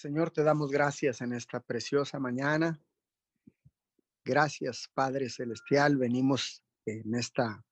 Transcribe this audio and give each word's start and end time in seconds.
Señor, 0.00 0.30
te 0.30 0.42
damos 0.42 0.70
gracias 0.70 1.20
en 1.20 1.34
esta 1.34 1.60
preciosa 1.60 2.18
mañana. 2.18 2.82
Gracias, 4.24 4.88
Padre 4.94 5.28
Celestial. 5.28 5.98
Venimos 5.98 6.64
en 6.86 7.14
esta 7.14 7.62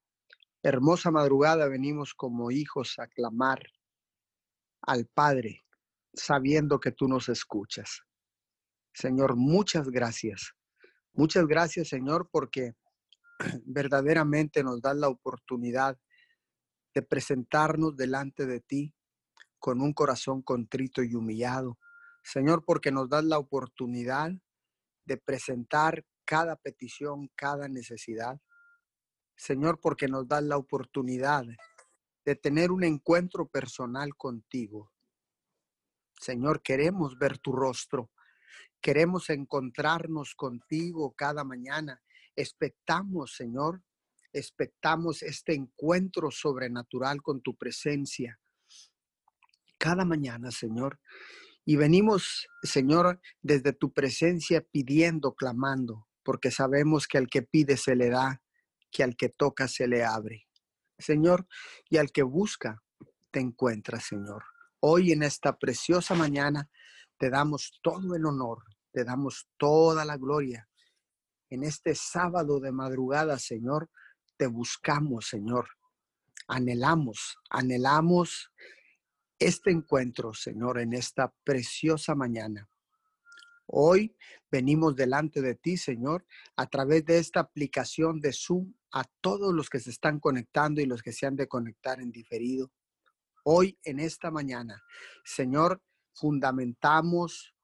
hermosa 0.62 1.10
madrugada, 1.10 1.68
venimos 1.68 2.12
como 2.12 2.50
hijos 2.50 2.98
a 2.98 3.06
clamar 3.06 3.62
al 4.82 5.06
Padre, 5.06 5.64
sabiendo 6.12 6.78
que 6.78 6.92
tú 6.92 7.08
nos 7.08 7.30
escuchas. 7.30 8.02
Señor, 8.92 9.34
muchas 9.34 9.88
gracias. 9.88 10.52
Muchas 11.14 11.46
gracias, 11.46 11.88
Señor, 11.88 12.28
porque 12.30 12.74
verdaderamente 13.64 14.62
nos 14.62 14.82
das 14.82 14.98
la 14.98 15.08
oportunidad 15.08 15.98
de 16.94 17.00
presentarnos 17.00 17.96
delante 17.96 18.44
de 18.44 18.60
ti 18.60 18.94
con 19.58 19.80
un 19.80 19.94
corazón 19.94 20.42
contrito 20.42 21.02
y 21.02 21.14
humillado 21.14 21.78
Señor, 22.22 22.64
porque 22.64 22.90
nos 22.90 23.08
das 23.08 23.24
la 23.24 23.38
oportunidad 23.38 24.32
de 25.04 25.16
presentar 25.16 26.04
cada 26.24 26.56
petición, 26.56 27.30
cada 27.34 27.68
necesidad. 27.68 28.40
Señor, 29.36 29.80
porque 29.80 30.08
nos 30.08 30.28
das 30.28 30.42
la 30.42 30.56
oportunidad 30.56 31.44
de 32.24 32.36
tener 32.36 32.70
un 32.70 32.84
encuentro 32.84 33.48
personal 33.48 34.14
contigo. 34.16 34.92
Señor, 36.20 36.62
queremos 36.62 37.18
ver 37.18 37.38
tu 37.38 37.52
rostro. 37.52 38.10
Queremos 38.80 39.30
encontrarnos 39.30 40.34
contigo 40.34 41.14
cada 41.16 41.44
mañana. 41.44 42.02
Expectamos, 42.36 43.34
Señor, 43.34 43.82
expectamos 44.32 45.22
este 45.22 45.54
encuentro 45.54 46.30
sobrenatural 46.30 47.22
con 47.22 47.40
tu 47.40 47.56
presencia. 47.56 48.38
Cada 49.78 50.04
mañana, 50.04 50.50
Señor. 50.50 51.00
Y 51.68 51.76
venimos, 51.76 52.48
Señor, 52.62 53.20
desde 53.42 53.74
tu 53.74 53.92
presencia 53.92 54.62
pidiendo, 54.62 55.34
clamando, 55.34 56.08
porque 56.22 56.50
sabemos 56.50 57.06
que 57.06 57.18
al 57.18 57.28
que 57.28 57.42
pide 57.42 57.76
se 57.76 57.94
le 57.94 58.08
da, 58.08 58.40
que 58.90 59.02
al 59.02 59.16
que 59.16 59.28
toca 59.28 59.68
se 59.68 59.86
le 59.86 60.02
abre. 60.02 60.48
Señor, 60.98 61.46
y 61.90 61.98
al 61.98 62.10
que 62.10 62.22
busca, 62.22 62.82
te 63.30 63.40
encuentra, 63.40 64.00
Señor. 64.00 64.44
Hoy 64.80 65.12
en 65.12 65.22
esta 65.22 65.58
preciosa 65.58 66.14
mañana 66.14 66.70
te 67.18 67.28
damos 67.28 67.78
todo 67.82 68.14
el 68.14 68.24
honor, 68.24 68.64
te 68.90 69.04
damos 69.04 69.46
toda 69.58 70.06
la 70.06 70.16
gloria. 70.16 70.70
En 71.50 71.64
este 71.64 71.94
sábado 71.94 72.60
de 72.60 72.72
madrugada, 72.72 73.38
Señor, 73.38 73.90
te 74.38 74.46
buscamos, 74.46 75.26
Señor. 75.26 75.68
Anhelamos, 76.46 77.36
anhelamos 77.50 78.50
este 79.38 79.70
encuentro, 79.70 80.34
Señor, 80.34 80.78
en 80.80 80.92
esta 80.92 81.32
preciosa 81.44 82.14
mañana. 82.14 82.68
Hoy 83.66 84.16
venimos 84.50 84.96
delante 84.96 85.42
de 85.42 85.54
ti, 85.54 85.76
Señor, 85.76 86.26
a 86.56 86.66
través 86.66 87.04
de 87.04 87.18
esta 87.18 87.40
aplicación 87.40 88.20
de 88.20 88.32
Zoom 88.32 88.74
a 88.92 89.04
todos 89.20 89.54
los 89.54 89.68
que 89.68 89.78
se 89.78 89.90
están 89.90 90.18
conectando 90.18 90.80
y 90.80 90.86
los 90.86 91.02
que 91.02 91.12
se 91.12 91.26
han 91.26 91.36
de 91.36 91.46
conectar 91.46 92.00
en 92.00 92.10
diferido. 92.10 92.72
Hoy, 93.44 93.78
en 93.84 94.00
esta 94.00 94.30
mañana, 94.30 94.82
Señor, 95.24 95.82
fundamentamos 96.14 97.54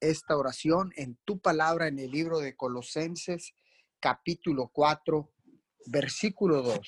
esta 0.00 0.36
oración 0.36 0.92
en 0.96 1.18
tu 1.24 1.40
palabra 1.40 1.88
en 1.88 1.98
el 1.98 2.10
libro 2.10 2.40
de 2.40 2.56
Colosenses, 2.56 3.54
capítulo 4.00 4.68
4, 4.72 5.32
versículo 5.86 6.62
2. 6.62 6.80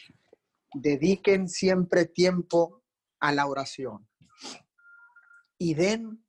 Dediquen 0.75 1.49
siempre 1.49 2.07
tiempo 2.07 2.82
a 3.23 3.33
la 3.33 3.47
oración 3.47 4.07
y 5.57 5.75
den 5.75 6.27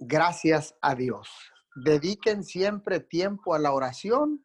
gracias 0.00 0.74
a 0.82 0.96
Dios. 0.96 1.28
Dediquen 1.76 2.42
siempre 2.42 2.98
tiempo 2.98 3.54
a 3.54 3.58
la 3.60 3.72
oración 3.72 4.44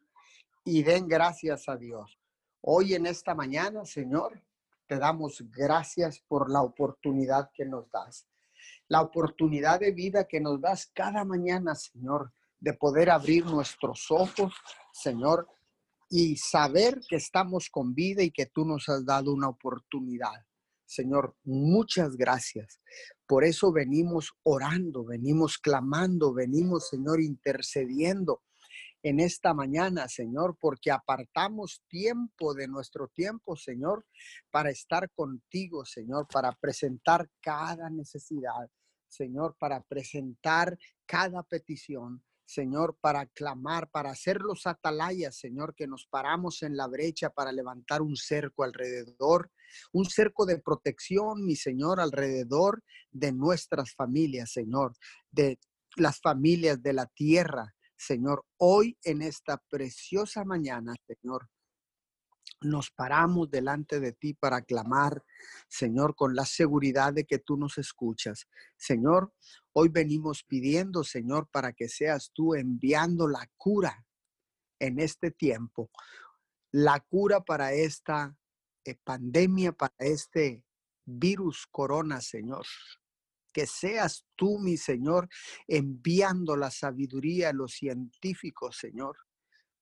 y 0.64 0.84
den 0.84 1.08
gracias 1.08 1.68
a 1.68 1.76
Dios. 1.76 2.16
Hoy 2.60 2.94
en 2.94 3.06
esta 3.06 3.34
mañana, 3.34 3.84
Señor, 3.84 4.40
te 4.86 4.98
damos 4.98 5.42
gracias 5.50 6.20
por 6.20 6.48
la 6.48 6.62
oportunidad 6.62 7.50
que 7.52 7.64
nos 7.64 7.90
das. 7.90 8.24
La 8.86 9.02
oportunidad 9.02 9.80
de 9.80 9.90
vida 9.90 10.28
que 10.28 10.40
nos 10.40 10.60
das 10.60 10.86
cada 10.94 11.24
mañana, 11.24 11.74
Señor, 11.74 12.32
de 12.60 12.72
poder 12.74 13.10
abrir 13.10 13.46
nuestros 13.46 14.06
ojos, 14.10 14.54
Señor, 14.92 15.48
y 16.08 16.36
saber 16.36 17.00
que 17.08 17.16
estamos 17.16 17.68
con 17.68 17.94
vida 17.94 18.22
y 18.22 18.30
que 18.30 18.46
tú 18.46 18.64
nos 18.64 18.88
has 18.88 19.04
dado 19.04 19.32
una 19.32 19.48
oportunidad. 19.48 20.44
Señor, 20.90 21.36
muchas 21.44 22.16
gracias. 22.16 22.80
Por 23.24 23.44
eso 23.44 23.70
venimos 23.70 24.32
orando, 24.42 25.04
venimos 25.04 25.56
clamando, 25.56 26.34
venimos, 26.34 26.88
Señor, 26.88 27.20
intercediendo 27.20 28.42
en 29.00 29.20
esta 29.20 29.54
mañana, 29.54 30.08
Señor, 30.08 30.56
porque 30.60 30.90
apartamos 30.90 31.84
tiempo 31.86 32.54
de 32.54 32.66
nuestro 32.66 33.06
tiempo, 33.06 33.54
Señor, 33.54 34.04
para 34.50 34.70
estar 34.70 35.08
contigo, 35.12 35.84
Señor, 35.84 36.26
para 36.26 36.50
presentar 36.60 37.30
cada 37.40 37.88
necesidad, 37.88 38.68
Señor, 39.08 39.56
para 39.60 39.80
presentar 39.82 40.76
cada 41.06 41.44
petición, 41.44 42.20
Señor, 42.50 42.96
para 43.00 43.26
clamar, 43.26 43.88
para 43.90 44.10
hacer 44.10 44.40
los 44.40 44.66
atalayas, 44.66 45.36
Señor, 45.36 45.72
que 45.76 45.86
nos 45.86 46.06
paramos 46.06 46.64
en 46.64 46.76
la 46.76 46.88
brecha 46.88 47.30
para 47.30 47.52
levantar 47.52 48.02
un 48.02 48.16
cerco 48.16 48.64
alrededor, 48.64 49.52
un 49.92 50.04
cerco 50.04 50.46
de 50.46 50.58
protección, 50.58 51.46
mi 51.46 51.54
Señor, 51.54 52.00
alrededor 52.00 52.82
de 53.12 53.30
nuestras 53.30 53.94
familias, 53.94 54.50
Señor, 54.50 54.94
de 55.30 55.60
las 55.94 56.20
familias 56.20 56.82
de 56.82 56.92
la 56.92 57.06
tierra, 57.06 57.72
Señor. 57.96 58.44
Hoy 58.56 58.98
en 59.04 59.22
esta 59.22 59.62
preciosa 59.70 60.44
mañana, 60.44 60.96
Señor, 61.06 61.48
nos 62.60 62.90
paramos 62.90 63.50
delante 63.50 64.00
de 64.00 64.12
ti 64.12 64.34
para 64.34 64.62
clamar, 64.62 65.24
Señor, 65.68 66.14
con 66.14 66.34
la 66.34 66.44
seguridad 66.44 67.12
de 67.12 67.24
que 67.24 67.38
tú 67.38 67.56
nos 67.56 67.78
escuchas. 67.78 68.46
Señor, 68.76 69.32
hoy 69.72 69.88
venimos 69.88 70.44
pidiendo, 70.44 71.02
Señor, 71.04 71.48
para 71.50 71.72
que 71.72 71.88
seas 71.88 72.30
tú 72.32 72.54
enviando 72.54 73.28
la 73.28 73.50
cura 73.56 74.04
en 74.78 74.98
este 74.98 75.30
tiempo, 75.30 75.90
la 76.70 77.00
cura 77.00 77.40
para 77.40 77.72
esta 77.72 78.36
eh, 78.84 78.96
pandemia, 79.04 79.72
para 79.72 79.94
este 79.98 80.64
virus 81.04 81.66
corona, 81.70 82.20
Señor. 82.20 82.66
Que 83.52 83.66
seas 83.66 84.26
tú, 84.36 84.58
mi 84.60 84.76
Señor, 84.76 85.28
enviando 85.66 86.56
la 86.56 86.70
sabiduría 86.70 87.48
a 87.48 87.52
los 87.52 87.72
científicos, 87.72 88.76
Señor 88.76 89.16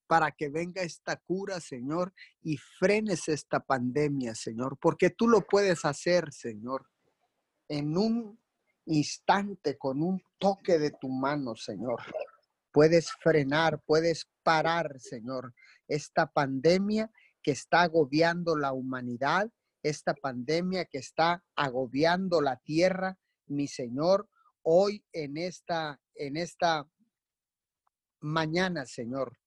para 0.09 0.31
que 0.31 0.49
venga 0.49 0.81
esta 0.81 1.17
cura, 1.17 1.59
Señor, 1.59 2.15
y 2.41 2.57
frenes 2.57 3.29
esta 3.29 3.59
pandemia, 3.59 4.33
Señor, 4.33 4.75
porque 4.81 5.11
tú 5.11 5.27
lo 5.27 5.41
puedes 5.41 5.85
hacer, 5.85 6.33
Señor, 6.33 6.89
en 7.67 7.95
un 7.95 8.39
instante, 8.85 9.77
con 9.77 10.01
un 10.01 10.19
toque 10.39 10.79
de 10.79 10.89
tu 10.89 11.09
mano, 11.09 11.55
Señor. 11.55 12.01
Puedes 12.71 13.11
frenar, 13.21 13.83
puedes 13.85 14.27
parar, 14.41 14.99
Señor, 14.99 15.53
esta 15.87 16.25
pandemia 16.25 17.11
que 17.43 17.51
está 17.51 17.83
agobiando 17.83 18.57
la 18.57 18.73
humanidad, 18.73 19.51
esta 19.83 20.15
pandemia 20.15 20.85
que 20.85 20.97
está 20.97 21.43
agobiando 21.55 22.41
la 22.41 22.55
tierra, 22.57 23.19
mi 23.45 23.67
Señor, 23.67 24.27
hoy 24.63 25.05
en 25.13 25.37
esta 25.37 26.01
en 26.15 26.35
esta 26.35 26.87
mañana, 28.21 28.87
Señor, 28.87 29.38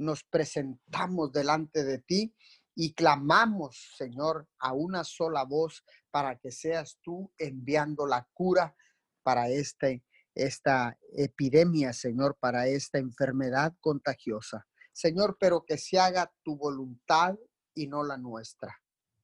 nos 0.00 0.24
presentamos 0.24 1.30
delante 1.30 1.84
de 1.84 1.98
ti 1.98 2.34
y 2.74 2.94
clamamos, 2.94 3.92
Señor, 3.96 4.48
a 4.58 4.72
una 4.72 5.04
sola 5.04 5.44
voz 5.44 5.84
para 6.10 6.38
que 6.38 6.50
seas 6.50 6.98
tú 7.02 7.32
enviando 7.38 8.06
la 8.06 8.26
cura 8.32 8.74
para 9.22 9.48
este, 9.48 10.02
esta 10.34 10.98
epidemia, 11.12 11.92
Señor, 11.92 12.38
para 12.40 12.66
esta 12.66 12.98
enfermedad 12.98 13.74
contagiosa. 13.80 14.66
Señor, 14.92 15.36
pero 15.38 15.64
que 15.64 15.76
se 15.76 15.98
haga 15.98 16.32
tu 16.42 16.56
voluntad 16.56 17.36
y 17.74 17.86
no 17.86 18.02
la 18.02 18.16
nuestra. 18.16 18.74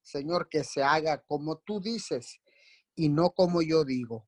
Señor, 0.03 0.47
que 0.49 0.63
se 0.63 0.83
haga 0.83 1.23
como 1.23 1.57
tú 1.57 1.81
dices 1.81 2.39
y 2.95 3.09
no 3.09 3.31
como 3.31 3.61
yo 3.61 3.83
digo. 3.83 4.27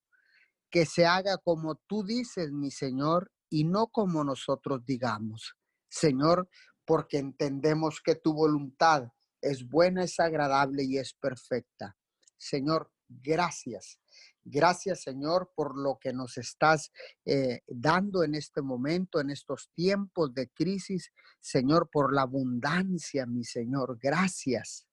Que 0.71 0.85
se 0.85 1.05
haga 1.05 1.37
como 1.37 1.75
tú 1.87 2.03
dices, 2.03 2.51
mi 2.51 2.71
Señor, 2.71 3.31
y 3.49 3.63
no 3.63 3.87
como 3.87 4.23
nosotros 4.23 4.83
digamos. 4.85 5.58
Señor, 5.89 6.49
porque 6.85 7.17
entendemos 7.17 8.01
que 8.03 8.15
tu 8.15 8.33
voluntad 8.33 9.09
es 9.41 9.67
buena, 9.67 10.03
es 10.03 10.19
agradable 10.19 10.83
y 10.83 10.97
es 10.97 11.13
perfecta. 11.13 11.97
Señor, 12.37 12.91
gracias. 13.07 13.99
Gracias, 14.43 15.03
Señor, 15.03 15.51
por 15.55 15.77
lo 15.77 15.99
que 15.99 16.13
nos 16.13 16.37
estás 16.37 16.91
eh, 17.25 17.61
dando 17.67 18.23
en 18.23 18.35
este 18.35 18.61
momento, 18.61 19.19
en 19.19 19.29
estos 19.29 19.69
tiempos 19.75 20.33
de 20.33 20.49
crisis. 20.49 21.11
Señor, 21.39 21.89
por 21.91 22.13
la 22.13 22.23
abundancia, 22.23 23.25
mi 23.25 23.43
Señor. 23.43 23.99
Gracias. 24.01 24.87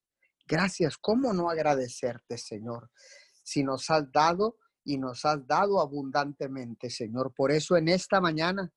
Gracias. 0.47 0.99
¿Cómo 0.99 1.33
no 1.33 1.49
agradecerte, 1.49 2.37
Señor? 2.37 2.91
Si 3.43 3.63
nos 3.63 3.89
has 3.91 4.11
dado 4.13 4.59
y 4.85 4.99
nos 4.99 5.25
has 5.25 5.47
dado 5.47 5.81
abundantemente, 5.81 6.91
Señor. 6.91 7.33
Por 7.35 7.51
eso 7.51 7.77
en 7.77 7.89
esta 7.89 8.21
mañana 8.21 8.71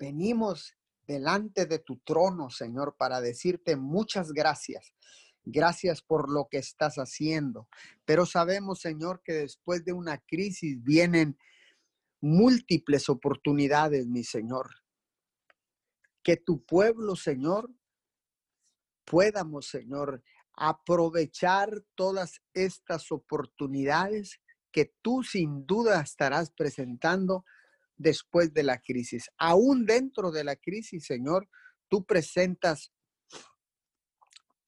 venimos 0.00 0.74
delante 1.06 1.66
de 1.66 1.78
tu 1.78 1.98
trono, 1.98 2.50
Señor, 2.50 2.96
para 2.96 3.20
decirte 3.20 3.76
muchas 3.76 4.32
gracias. 4.32 4.94
Gracias 5.44 6.02
por 6.02 6.30
lo 6.30 6.48
que 6.50 6.58
estás 6.58 6.96
haciendo. 6.96 7.68
Pero 8.04 8.26
sabemos, 8.26 8.80
Señor, 8.80 9.22
que 9.22 9.34
después 9.34 9.84
de 9.84 9.92
una 9.92 10.18
crisis 10.18 10.82
vienen 10.82 11.38
múltiples 12.20 13.08
oportunidades, 13.08 14.06
mi 14.06 14.24
Señor. 14.24 14.70
Que 16.22 16.36
tu 16.36 16.64
pueblo, 16.64 17.16
Señor, 17.16 17.70
podamos, 19.04 19.66
Señor, 19.66 20.22
aprovechar 20.54 21.82
todas 21.94 22.42
estas 22.54 23.10
oportunidades 23.12 24.40
que 24.70 24.94
tú 25.02 25.22
sin 25.22 25.66
duda 25.66 26.00
estarás 26.00 26.50
presentando 26.50 27.44
después 28.00 28.54
de 28.54 28.62
la 28.62 28.78
crisis. 28.80 29.30
Aún 29.36 29.84
dentro 29.84 30.30
de 30.32 30.42
la 30.42 30.56
crisis, 30.56 31.04
Señor, 31.04 31.48
tú 31.88 32.06
presentas 32.06 32.92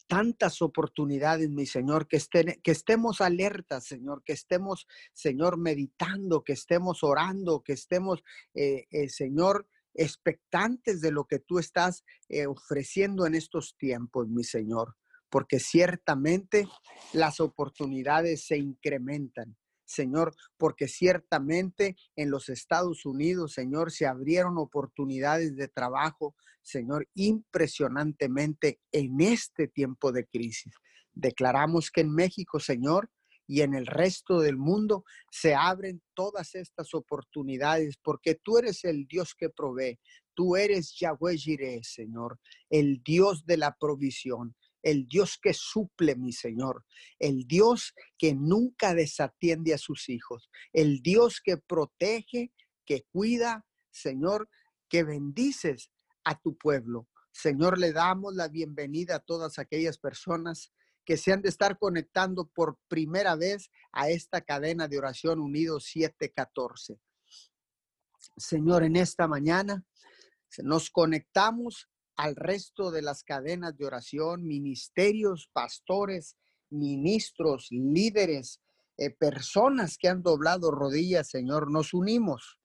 tantas 0.06 0.60
oportunidades, 0.60 1.48
mi 1.48 1.64
Señor, 1.64 2.06
que, 2.06 2.18
que 2.62 2.70
estemos 2.70 3.22
alertas, 3.22 3.86
Señor, 3.86 4.22
que 4.22 4.34
estemos, 4.34 4.86
Señor, 5.14 5.56
meditando, 5.56 6.44
que 6.44 6.52
estemos 6.52 7.02
orando, 7.02 7.62
que 7.62 7.72
estemos, 7.72 8.22
eh, 8.52 8.84
eh, 8.90 9.08
Señor, 9.08 9.66
expectantes 9.94 11.00
de 11.00 11.12
lo 11.12 11.24
que 11.24 11.38
tú 11.38 11.58
estás 11.58 12.04
eh, 12.28 12.46
ofreciendo 12.46 13.24
en 13.24 13.34
estos 13.34 13.76
tiempos, 13.78 14.28
mi 14.28 14.44
Señor, 14.44 14.96
porque 15.30 15.58
ciertamente 15.58 16.68
las 17.14 17.40
oportunidades 17.40 18.44
se 18.44 18.58
incrementan. 18.58 19.56
Señor, 19.92 20.34
porque 20.56 20.88
ciertamente 20.88 21.96
en 22.16 22.30
los 22.30 22.48
Estados 22.48 23.04
Unidos, 23.04 23.52
Señor, 23.52 23.92
se 23.92 24.06
abrieron 24.06 24.58
oportunidades 24.58 25.54
de 25.56 25.68
trabajo, 25.68 26.34
Señor, 26.62 27.08
impresionantemente 27.14 28.80
en 28.90 29.20
este 29.20 29.68
tiempo 29.68 30.12
de 30.12 30.26
crisis. 30.26 30.74
Declaramos 31.12 31.90
que 31.90 32.00
en 32.00 32.14
México, 32.14 32.58
Señor, 32.58 33.10
y 33.46 33.60
en 33.60 33.74
el 33.74 33.86
resto 33.86 34.40
del 34.40 34.56
mundo 34.56 35.04
se 35.30 35.54
abren 35.54 36.00
todas 36.14 36.54
estas 36.54 36.94
oportunidades 36.94 37.96
porque 38.02 38.34
tú 38.34 38.58
eres 38.58 38.84
el 38.84 39.06
Dios 39.06 39.34
que 39.34 39.50
provee. 39.50 39.98
Tú 40.34 40.56
eres 40.56 40.96
Yahweh 40.98 41.36
Jireh, 41.36 41.80
Señor, 41.82 42.38
el 42.70 43.02
Dios 43.02 43.44
de 43.44 43.58
la 43.58 43.76
provisión 43.78 44.56
el 44.82 45.08
Dios 45.08 45.38
que 45.40 45.54
suple, 45.54 46.16
mi 46.16 46.32
Señor, 46.32 46.84
el 47.18 47.46
Dios 47.46 47.94
que 48.18 48.34
nunca 48.34 48.94
desatiende 48.94 49.74
a 49.74 49.78
sus 49.78 50.08
hijos, 50.08 50.50
el 50.72 51.00
Dios 51.02 51.40
que 51.40 51.56
protege, 51.56 52.52
que 52.84 53.04
cuida, 53.12 53.64
Señor, 53.90 54.48
que 54.88 55.04
bendices 55.04 55.90
a 56.24 56.38
tu 56.38 56.56
pueblo. 56.56 57.08
Señor, 57.30 57.78
le 57.78 57.92
damos 57.92 58.34
la 58.34 58.48
bienvenida 58.48 59.16
a 59.16 59.20
todas 59.20 59.58
aquellas 59.58 59.98
personas 59.98 60.72
que 61.04 61.16
se 61.16 61.32
han 61.32 61.42
de 61.42 61.48
estar 61.48 61.78
conectando 61.78 62.46
por 62.46 62.78
primera 62.88 63.34
vez 63.34 63.70
a 63.92 64.08
esta 64.10 64.40
cadena 64.42 64.88
de 64.88 64.98
oración 64.98 65.40
unido 65.40 65.80
714. 65.80 67.00
Señor, 68.36 68.84
en 68.84 68.96
esta 68.96 69.26
mañana 69.26 69.84
nos 70.58 70.90
conectamos 70.90 71.88
al 72.16 72.36
resto 72.36 72.90
de 72.90 73.02
las 73.02 73.24
cadenas 73.24 73.76
de 73.76 73.86
oración, 73.86 74.46
ministerios, 74.46 75.48
pastores, 75.52 76.36
ministros, 76.70 77.68
líderes, 77.70 78.60
eh, 78.98 79.10
personas 79.10 79.96
que 79.98 80.08
han 80.08 80.22
doblado 80.22 80.70
rodillas, 80.70 81.28
Señor. 81.28 81.70
Nos 81.70 81.94
unimos, 81.94 82.58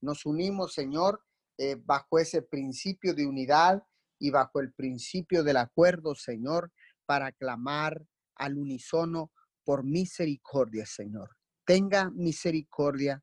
nos 0.00 0.24
unimos, 0.24 0.74
Señor, 0.74 1.22
eh, 1.58 1.76
bajo 1.84 2.18
ese 2.18 2.42
principio 2.42 3.14
de 3.14 3.26
unidad 3.26 3.82
y 4.18 4.30
bajo 4.30 4.60
el 4.60 4.72
principio 4.72 5.42
del 5.42 5.56
acuerdo, 5.56 6.14
Señor, 6.14 6.72
para 7.06 7.32
clamar 7.32 8.04
al 8.36 8.56
unísono 8.56 9.32
por 9.64 9.84
misericordia, 9.84 10.86
Señor. 10.86 11.36
Tenga 11.64 12.10
misericordia, 12.10 13.22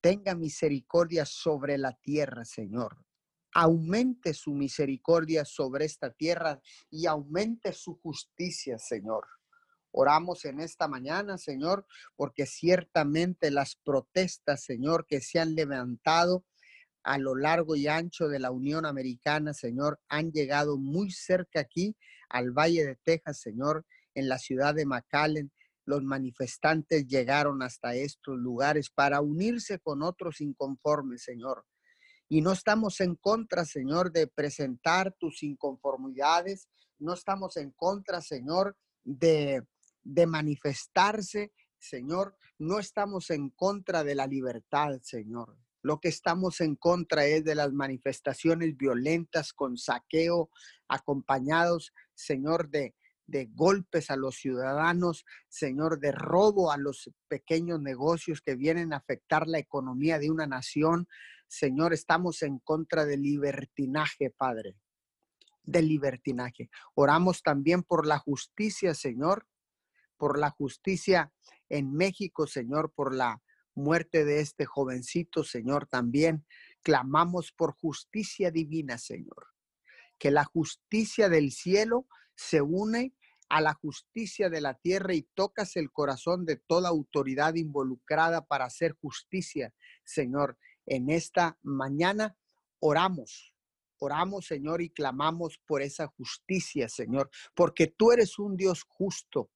tenga 0.00 0.34
misericordia 0.34 1.24
sobre 1.24 1.76
la 1.76 1.92
tierra, 1.92 2.44
Señor 2.44 3.07
aumente 3.60 4.34
su 4.34 4.54
misericordia 4.54 5.44
sobre 5.44 5.84
esta 5.84 6.12
tierra 6.12 6.60
y 6.90 7.06
aumente 7.06 7.72
su 7.72 7.96
justicia, 7.96 8.78
Señor. 8.78 9.26
Oramos 9.90 10.44
en 10.44 10.60
esta 10.60 10.86
mañana, 10.86 11.38
Señor, 11.38 11.84
porque 12.14 12.46
ciertamente 12.46 13.50
las 13.50 13.74
protestas, 13.74 14.62
Señor, 14.62 15.06
que 15.08 15.20
se 15.20 15.40
han 15.40 15.56
levantado 15.56 16.44
a 17.02 17.18
lo 17.18 17.34
largo 17.34 17.74
y 17.74 17.88
ancho 17.88 18.28
de 18.28 18.38
la 18.38 18.52
Unión 18.52 18.86
Americana, 18.86 19.52
Señor, 19.54 19.98
han 20.08 20.30
llegado 20.30 20.78
muy 20.78 21.10
cerca 21.10 21.58
aquí 21.58 21.96
al 22.28 22.52
Valle 22.52 22.84
de 22.84 22.94
Texas, 23.02 23.40
Señor, 23.40 23.84
en 24.14 24.28
la 24.28 24.38
ciudad 24.38 24.76
de 24.76 24.86
McAllen. 24.86 25.50
Los 25.84 26.04
manifestantes 26.04 27.08
llegaron 27.08 27.62
hasta 27.62 27.96
estos 27.96 28.38
lugares 28.38 28.88
para 28.88 29.20
unirse 29.20 29.80
con 29.80 30.02
otros 30.02 30.40
inconformes, 30.40 31.24
Señor. 31.24 31.64
Y 32.28 32.42
no 32.42 32.52
estamos 32.52 33.00
en 33.00 33.14
contra, 33.16 33.64
Señor, 33.64 34.12
de 34.12 34.26
presentar 34.26 35.14
tus 35.18 35.42
inconformidades. 35.42 36.68
No 36.98 37.14
estamos 37.14 37.56
en 37.56 37.70
contra, 37.72 38.20
Señor, 38.20 38.76
de, 39.04 39.62
de 40.02 40.26
manifestarse, 40.26 41.52
Señor. 41.78 42.36
No 42.58 42.78
estamos 42.78 43.30
en 43.30 43.50
contra 43.50 44.04
de 44.04 44.14
la 44.14 44.26
libertad, 44.26 44.98
Señor. 45.02 45.56
Lo 45.82 46.00
que 46.00 46.08
estamos 46.08 46.60
en 46.60 46.74
contra 46.74 47.24
es 47.24 47.44
de 47.44 47.54
las 47.54 47.72
manifestaciones 47.72 48.76
violentas 48.76 49.52
con 49.52 49.78
saqueo, 49.78 50.50
acompañados, 50.88 51.92
Señor, 52.14 52.68
de, 52.68 52.94
de 53.28 53.46
golpes 53.54 54.10
a 54.10 54.16
los 54.16 54.36
ciudadanos, 54.36 55.24
Señor, 55.48 56.00
de 56.00 56.12
robo 56.12 56.72
a 56.72 56.78
los 56.78 57.10
pequeños 57.28 57.80
negocios 57.80 58.40
que 58.40 58.56
vienen 58.56 58.92
a 58.92 58.96
afectar 58.96 59.46
la 59.46 59.58
economía 59.58 60.18
de 60.18 60.30
una 60.30 60.46
nación. 60.46 61.06
Señor, 61.48 61.94
estamos 61.94 62.42
en 62.42 62.58
contra 62.58 63.06
del 63.06 63.22
libertinaje, 63.22 64.30
Padre, 64.30 64.76
del 65.62 65.88
libertinaje. 65.88 66.70
Oramos 66.94 67.42
también 67.42 67.82
por 67.82 68.06
la 68.06 68.18
justicia, 68.18 68.94
Señor, 68.94 69.46
por 70.18 70.38
la 70.38 70.50
justicia 70.50 71.32
en 71.68 71.92
México, 71.92 72.46
Señor, 72.46 72.92
por 72.94 73.14
la 73.14 73.42
muerte 73.74 74.24
de 74.24 74.40
este 74.40 74.66
jovencito, 74.66 75.42
Señor, 75.42 75.86
también. 75.86 76.44
Clamamos 76.82 77.52
por 77.52 77.74
justicia 77.74 78.50
divina, 78.50 78.98
Señor. 78.98 79.48
Que 80.18 80.30
la 80.30 80.44
justicia 80.44 81.28
del 81.28 81.52
cielo 81.52 82.06
se 82.34 82.60
une 82.60 83.14
a 83.48 83.60
la 83.62 83.72
justicia 83.72 84.50
de 84.50 84.60
la 84.60 84.74
tierra 84.74 85.14
y 85.14 85.22
tocas 85.22 85.76
el 85.76 85.90
corazón 85.90 86.44
de 86.44 86.56
toda 86.56 86.90
autoridad 86.90 87.54
involucrada 87.54 88.46
para 88.46 88.66
hacer 88.66 88.92
justicia, 89.00 89.72
Señor, 90.04 90.58
en 90.88 91.10
esta 91.10 91.58
mañana 91.62 92.36
oramos, 92.80 93.54
oramos, 93.98 94.46
Señor, 94.46 94.80
y 94.82 94.90
clamamos 94.90 95.58
por 95.66 95.82
esa 95.82 96.06
justicia, 96.06 96.88
Señor, 96.88 97.30
porque 97.54 97.88
tú 97.88 98.12
eres 98.12 98.38
un 98.38 98.56
Dios 98.56 98.84
justo. 98.88 99.50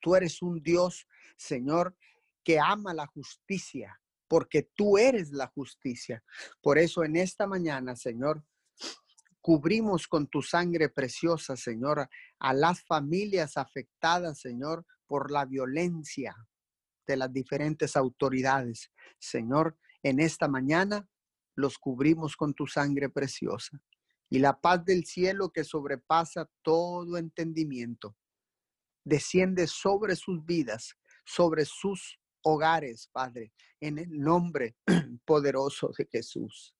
Tú 0.00 0.14
eres 0.14 0.42
un 0.42 0.62
Dios, 0.62 1.08
Señor, 1.36 1.96
que 2.44 2.60
ama 2.60 2.92
la 2.92 3.06
justicia, 3.06 3.98
porque 4.28 4.68
tú 4.74 4.98
eres 4.98 5.30
la 5.30 5.46
justicia. 5.48 6.22
Por 6.60 6.78
eso 6.78 7.04
en 7.04 7.16
esta 7.16 7.46
mañana, 7.46 7.96
Señor, 7.96 8.44
cubrimos 9.40 10.06
con 10.06 10.26
tu 10.26 10.42
sangre 10.42 10.90
preciosa, 10.90 11.56
Señor, 11.56 12.08
a 12.38 12.52
las 12.52 12.84
familias 12.84 13.56
afectadas, 13.56 14.40
Señor, 14.40 14.84
por 15.06 15.30
la 15.30 15.46
violencia 15.46 16.36
de 17.06 17.16
las 17.16 17.32
diferentes 17.32 17.96
autoridades. 17.96 18.90
Señor, 19.18 19.78
en 20.04 20.20
esta 20.20 20.46
mañana 20.48 21.08
los 21.56 21.78
cubrimos 21.78 22.36
con 22.36 22.54
tu 22.54 22.66
sangre 22.66 23.08
preciosa. 23.08 23.80
Y 24.30 24.38
la 24.38 24.60
paz 24.60 24.84
del 24.84 25.04
cielo 25.06 25.50
que 25.50 25.64
sobrepasa 25.64 26.48
todo 26.62 27.16
entendimiento, 27.16 28.16
desciende 29.02 29.66
sobre 29.66 30.14
sus 30.14 30.44
vidas, 30.44 30.94
sobre 31.24 31.64
sus 31.64 32.18
hogares, 32.42 33.08
Padre, 33.12 33.52
en 33.80 33.98
el 33.98 34.10
nombre 34.10 34.76
poderoso 35.24 35.90
de 35.96 36.06
Jesús. 36.10 36.74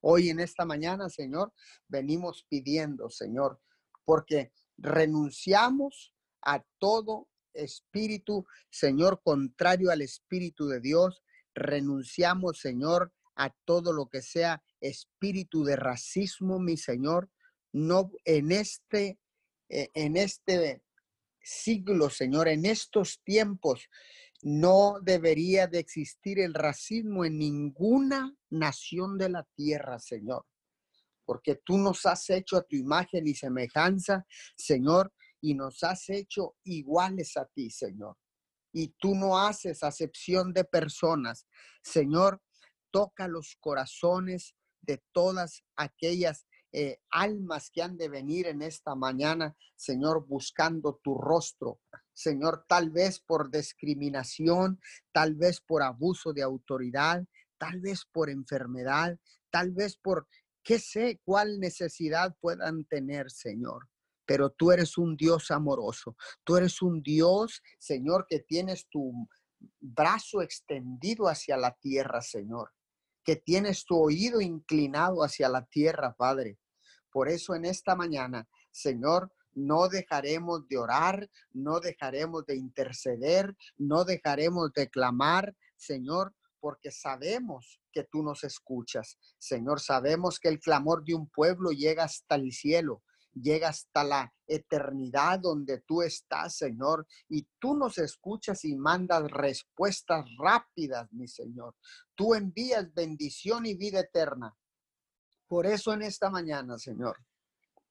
Hoy 0.00 0.30
en 0.30 0.40
esta 0.40 0.64
mañana, 0.64 1.08
Señor, 1.08 1.52
venimos 1.88 2.46
pidiendo, 2.48 3.10
Señor, 3.10 3.60
porque 4.04 4.52
renunciamos 4.78 6.14
a 6.40 6.64
todo 6.78 7.28
espíritu, 7.52 8.46
Señor, 8.70 9.20
contrario 9.22 9.90
al 9.90 10.00
Espíritu 10.00 10.66
de 10.66 10.80
Dios, 10.80 11.22
Renunciamos, 11.54 12.58
Señor, 12.60 13.12
a 13.36 13.50
todo 13.64 13.92
lo 13.92 14.06
que 14.06 14.22
sea 14.22 14.62
espíritu 14.80 15.64
de 15.64 15.76
racismo, 15.76 16.58
mi 16.58 16.76
Señor. 16.76 17.30
No 17.72 18.10
en 18.24 18.52
este, 18.52 19.18
eh, 19.68 19.90
en 19.94 20.16
este 20.16 20.82
siglo, 21.42 22.10
Señor, 22.10 22.48
en 22.48 22.66
estos 22.66 23.20
tiempos 23.24 23.88
No 24.42 24.98
debería 25.00 25.68
de 25.68 25.78
existir 25.78 26.40
el 26.40 26.52
racismo 26.52 27.24
en 27.24 27.38
ninguna 27.38 28.36
nación 28.50 29.16
de 29.16 29.28
la 29.28 29.46
tierra, 29.54 30.00
Señor, 30.00 30.46
porque 31.24 31.60
tú 31.64 31.78
nos 31.78 32.04
has 32.06 32.28
hecho 32.28 32.56
a 32.56 32.62
tu 32.62 32.74
imagen 32.74 33.26
y 33.28 33.34
semejanza, 33.34 34.26
Señor, 34.56 35.12
y 35.40 35.54
nos 35.54 35.84
has 35.84 36.10
hecho 36.10 36.56
iguales 36.64 37.36
a 37.36 37.46
ti, 37.46 37.70
Señor. 37.70 38.16
Y 38.72 38.94
tú 38.98 39.14
no 39.14 39.38
haces 39.38 39.82
acepción 39.82 40.52
de 40.52 40.64
personas. 40.64 41.46
Señor, 41.82 42.40
toca 42.90 43.28
los 43.28 43.56
corazones 43.60 44.54
de 44.80 45.02
todas 45.12 45.62
aquellas 45.76 46.46
eh, 46.74 46.98
almas 47.10 47.70
que 47.70 47.82
han 47.82 47.98
de 47.98 48.08
venir 48.08 48.46
en 48.46 48.62
esta 48.62 48.94
mañana, 48.94 49.54
Señor, 49.76 50.26
buscando 50.26 50.98
tu 51.02 51.18
rostro. 51.18 51.80
Señor, 52.14 52.64
tal 52.66 52.90
vez 52.90 53.20
por 53.20 53.50
discriminación, 53.50 54.80
tal 55.12 55.34
vez 55.34 55.60
por 55.60 55.82
abuso 55.82 56.32
de 56.32 56.42
autoridad, 56.42 57.24
tal 57.58 57.80
vez 57.80 58.06
por 58.10 58.30
enfermedad, 58.30 59.18
tal 59.50 59.70
vez 59.72 59.96
por 59.96 60.26
qué 60.62 60.78
sé 60.78 61.20
cuál 61.24 61.60
necesidad 61.60 62.34
puedan 62.40 62.84
tener, 62.84 63.30
Señor. 63.30 63.88
Pero 64.24 64.50
tú 64.50 64.72
eres 64.72 64.98
un 64.98 65.16
Dios 65.16 65.50
amoroso. 65.50 66.16
Tú 66.44 66.56
eres 66.56 66.80
un 66.82 67.02
Dios, 67.02 67.62
Señor, 67.78 68.26
que 68.28 68.40
tienes 68.40 68.88
tu 68.88 69.28
brazo 69.80 70.42
extendido 70.42 71.28
hacia 71.28 71.56
la 71.56 71.76
tierra, 71.80 72.20
Señor. 72.20 72.70
Que 73.24 73.36
tienes 73.36 73.84
tu 73.84 73.96
oído 73.96 74.40
inclinado 74.40 75.22
hacia 75.22 75.48
la 75.48 75.64
tierra, 75.66 76.14
Padre. 76.14 76.58
Por 77.10 77.28
eso 77.28 77.54
en 77.54 77.64
esta 77.64 77.94
mañana, 77.94 78.48
Señor, 78.70 79.30
no 79.54 79.88
dejaremos 79.88 80.66
de 80.68 80.78
orar, 80.78 81.28
no 81.52 81.80
dejaremos 81.80 82.46
de 82.46 82.56
interceder, 82.56 83.54
no 83.76 84.04
dejaremos 84.04 84.72
de 84.72 84.88
clamar, 84.88 85.54
Señor, 85.76 86.34
porque 86.58 86.90
sabemos 86.90 87.80
que 87.92 88.04
tú 88.04 88.22
nos 88.22 88.44
escuchas. 88.44 89.18
Señor, 89.38 89.80
sabemos 89.80 90.38
que 90.38 90.48
el 90.48 90.60
clamor 90.60 91.04
de 91.04 91.14
un 91.14 91.28
pueblo 91.28 91.70
llega 91.70 92.04
hasta 92.04 92.36
el 92.36 92.52
cielo, 92.52 93.02
llega 93.34 93.68
hasta 93.68 94.04
la 94.04 94.32
eternidad 94.46 95.40
donde 95.40 95.80
tú 95.80 96.02
estás, 96.02 96.56
Señor, 96.56 97.06
y 97.28 97.46
tú 97.58 97.74
nos 97.74 97.98
escuchas 97.98 98.64
y 98.64 98.76
mandas 98.76 99.30
respuestas 99.30 100.26
rápidas, 100.38 101.10
mi 101.12 101.26
Señor. 101.28 101.74
Tú 102.14 102.34
envías 102.34 102.92
bendición 102.92 103.66
y 103.66 103.74
vida 103.74 104.00
eterna. 104.00 104.54
Por 105.46 105.66
eso 105.66 105.92
en 105.92 106.02
esta 106.02 106.30
mañana, 106.30 106.78
Señor, 106.78 107.18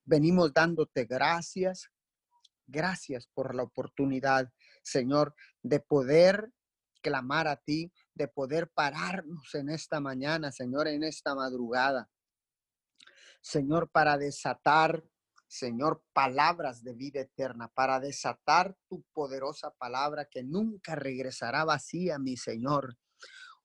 venimos 0.04 0.52
dándote 0.52 1.04
gracias. 1.04 1.88
Gracias 2.66 3.28
por 3.34 3.54
la 3.54 3.64
oportunidad, 3.64 4.50
Señor, 4.82 5.34
de 5.62 5.80
poder 5.80 6.52
clamar 7.02 7.48
a 7.48 7.56
ti, 7.56 7.92
de 8.14 8.28
poder 8.28 8.70
pararnos 8.70 9.54
en 9.54 9.68
esta 9.68 10.00
mañana, 10.00 10.52
Señor, 10.52 10.88
en 10.88 11.02
esta 11.02 11.34
madrugada. 11.34 12.08
Señor, 13.42 13.90
para 13.90 14.16
desatar, 14.16 15.04
Señor, 15.52 16.02
palabras 16.12 16.82
de 16.82 16.94
vida 16.94 17.20
eterna, 17.20 17.68
para 17.68 18.00
desatar 18.00 18.76
tu 18.88 19.04
poderosa 19.12 19.70
palabra 19.72 20.24
que 20.24 20.42
nunca 20.42 20.94
regresará 20.94 21.64
vacía, 21.64 22.18
mi 22.18 22.36
Señor. 22.36 22.96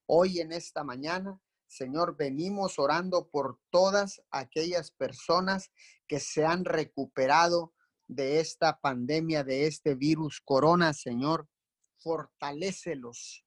Hoy 0.05 0.39
en 0.39 0.51
esta 0.51 0.83
mañana 0.83 1.39
Señor, 1.67 2.15
venimos 2.15 2.79
orando 2.79 3.29
por 3.29 3.59
todas 3.69 4.21
aquellas 4.31 4.91
personas 4.91 5.71
que 6.07 6.19
se 6.19 6.45
han 6.45 6.65
recuperado 6.65 7.73
de 8.07 8.39
esta 8.39 8.79
pandemia, 8.79 9.43
de 9.43 9.67
este 9.67 9.93
virus 9.93 10.41
corona, 10.43 10.93
Señor. 10.93 11.49
Fortalécelos. 11.97 13.43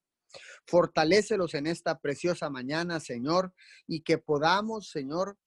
Fortalécelos 0.67 1.55
en 1.55 1.67
esta 1.67 1.99
preciosa 1.99 2.51
mañana, 2.51 3.01
Señor, 3.01 3.55
y 3.87 4.03
que 4.03 4.19
podamos, 4.19 4.91
Señor, 4.91 5.39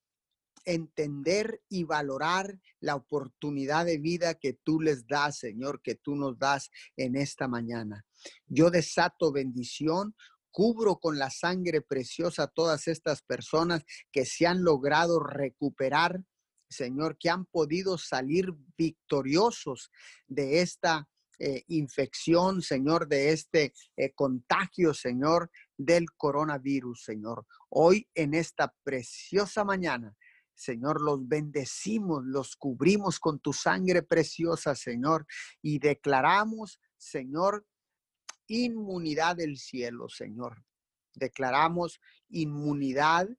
entender 0.66 1.62
y 1.70 1.84
valorar 1.84 2.60
la 2.80 2.96
oportunidad 2.96 3.86
de 3.86 3.98
vida 3.98 4.36
que 4.36 4.54
tú 4.54 4.80
les 4.80 5.08
das, 5.08 5.38
Señor, 5.40 5.82
que 5.82 5.96
tú 5.96 6.16
nos 6.16 6.38
das 6.38 6.70
en 6.98 7.16
esta 7.16 7.48
mañana. 7.48 8.06
Yo 8.48 8.70
desato 8.70 9.32
bendición 9.32 10.16
Cubro 10.54 11.00
con 11.00 11.18
la 11.18 11.32
sangre 11.32 11.82
preciosa 11.82 12.46
todas 12.46 12.88
estas 12.88 13.24
personas 13.24 13.84
que 14.12 14.24
se 14.24 14.46
han 14.46 14.64
logrado 14.64 15.20
recuperar, 15.20 16.24
Señor, 16.70 17.18
que 17.18 17.32
han 17.32 17.46
podido 17.46 17.98
salir 17.98 18.54
victoriosos 18.78 19.90
de 20.28 20.62
esta 20.62 21.10
eh, 21.40 21.64
infección, 21.70 22.62
Señor, 22.62 23.08
de 23.08 23.32
este 23.32 23.74
eh, 23.98 24.14
contagio, 24.14 24.94
Señor, 24.94 25.50
del 25.76 26.12
coronavirus, 26.16 27.04
Señor. 27.04 27.48
Hoy 27.70 28.08
en 28.14 28.36
esta 28.36 28.72
preciosa 28.84 29.64
mañana, 29.64 30.16
Señor, 30.56 31.02
los 31.02 31.28
bendecimos, 31.28 32.24
los 32.26 32.56
cubrimos 32.56 33.20
con 33.20 33.40
tu 33.40 33.54
sangre 33.54 34.04
preciosa, 34.04 34.76
Señor, 34.76 35.26
y 35.62 35.80
declaramos, 35.80 36.80
Señor, 36.98 37.66
inmunidad 38.48 39.36
del 39.38 39.58
cielo, 39.58 40.10
Señor. 40.10 40.64
Declaramos 41.16 42.00
inmunidad, 42.30 43.30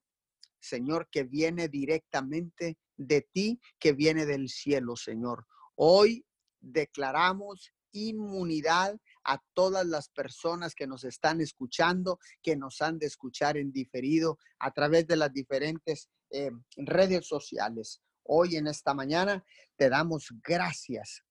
Señor, 0.61 1.09
que 1.11 1.25
viene 1.25 1.68
directamente 1.68 2.78
de 2.97 3.23
ti, 3.23 3.61
que 3.78 3.92
viene 3.92 4.26
del 4.26 4.49
cielo, 4.49 4.97
Señor. 4.97 5.47
Hoy 5.75 6.25
declaramos 6.61 7.73
inmunidad 7.92 8.99
a 9.25 9.42
todas 9.54 9.87
las 9.87 10.09
personas 10.09 10.75
que 10.75 10.87
nos 10.87 11.04
están 11.04 11.40
escuchando, 11.40 12.18
que 12.42 12.56
nos 12.56 12.83
han 12.83 12.99
de 12.99 13.06
escuchar 13.06 13.56
en 13.56 13.73
diferido 13.73 14.38
a 14.59 14.73
través 14.73 15.06
de 15.06 15.16
las 15.16 15.33
diferentes 15.33 16.11
eh, 16.35 16.50
redes 16.76 17.26
sociales. 17.26 18.03
Hoy 18.23 18.57
en 18.57 18.67
esta 18.67 18.95
mañana 18.95 19.45
te 19.76 19.88
damos 19.88 20.29
gracias 20.43 21.25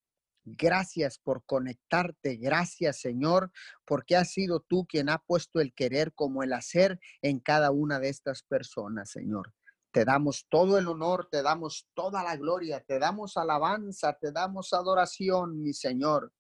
Gracias 0.45 1.19
por 1.19 1.45
conectarte. 1.45 2.35
Gracias, 2.35 2.99
Señor, 2.99 3.51
porque 3.85 4.17
has 4.17 4.31
sido 4.31 4.59
tú 4.59 4.85
quien 4.85 5.09
ha 5.09 5.19
puesto 5.19 5.61
el 5.61 5.73
querer 5.73 6.13
como 6.13 6.43
el 6.43 6.51
hacer 6.51 6.99
en 7.21 7.39
cada 7.39 7.71
una 7.71 7.99
de 7.99 8.09
estas 8.09 8.43
personas, 8.43 9.09
Señor. 9.09 9.53
Te 9.91 10.03
damos 10.03 10.47
todo 10.49 10.77
el 10.77 10.87
honor, 10.87 11.29
te 11.31 11.43
damos 11.43 11.87
toda 11.93 12.23
la 12.23 12.35
gloria, 12.35 12.81
te 12.81 12.99
damos 12.99 13.37
alabanza, 13.37 14.17
te 14.19 14.31
damos 14.31 14.73
adoración, 14.73 15.61
mi 15.61 15.73
Señor. 15.73 16.33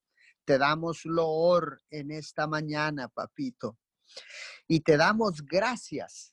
Te 0.43 0.57
damos 0.57 1.05
loor 1.05 1.81
en 1.89 2.11
esta 2.11 2.45
mañana, 2.47 3.07
papito. 3.07 3.77
Y 4.67 4.81
te 4.81 4.97
damos 4.97 5.45
gracias. 5.45 6.32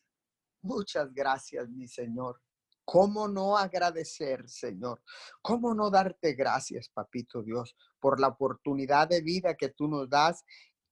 Muchas 0.63 1.13
gracias, 1.15 1.69
mi 1.71 1.89
Señor. 1.89 2.41
¿Cómo 2.85 3.29
no 3.29 3.57
agradecer, 3.57 4.49
Señor? 4.49 5.03
¿Cómo 5.41 5.75
no 5.75 5.91
darte 5.91 6.35
gracias, 6.35 6.89
Papito 6.89 7.43
Dios, 7.43 7.77
por 8.01 8.21
la 8.21 8.29
oportunidad 8.29 9.09
de 9.09 9.23
vida 9.23 9.55
que 9.55 9.69
tú 9.69 9.87
nos 9.87 10.09
das 10.11 10.45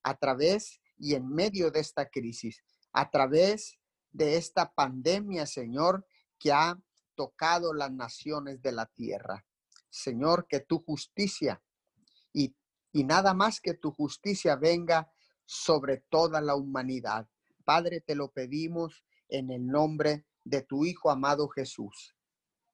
a 0.03 0.17
través 0.17 0.81
y 0.97 1.15
en 1.15 1.29
medio 1.29 1.71
de 1.71 1.81
esta 1.81 2.09
crisis, 2.09 2.63
a 2.93 3.11
través 3.11 3.79
de 4.13 4.37
esta 4.37 4.73
pandemia, 4.73 5.45
Señor, 5.45 6.07
que 6.39 6.53
ha 6.53 6.81
tocado 7.15 7.75
las 7.75 7.91
naciones 7.91 8.63
de 8.63 8.73
la 8.73 8.87
tierra? 8.87 9.45
Señor, 9.91 10.47
que 10.47 10.61
tu 10.61 10.79
justicia 10.79 11.61
y, 12.33 12.55
y 12.93 13.05
nada 13.05 13.35
más 13.35 13.61
que 13.61 13.75
tu 13.75 13.91
justicia 13.91 14.57
venga 14.57 15.11
sobre 15.45 16.05
toda 16.09 16.41
la 16.41 16.55
humanidad. 16.55 17.29
Padre, 17.65 18.01
te 18.01 18.15
lo 18.15 18.31
pedimos 18.31 19.05
en 19.29 19.51
el 19.51 19.67
nombre 19.67 20.27
de 20.45 20.63
tu 20.63 20.85
Hijo 20.85 21.11
amado 21.11 21.49
Jesús, 21.49 22.15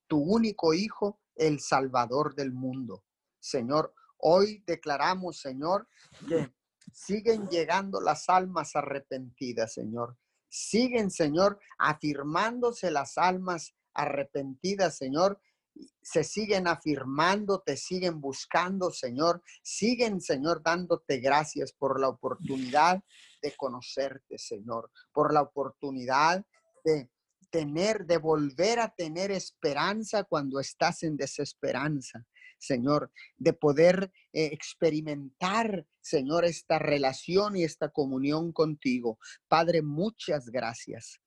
tu 0.07 0.19
único 0.19 0.75
Hijo, 0.75 1.21
el 1.35 1.61
Salvador 1.61 2.35
del 2.35 2.53
mundo. 2.53 3.05
Señor, 3.41 3.95
hoy 4.19 4.63
declaramos, 4.67 5.41
Señor, 5.41 5.89
que 6.29 6.53
siguen 6.93 7.49
llegando 7.49 8.01
las 8.01 8.29
almas 8.29 8.77
arrepentidas, 8.77 9.75
Señor. 9.75 10.17
Siguen, 10.49 11.11
Señor, 11.11 11.59
afirmándose 11.79 12.91
las 12.91 13.19
almas 13.19 13.75
arrepentidas, 13.93 14.97
Señor. 14.97 15.41
Se 16.03 16.23
siguen 16.23 16.69
afirmando, 16.69 17.61
te 17.61 17.77
siguen 17.77 18.21
buscando, 18.21 18.91
Señor. 18.91 19.43
Siguen, 19.63 20.21
Señor, 20.21 20.63
dándote 20.63 21.19
gracias 21.19 21.73
por 21.73 22.01
la 22.01 22.09
oportunidad 22.09 23.03
de 23.43 23.53
conocerte, 23.57 24.39
Señor. 24.39 24.91
Por 25.13 25.33
la 25.33 25.43
oportunidad 25.43 26.45
de 26.85 27.11
tener, 27.51 28.05
de 28.07 28.19
volver 28.19 28.81
a 28.81 28.89
tener 28.89 29.31
esperanza 29.31 30.25
cuando 30.25 30.59
estás 30.59 31.03
en 31.05 31.17
desesperanza, 31.17 32.27
Señor, 32.59 33.13
de 33.37 33.53
poder 33.53 34.11
eh, 34.33 34.47
experimentar, 34.47 35.87
Señor, 36.01 36.45
esta 36.45 36.79
relación 36.79 37.57
y 37.57 37.65
esta 37.65 37.91
comunión 37.91 38.53
contigo. 38.53 39.19
Padre, 39.49 39.83
muchas 39.83 40.47
gracias. 40.47 41.21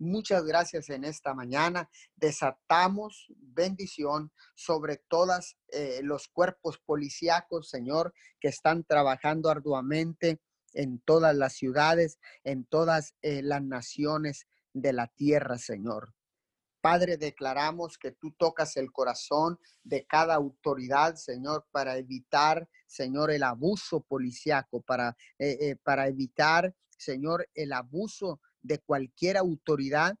Muchas 0.00 0.44
gracias 0.44 0.90
en 0.90 1.04
esta 1.04 1.34
mañana. 1.34 1.90
Desatamos 2.14 3.26
bendición 3.36 4.30
sobre 4.54 4.98
todos 5.08 5.56
eh, 5.72 6.00
los 6.04 6.28
cuerpos 6.28 6.78
policíacos, 6.78 7.68
Señor, 7.68 8.14
que 8.38 8.46
están 8.46 8.84
trabajando 8.84 9.50
arduamente 9.50 10.40
en 10.72 11.00
todas 11.00 11.34
las 11.34 11.54
ciudades, 11.54 12.20
en 12.44 12.64
todas 12.64 13.16
eh, 13.22 13.42
las 13.42 13.60
naciones 13.60 14.46
de 14.72 14.92
la 14.92 15.08
tierra, 15.08 15.58
Señor. 15.58 16.14
Padre, 16.80 17.16
declaramos 17.16 17.98
que 17.98 18.12
tú 18.12 18.30
tocas 18.38 18.76
el 18.76 18.92
corazón 18.92 19.58
de 19.82 20.06
cada 20.06 20.36
autoridad, 20.36 21.16
Señor, 21.16 21.66
para 21.72 21.96
evitar, 21.96 22.68
Señor, 22.86 23.32
el 23.32 23.42
abuso 23.42 24.00
policiaco, 24.02 24.80
para, 24.80 25.16
eh, 25.40 25.74
para 25.82 26.06
evitar, 26.06 26.72
Señor, 26.96 27.48
el 27.54 27.72
abuso 27.72 28.40
de 28.62 28.78
cualquier 28.78 29.36
autoridad 29.36 30.16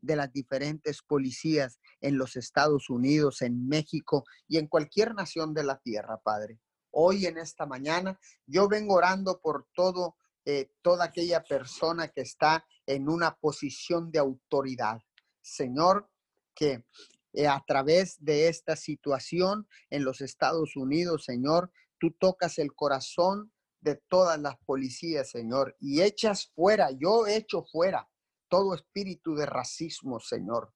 de 0.00 0.16
las 0.16 0.32
diferentes 0.32 1.00
policías 1.02 1.78
en 2.00 2.18
los 2.18 2.36
Estados 2.36 2.90
Unidos, 2.90 3.40
en 3.40 3.68
México 3.68 4.24
y 4.48 4.58
en 4.58 4.66
cualquier 4.66 5.14
nación 5.14 5.54
de 5.54 5.64
la 5.64 5.78
tierra, 5.78 6.20
Padre. 6.22 6.58
Hoy 6.90 7.26
en 7.26 7.38
esta 7.38 7.64
mañana 7.64 8.18
yo 8.46 8.68
vengo 8.68 8.94
orando 8.94 9.40
por 9.40 9.66
todo, 9.74 10.16
eh, 10.44 10.72
toda 10.82 11.06
aquella 11.06 11.42
persona 11.42 12.08
que 12.08 12.20
está 12.22 12.66
en 12.86 13.08
una 13.08 13.36
posición 13.36 14.10
de 14.10 14.18
autoridad. 14.18 15.00
Señor, 15.40 16.10
que 16.54 16.84
eh, 17.32 17.46
a 17.46 17.62
través 17.66 18.22
de 18.22 18.48
esta 18.48 18.76
situación 18.76 19.66
en 19.88 20.04
los 20.04 20.20
Estados 20.20 20.76
Unidos, 20.76 21.24
Señor, 21.24 21.72
tú 21.98 22.10
tocas 22.10 22.58
el 22.58 22.74
corazón 22.74 23.51
de 23.82 23.96
todas 24.08 24.40
las 24.40 24.56
policías, 24.64 25.30
Señor, 25.30 25.76
y 25.80 26.00
echas 26.00 26.50
fuera, 26.54 26.90
yo 26.92 27.26
echo 27.26 27.64
fuera 27.64 28.08
todo 28.48 28.74
espíritu 28.74 29.34
de 29.34 29.46
racismo, 29.46 30.20
Señor. 30.20 30.72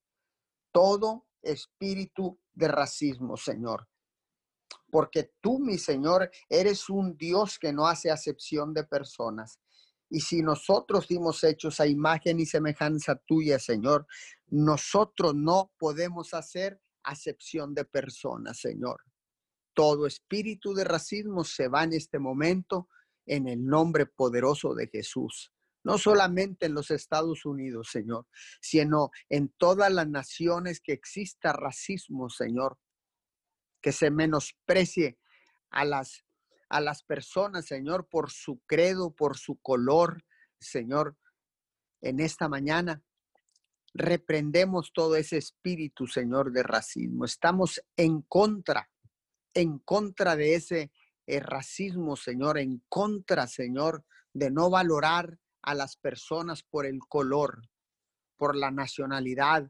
Todo 0.73 1.27
espíritu 1.43 2.39
de 2.53 2.69
racismo, 2.69 3.37
Señor. 3.37 3.89
Porque 4.91 5.35
tú, 5.41 5.59
mi 5.59 5.79
Señor, 5.79 6.31
eres 6.49 6.89
un 6.91 7.17
Dios 7.17 7.59
que 7.59 7.73
no 7.73 7.87
hace 7.87 8.11
acepción 8.11 8.75
de 8.75 8.85
personas. 8.85 9.61
Y 10.09 10.21
si 10.21 10.43
nosotros 10.43 11.07
dimos 11.07 11.45
hechos 11.45 11.79
a 11.79 11.87
imagen 11.87 12.41
y 12.41 12.47
semejanza 12.47 13.17
tuya, 13.27 13.59
Señor, 13.59 14.07
nosotros 14.47 15.35
no 15.35 15.73
podemos 15.79 16.35
hacer 16.35 16.81
acepción 17.05 17.75
de 17.75 17.85
personas, 17.85 18.59
Señor. 18.59 19.03
Todo 19.75 20.07
espíritu 20.07 20.75
de 20.75 20.85
racismo 20.85 21.45
se 21.45 21.69
va 21.69 21.85
en 21.85 21.93
este 21.93 22.19
momento 22.19 22.89
en 23.27 23.49
el 23.49 23.65
nombre 23.65 24.07
poderoso 24.07 24.75
de 24.75 24.89
Jesús 24.89 25.53
no 25.87 25.99
solamente 25.99 26.67
en 26.67 26.75
los 26.75 26.91
Estados 26.91 27.45
Unidos, 27.45 27.91
Señor, 27.93 28.27
sino 28.61 29.13
en 29.29 29.51
todas 29.57 29.93
las 29.93 30.09
naciones 30.09 30.81
que 30.81 30.93
exista 30.93 31.53
racismo, 31.53 32.29
Señor, 32.29 32.77
que 33.81 33.93
se 33.93 34.11
menosprecie 34.11 35.17
a 35.71 35.85
las, 35.85 36.25
a 36.69 36.81
las 36.81 37.05
personas, 37.05 37.67
Señor, 37.67 38.09
por 38.09 38.33
su 38.33 38.59
credo, 38.67 39.15
por 39.15 39.37
su 39.37 39.61
color, 39.61 40.25
Señor, 40.59 41.17
en 42.01 42.19
esta 42.19 42.49
mañana. 42.49 43.01
Reprendemos 43.95 44.93
todo 44.93 45.15
ese 45.15 45.37
espíritu, 45.37 46.09
Señor, 46.09 46.51
de 46.51 46.65
racismo. 46.65 47.25
Estamos 47.25 47.81
en 47.97 48.23
contra, 48.23 48.91
en 49.55 49.79
contra 49.79 50.35
de 50.35 50.57
ese 50.57 50.91
eh, 51.27 51.41
racismo, 51.41 52.17
Señor, 52.17 52.59
en 52.59 52.83
contra, 52.89 53.47
Señor, 53.47 54.05
de 54.33 54.51
no 54.51 54.71
valorar 54.71 55.39
a 55.63 55.75
las 55.75 55.97
personas 55.97 56.63
por 56.63 56.87
el 56.87 57.01
color, 57.09 57.69
por 58.37 58.55
la 58.55 58.71
nacionalidad, 58.71 59.69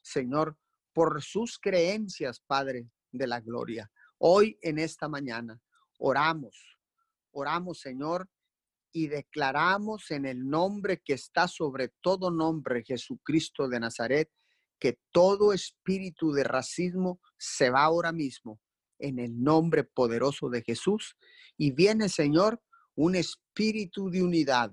Señor, 0.00 0.56
por 0.92 1.22
sus 1.22 1.58
creencias, 1.58 2.40
Padre 2.40 2.88
de 3.12 3.26
la 3.26 3.40
Gloria. 3.40 3.90
Hoy 4.18 4.58
en 4.62 4.78
esta 4.78 5.08
mañana 5.08 5.60
oramos, 5.98 6.78
oramos, 7.32 7.80
Señor, 7.80 8.28
y 8.90 9.08
declaramos 9.08 10.10
en 10.10 10.24
el 10.24 10.48
nombre 10.48 11.02
que 11.04 11.14
está 11.14 11.48
sobre 11.48 11.88
todo 12.00 12.30
nombre, 12.30 12.84
Jesucristo 12.84 13.68
de 13.68 13.80
Nazaret, 13.80 14.30
que 14.78 15.00
todo 15.10 15.52
espíritu 15.52 16.32
de 16.32 16.44
racismo 16.44 17.20
se 17.36 17.70
va 17.70 17.82
ahora 17.82 18.12
mismo 18.12 18.60
en 18.98 19.18
el 19.18 19.42
nombre 19.42 19.84
poderoso 19.84 20.48
de 20.48 20.62
Jesús. 20.62 21.16
Y 21.56 21.72
viene, 21.72 22.08
Señor, 22.08 22.62
un 22.94 23.14
espíritu 23.14 24.10
de 24.10 24.22
unidad, 24.22 24.72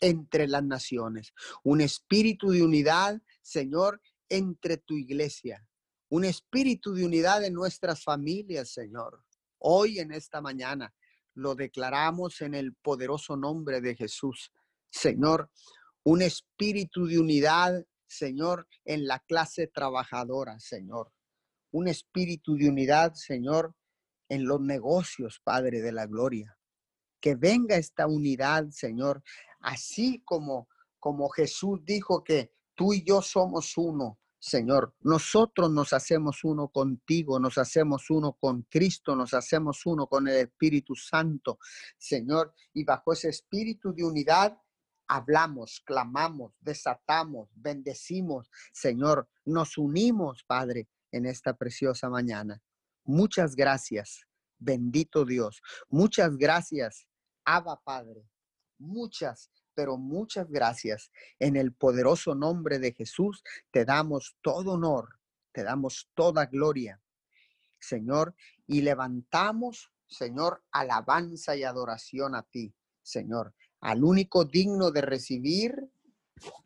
entre 0.00 0.48
las 0.48 0.64
naciones, 0.64 1.32
un 1.62 1.80
espíritu 1.80 2.50
de 2.50 2.62
unidad, 2.62 3.20
Señor, 3.42 4.00
entre 4.28 4.78
tu 4.78 4.96
iglesia, 4.96 5.66
un 6.08 6.24
espíritu 6.24 6.94
de 6.94 7.04
unidad 7.04 7.44
en 7.44 7.54
nuestras 7.54 8.02
familias, 8.02 8.70
Señor. 8.72 9.22
Hoy 9.58 9.98
en 9.98 10.12
esta 10.12 10.40
mañana 10.40 10.94
lo 11.34 11.54
declaramos 11.54 12.40
en 12.40 12.54
el 12.54 12.74
poderoso 12.74 13.36
nombre 13.36 13.80
de 13.80 13.94
Jesús. 13.94 14.50
Señor, 14.90 15.50
un 16.02 16.22
espíritu 16.22 17.06
de 17.06 17.18
unidad, 17.18 17.84
Señor, 18.06 18.66
en 18.84 19.06
la 19.06 19.20
clase 19.20 19.66
trabajadora, 19.68 20.58
Señor. 20.58 21.12
Un 21.72 21.88
espíritu 21.88 22.56
de 22.56 22.68
unidad, 22.68 23.14
Señor, 23.14 23.74
en 24.28 24.46
los 24.46 24.60
negocios, 24.60 25.40
Padre 25.42 25.80
de 25.80 25.92
la 25.92 26.06
Gloria. 26.06 26.56
Que 27.20 27.34
venga 27.34 27.76
esta 27.76 28.06
unidad, 28.06 28.70
Señor, 28.70 29.22
así 29.60 30.22
como, 30.24 30.68
como 30.98 31.28
Jesús 31.28 31.80
dijo 31.84 32.24
que 32.24 32.52
tú 32.74 32.94
y 32.94 33.04
yo 33.04 33.20
somos 33.22 33.76
uno, 33.76 34.18
Señor. 34.38 34.94
Nosotros 35.00 35.70
nos 35.70 35.92
hacemos 35.92 36.44
uno 36.44 36.68
contigo, 36.68 37.38
nos 37.38 37.58
hacemos 37.58 38.08
uno 38.08 38.32
con 38.40 38.62
Cristo, 38.70 39.14
nos 39.14 39.34
hacemos 39.34 39.84
uno 39.84 40.06
con 40.06 40.28
el 40.28 40.36
Espíritu 40.36 40.94
Santo, 40.94 41.58
Señor. 41.98 42.54
Y 42.72 42.84
bajo 42.84 43.12
ese 43.12 43.28
espíritu 43.28 43.92
de 43.92 44.04
unidad 44.04 44.58
hablamos, 45.10 45.82
clamamos, 45.84 46.54
desatamos, 46.60 47.50
bendecimos, 47.54 48.48
Señor. 48.72 49.28
Nos 49.44 49.76
unimos, 49.76 50.44
Padre, 50.44 50.88
en 51.12 51.26
esta 51.26 51.54
preciosa 51.54 52.08
mañana. 52.08 52.62
Muchas 53.04 53.54
gracias, 53.56 54.26
bendito 54.58 55.24
Dios. 55.24 55.62
Muchas 55.88 56.36
gracias, 56.36 57.06
Abba 57.44 57.80
Padre 57.82 58.30
muchas, 58.80 59.50
pero 59.74 59.96
muchas 59.96 60.50
gracias. 60.50 61.12
En 61.38 61.56
el 61.56 61.72
poderoso 61.72 62.34
nombre 62.34 62.78
de 62.78 62.92
Jesús 62.92 63.42
te 63.70 63.84
damos 63.84 64.36
todo 64.42 64.72
honor, 64.72 65.20
te 65.52 65.62
damos 65.62 66.10
toda 66.14 66.46
gloria, 66.46 67.00
Señor, 67.78 68.34
y 68.66 68.82
levantamos, 68.82 69.92
Señor, 70.08 70.64
alabanza 70.72 71.54
y 71.56 71.62
adoración 71.62 72.34
a 72.34 72.42
ti, 72.42 72.74
Señor, 73.02 73.54
al 73.80 74.02
único 74.02 74.44
digno 74.44 74.90
de 74.90 75.02
recibir 75.02 75.74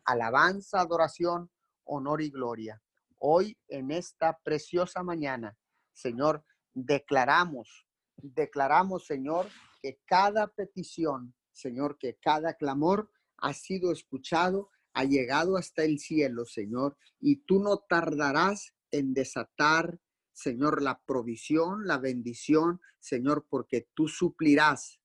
alabanza, 0.05 0.79
adoración, 0.81 1.51
honor 1.83 2.21
y 2.21 2.29
gloria. 2.29 2.81
Hoy 3.17 3.57
en 3.67 3.91
esta 3.91 4.37
preciosa 4.43 5.03
mañana, 5.03 5.57
Señor, 5.93 6.43
declaramos, 6.73 7.87
declaramos, 8.17 9.05
Señor, 9.05 9.47
que 9.81 9.99
cada 10.05 10.47
petición 10.47 11.33
Señor, 11.55 11.97
que 11.97 12.17
cada 12.21 12.53
clamor 12.55 13.09
ha 13.37 13.53
sido 13.53 13.91
escuchado, 13.91 14.69
ha 14.93 15.03
llegado 15.05 15.57
hasta 15.57 15.83
el 15.83 15.99
cielo, 15.99 16.45
Señor, 16.45 16.97
y 17.19 17.37
tú 17.45 17.59
no 17.59 17.77
tardarás 17.77 18.73
en 18.91 19.13
desatar, 19.13 19.99
Señor, 20.33 20.81
la 20.81 21.01
provisión, 21.05 21.87
la 21.87 21.97
bendición, 21.97 22.81
Señor, 22.99 23.47
porque 23.49 23.87
tú 23.93 24.07
suplirás 24.07 24.99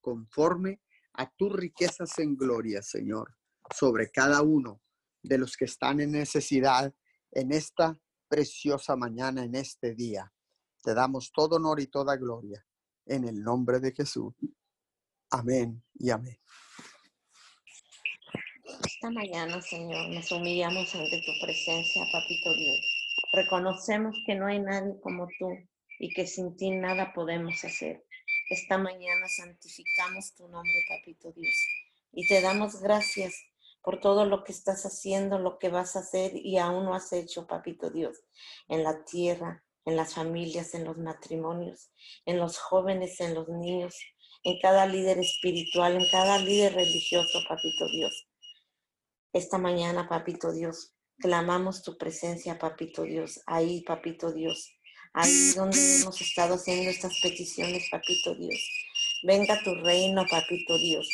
conforme 0.00 0.82
a 1.14 1.30
tus 1.30 1.52
riquezas 1.52 2.18
en 2.18 2.36
gloria, 2.36 2.82
Señor, 2.82 3.36
sobre 3.72 4.10
cada 4.10 4.42
uno 4.42 4.82
de 5.22 5.38
los 5.38 5.56
que 5.56 5.64
están 5.64 6.00
en 6.00 6.12
necesidad 6.12 6.92
en 7.34 7.52
esta 7.52 7.98
preciosa 8.28 8.96
mañana, 8.96 9.44
en 9.44 9.54
este 9.54 9.94
día. 9.94 10.32
Te 10.82 10.94
damos 10.94 11.32
todo 11.32 11.56
honor 11.56 11.80
y 11.80 11.88
toda 11.88 12.16
gloria 12.16 12.64
en 13.06 13.24
el 13.28 13.42
nombre 13.42 13.80
de 13.80 13.92
Jesús. 13.92 14.32
Amén 15.30 15.82
y 15.98 16.10
amén. 16.10 16.38
Esta 18.86 19.10
mañana, 19.10 19.60
Señor, 19.60 20.08
nos 20.08 20.30
humillamos 20.30 20.94
ante 20.94 21.22
tu 21.22 21.32
presencia, 21.44 22.04
Papito 22.12 22.54
Dios. 22.54 22.78
Reconocemos 23.32 24.16
que 24.26 24.34
no 24.34 24.46
hay 24.46 24.60
nadie 24.60 24.98
como 25.00 25.26
tú 25.38 25.50
y 25.98 26.12
que 26.14 26.26
sin 26.26 26.56
ti 26.56 26.70
nada 26.70 27.12
podemos 27.12 27.62
hacer. 27.64 28.04
Esta 28.48 28.78
mañana 28.78 29.26
santificamos 29.28 30.34
tu 30.34 30.48
nombre, 30.48 30.84
Papito 30.88 31.32
Dios, 31.32 31.56
y 32.12 32.26
te 32.26 32.40
damos 32.40 32.80
gracias 32.80 33.34
por 33.84 34.00
todo 34.00 34.24
lo 34.24 34.42
que 34.44 34.52
estás 34.52 34.86
haciendo, 34.86 35.38
lo 35.38 35.58
que 35.58 35.68
vas 35.68 35.94
a 35.94 36.00
hacer 36.00 36.32
y 36.34 36.56
aún 36.56 36.86
no 36.86 36.94
has 36.94 37.12
hecho, 37.12 37.46
Papito 37.46 37.90
Dios, 37.90 38.16
en 38.68 38.82
la 38.82 39.04
tierra, 39.04 39.62
en 39.84 39.96
las 39.96 40.14
familias, 40.14 40.72
en 40.74 40.84
los 40.84 40.96
matrimonios, 40.96 41.90
en 42.24 42.38
los 42.38 42.58
jóvenes, 42.58 43.20
en 43.20 43.34
los 43.34 43.46
niños, 43.48 43.94
en 44.42 44.58
cada 44.60 44.86
líder 44.86 45.18
espiritual, 45.18 45.96
en 45.96 46.08
cada 46.10 46.38
líder 46.38 46.74
religioso, 46.74 47.40
Papito 47.46 47.86
Dios. 47.92 48.26
Esta 49.34 49.58
mañana, 49.58 50.08
Papito 50.08 50.52
Dios, 50.52 50.94
clamamos 51.18 51.82
tu 51.82 51.98
presencia, 51.98 52.58
Papito 52.58 53.02
Dios, 53.02 53.42
ahí, 53.46 53.82
Papito 53.82 54.32
Dios, 54.32 54.72
ahí 55.12 55.52
donde 55.54 56.00
hemos 56.00 56.18
estado 56.22 56.54
haciendo 56.54 56.90
estas 56.90 57.20
peticiones, 57.20 57.86
Papito 57.90 58.34
Dios. 58.34 58.60
Venga 59.22 59.58
tu 59.62 59.74
reino, 59.76 60.26
papito 60.28 60.76
Dios. 60.76 61.08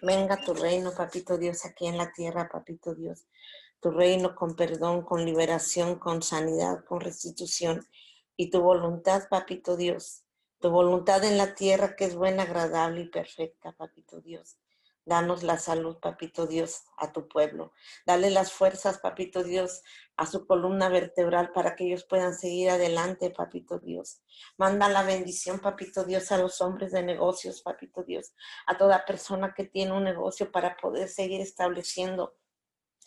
Venga 0.00 0.36
tu 0.36 0.54
reino, 0.54 0.92
papito 0.92 1.38
Dios, 1.38 1.64
aquí 1.64 1.86
en 1.86 1.98
la 1.98 2.12
tierra, 2.12 2.48
papito 2.48 2.94
Dios. 2.94 3.26
Tu 3.80 3.90
reino 3.90 4.34
con 4.36 4.54
perdón, 4.54 5.02
con 5.02 5.24
liberación, 5.24 5.98
con 5.98 6.22
sanidad, 6.22 6.84
con 6.84 7.00
restitución. 7.00 7.84
Y 8.36 8.50
tu 8.50 8.60
voluntad, 8.60 9.28
papito 9.28 9.76
Dios. 9.76 10.22
Tu 10.60 10.70
voluntad 10.70 11.24
en 11.24 11.36
la 11.36 11.54
tierra 11.54 11.96
que 11.96 12.04
es 12.04 12.14
buena, 12.14 12.44
agradable 12.44 13.00
y 13.02 13.08
perfecta, 13.08 13.72
papito 13.72 14.20
Dios. 14.20 14.56
Danos 15.08 15.42
la 15.42 15.56
salud, 15.56 15.96
papito 16.02 16.46
Dios, 16.46 16.84
a 16.98 17.12
tu 17.14 17.28
pueblo. 17.28 17.72
Dale 18.04 18.28
las 18.28 18.52
fuerzas, 18.52 18.98
papito 18.98 19.42
Dios, 19.42 19.82
a 20.18 20.26
su 20.26 20.46
columna 20.46 20.90
vertebral 20.90 21.50
para 21.52 21.76
que 21.76 21.86
ellos 21.86 22.04
puedan 22.04 22.34
seguir 22.34 22.68
adelante, 22.68 23.30
papito 23.30 23.78
Dios. 23.78 24.20
Manda 24.58 24.86
la 24.90 25.02
bendición, 25.02 25.60
papito 25.60 26.04
Dios, 26.04 26.30
a 26.30 26.36
los 26.36 26.60
hombres 26.60 26.92
de 26.92 27.02
negocios, 27.02 27.62
papito 27.62 28.02
Dios, 28.02 28.34
a 28.66 28.76
toda 28.76 29.06
persona 29.06 29.54
que 29.56 29.64
tiene 29.64 29.92
un 29.92 30.04
negocio 30.04 30.52
para 30.52 30.76
poder 30.76 31.08
seguir 31.08 31.40
estableciendo 31.40 32.36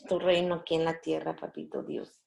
tu 0.10 0.18
reino 0.18 0.56
aquí 0.56 0.74
en 0.74 0.86
la 0.86 1.02
tierra, 1.02 1.36
papito 1.36 1.84
Dios. 1.84 2.20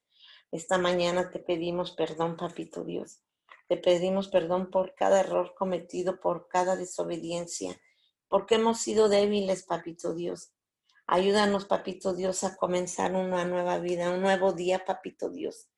Esta 0.53 0.79
mañana 0.79 1.31
te 1.31 1.41
pedimos 1.41 1.91
perdón, 1.97 2.37
papito 2.37 2.85
Dios. 2.85 3.25
Te 3.67 3.77
pedimos 3.77 4.29
perdón 4.29 4.71
por 4.71 4.95
cada 4.95 5.19
error 5.19 5.53
cometido, 5.57 6.21
por 6.21 6.47
cada 6.47 6.77
desobediencia 6.77 7.77
porque 8.35 8.57
hemos 8.57 8.81
sido 8.81 9.09
débiles, 9.09 9.63
papito 9.63 10.13
Dios. 10.13 10.51
Ayúdanos, 11.07 11.67
papito 11.67 12.15
Dios, 12.15 12.43
a 12.43 12.57
comenzar 12.57 13.15
una 13.15 13.45
nueva 13.45 13.79
vida, 13.79 14.11
un 14.11 14.23
nuevo 14.23 14.53
día, 14.53 14.85
papito 14.85 15.31
Dios. 15.31 15.69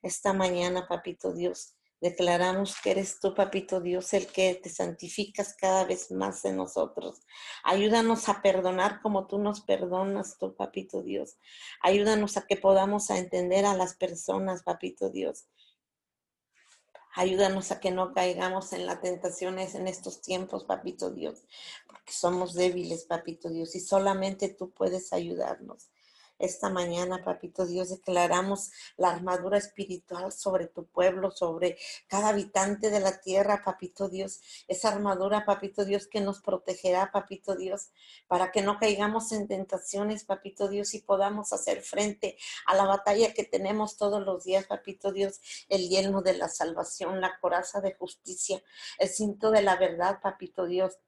Esta 0.00 0.32
mañana, 0.32 0.88
papito 0.88 1.34
Dios, 1.34 1.74
declaramos 2.00 2.76
que 2.82 2.92
eres 2.92 3.20
tú, 3.20 3.34
papito 3.34 3.82
Dios, 3.82 4.14
el 4.14 4.26
que 4.26 4.54
te 4.54 4.70
santificas 4.70 5.54
cada 5.54 5.84
vez 5.84 6.10
más 6.10 6.46
en 6.46 6.56
nosotros. 6.56 7.20
Ayúdanos 7.62 8.30
a 8.30 8.40
perdonar 8.40 9.02
como 9.02 9.26
tú 9.26 9.38
nos 9.38 9.60
perdonas, 9.60 10.38
tú, 10.38 10.56
papito 10.56 11.02
Dios. 11.02 11.36
Ayúdanos 11.82 12.38
a 12.38 12.46
que 12.46 12.56
podamos 12.56 13.10
entender 13.10 13.66
a 13.66 13.74
las 13.74 13.94
personas, 13.96 14.62
papito 14.62 15.10
Dios. 15.10 15.46
Ayúdanos 17.18 17.72
a 17.72 17.80
que 17.80 17.90
no 17.90 18.12
caigamos 18.12 18.72
en 18.72 18.86
las 18.86 19.00
tentaciones 19.00 19.74
en 19.74 19.88
estos 19.88 20.22
tiempos, 20.22 20.62
papito 20.62 21.10
Dios, 21.10 21.42
porque 21.88 22.12
somos 22.12 22.54
débiles, 22.54 23.06
papito 23.06 23.48
Dios, 23.50 23.74
y 23.74 23.80
solamente 23.80 24.48
tú 24.48 24.70
puedes 24.70 25.12
ayudarnos. 25.12 25.90
Esta 26.38 26.70
mañana, 26.70 27.24
papito 27.24 27.66
Dios, 27.66 27.88
declaramos 27.88 28.70
la 28.96 29.10
armadura 29.10 29.58
espiritual 29.58 30.30
sobre 30.30 30.68
tu 30.68 30.86
pueblo, 30.86 31.32
sobre 31.32 31.76
cada 32.06 32.28
habitante 32.28 32.90
de 32.90 33.00
la 33.00 33.20
tierra, 33.20 33.62
papito 33.64 34.08
Dios. 34.08 34.40
Esa 34.68 34.90
armadura, 34.90 35.44
papito 35.44 35.84
Dios, 35.84 36.06
que 36.06 36.20
nos 36.20 36.40
protegerá, 36.40 37.10
papito 37.10 37.56
Dios, 37.56 37.90
para 38.28 38.52
que 38.52 38.62
no 38.62 38.78
caigamos 38.78 39.32
en 39.32 39.48
tentaciones, 39.48 40.24
papito 40.24 40.68
Dios, 40.68 40.94
y 40.94 41.00
podamos 41.00 41.52
hacer 41.52 41.82
frente 41.82 42.36
a 42.66 42.76
la 42.76 42.84
batalla 42.84 43.34
que 43.34 43.44
tenemos 43.44 43.96
todos 43.96 44.24
los 44.24 44.44
días, 44.44 44.66
papito 44.66 45.10
Dios, 45.10 45.40
el 45.68 45.88
yelmo 45.88 46.22
de 46.22 46.34
la 46.34 46.48
salvación, 46.48 47.20
la 47.20 47.38
coraza 47.40 47.80
de 47.80 47.94
justicia, 47.94 48.62
el 48.98 49.08
cinto 49.08 49.50
de 49.50 49.62
la 49.62 49.74
verdad, 49.74 50.20
papito 50.22 50.66
Dios 50.66 50.98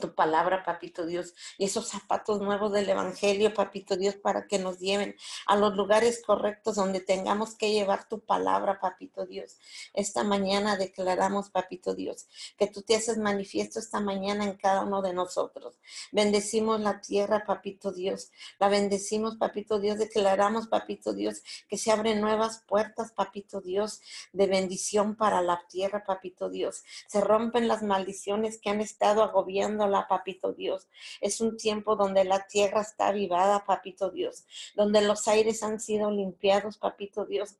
tu 0.00 0.14
palabra, 0.14 0.64
papito 0.64 1.06
Dios, 1.06 1.34
y 1.58 1.64
esos 1.64 1.88
zapatos 1.88 2.40
nuevos 2.40 2.72
del 2.72 2.88
Evangelio, 2.88 3.54
papito 3.54 3.96
Dios, 3.96 4.16
para 4.16 4.46
que 4.46 4.58
nos 4.58 4.78
lleven 4.78 5.16
a 5.46 5.56
los 5.56 5.74
lugares 5.74 6.22
correctos 6.24 6.76
donde 6.76 7.00
tengamos 7.00 7.54
que 7.54 7.72
llevar 7.72 8.08
tu 8.08 8.20
palabra, 8.20 8.78
papito 8.80 9.26
Dios. 9.26 9.58
Esta 9.94 10.22
mañana 10.22 10.76
declaramos, 10.76 11.50
papito 11.50 11.94
Dios, 11.94 12.26
que 12.58 12.66
tú 12.66 12.82
te 12.82 12.96
haces 12.96 13.18
manifiesto 13.18 13.78
esta 13.78 14.00
mañana 14.00 14.44
en 14.44 14.56
cada 14.56 14.82
uno 14.82 15.02
de 15.02 15.14
nosotros. 15.14 15.78
Bendecimos 16.12 16.80
la 16.80 17.00
tierra, 17.00 17.44
papito 17.46 17.92
Dios. 17.92 18.30
La 18.58 18.68
bendecimos, 18.68 19.36
papito 19.36 19.78
Dios. 19.78 19.98
Declaramos, 19.98 20.68
papito 20.68 21.12
Dios, 21.12 21.42
que 21.68 21.78
se 21.78 21.90
abren 21.90 22.20
nuevas 22.20 22.62
puertas, 22.66 23.12
papito 23.12 23.60
Dios, 23.60 24.00
de 24.32 24.46
bendición 24.46 25.16
para 25.16 25.42
la 25.42 25.62
tierra, 25.68 26.04
papito 26.04 26.50
Dios. 26.50 26.84
Se 27.06 27.20
rompen 27.20 27.68
las 27.68 27.82
maldiciones 27.82 28.58
que 28.60 28.70
han 28.70 28.80
estado 28.80 29.22
agobiando 29.22 29.85
papito 30.08 30.52
Dios. 30.52 30.88
Es 31.20 31.40
un 31.40 31.56
tiempo 31.56 31.96
donde 31.96 32.24
la 32.24 32.46
tierra 32.46 32.80
está 32.80 33.08
avivada, 33.08 33.64
papito 33.64 34.10
Dios, 34.10 34.46
donde 34.74 35.00
los 35.02 35.28
aires 35.28 35.62
han 35.62 35.80
sido 35.80 36.10
limpiados, 36.10 36.78
papito 36.78 37.26
Dios, 37.26 37.56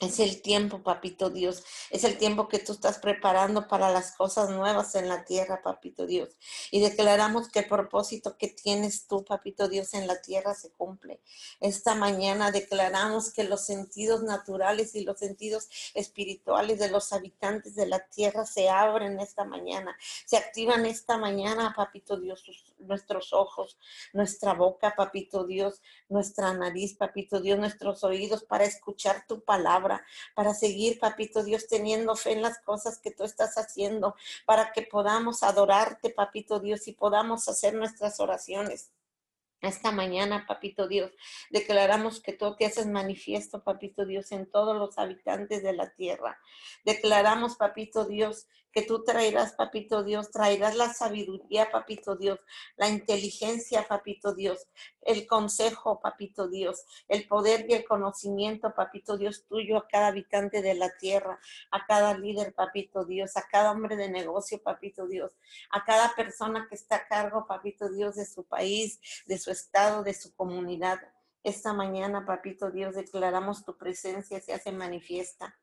es 0.00 0.20
el 0.20 0.42
tiempo, 0.42 0.82
papito 0.82 1.28
Dios. 1.28 1.64
Es 1.90 2.04
el 2.04 2.18
tiempo 2.18 2.46
que 2.46 2.60
tú 2.60 2.72
estás 2.72 2.98
preparando 2.98 3.66
para 3.66 3.90
las 3.90 4.12
cosas 4.12 4.48
nuevas 4.50 4.94
en 4.94 5.08
la 5.08 5.24
tierra, 5.24 5.60
papito 5.60 6.06
Dios. 6.06 6.36
Y 6.70 6.80
declaramos 6.80 7.48
que 7.48 7.60
el 7.60 7.68
propósito 7.68 8.36
que 8.38 8.46
tienes 8.46 9.08
tú, 9.08 9.24
papito 9.24 9.68
Dios, 9.68 9.94
en 9.94 10.06
la 10.06 10.20
tierra 10.20 10.54
se 10.54 10.70
cumple. 10.70 11.20
Esta 11.60 11.96
mañana 11.96 12.52
declaramos 12.52 13.32
que 13.32 13.42
los 13.42 13.66
sentidos 13.66 14.22
naturales 14.22 14.94
y 14.94 15.02
los 15.02 15.18
sentidos 15.18 15.68
espirituales 15.94 16.78
de 16.78 16.90
los 16.90 17.12
habitantes 17.12 17.74
de 17.74 17.86
la 17.86 17.98
tierra 17.98 18.46
se 18.46 18.68
abren 18.68 19.18
esta 19.18 19.44
mañana. 19.44 19.96
Se 20.26 20.36
activan 20.36 20.86
esta 20.86 21.18
mañana, 21.18 21.74
papito 21.76 22.16
Dios, 22.20 22.44
nuestros 22.78 23.32
ojos, 23.32 23.78
nuestra 24.12 24.54
boca, 24.54 24.94
papito 24.96 25.44
Dios, 25.44 25.82
nuestra 26.08 26.54
nariz, 26.54 26.94
papito 26.94 27.40
Dios, 27.40 27.58
nuestros 27.58 28.04
oídos 28.04 28.44
para 28.44 28.64
escuchar 28.64 29.26
tu 29.26 29.42
palabra 29.42 29.87
para 30.34 30.54
seguir, 30.54 30.98
papito 30.98 31.42
Dios, 31.42 31.66
teniendo 31.68 32.16
fe 32.16 32.32
en 32.32 32.42
las 32.42 32.58
cosas 32.60 32.98
que 32.98 33.10
tú 33.10 33.24
estás 33.24 33.56
haciendo, 33.56 34.14
para 34.46 34.72
que 34.72 34.82
podamos 34.82 35.42
adorarte, 35.42 36.10
papito 36.10 36.60
Dios, 36.60 36.88
y 36.88 36.92
podamos 36.92 37.48
hacer 37.48 37.74
nuestras 37.74 38.20
oraciones. 38.20 38.92
Esta 39.60 39.90
mañana, 39.90 40.44
papito 40.46 40.86
Dios, 40.86 41.10
declaramos 41.50 42.20
que 42.20 42.32
tú 42.32 42.54
te 42.56 42.66
haces 42.66 42.86
manifiesto, 42.86 43.64
papito 43.64 44.06
Dios, 44.06 44.30
en 44.30 44.46
todos 44.46 44.76
los 44.76 44.98
habitantes 44.98 45.64
de 45.64 45.72
la 45.72 45.92
tierra. 45.94 46.38
Declaramos, 46.84 47.56
papito 47.56 48.04
Dios, 48.04 48.46
que 48.78 48.86
tú 48.86 49.02
traerás, 49.02 49.54
papito 49.54 50.04
Dios, 50.04 50.30
traerás 50.30 50.76
la 50.76 50.94
sabiduría, 50.94 51.68
papito 51.72 52.14
Dios, 52.14 52.38
la 52.76 52.88
inteligencia, 52.88 53.88
papito 53.88 54.34
Dios, 54.34 54.68
el 55.02 55.26
consejo, 55.26 56.00
papito 56.00 56.46
Dios, 56.46 56.84
el 57.08 57.26
poder 57.26 57.66
y 57.68 57.74
el 57.74 57.84
conocimiento, 57.84 58.72
papito 58.76 59.16
Dios, 59.16 59.46
tuyo 59.48 59.78
a 59.78 59.88
cada 59.88 60.08
habitante 60.08 60.62
de 60.62 60.74
la 60.74 60.96
tierra, 60.96 61.40
a 61.72 61.86
cada 61.86 62.16
líder, 62.16 62.54
papito 62.54 63.04
Dios, 63.04 63.36
a 63.36 63.48
cada 63.48 63.72
hombre 63.72 63.96
de 63.96 64.08
negocio, 64.10 64.62
papito 64.62 65.08
Dios, 65.08 65.32
a 65.70 65.84
cada 65.84 66.14
persona 66.14 66.68
que 66.68 66.76
está 66.76 66.96
a 66.96 67.08
cargo, 67.08 67.48
papito 67.48 67.90
Dios, 67.90 68.14
de 68.14 68.26
su 68.26 68.44
país, 68.44 69.00
de 69.26 69.38
su 69.38 69.50
estado, 69.50 70.04
de 70.04 70.14
su 70.14 70.32
comunidad. 70.36 71.00
Esta 71.42 71.72
mañana, 71.72 72.24
papito 72.24 72.70
Dios, 72.70 72.94
declaramos 72.94 73.64
tu 73.64 73.76
presencia, 73.76 74.40
se 74.40 74.52
hace 74.52 74.70
manifiesta. 74.70 75.58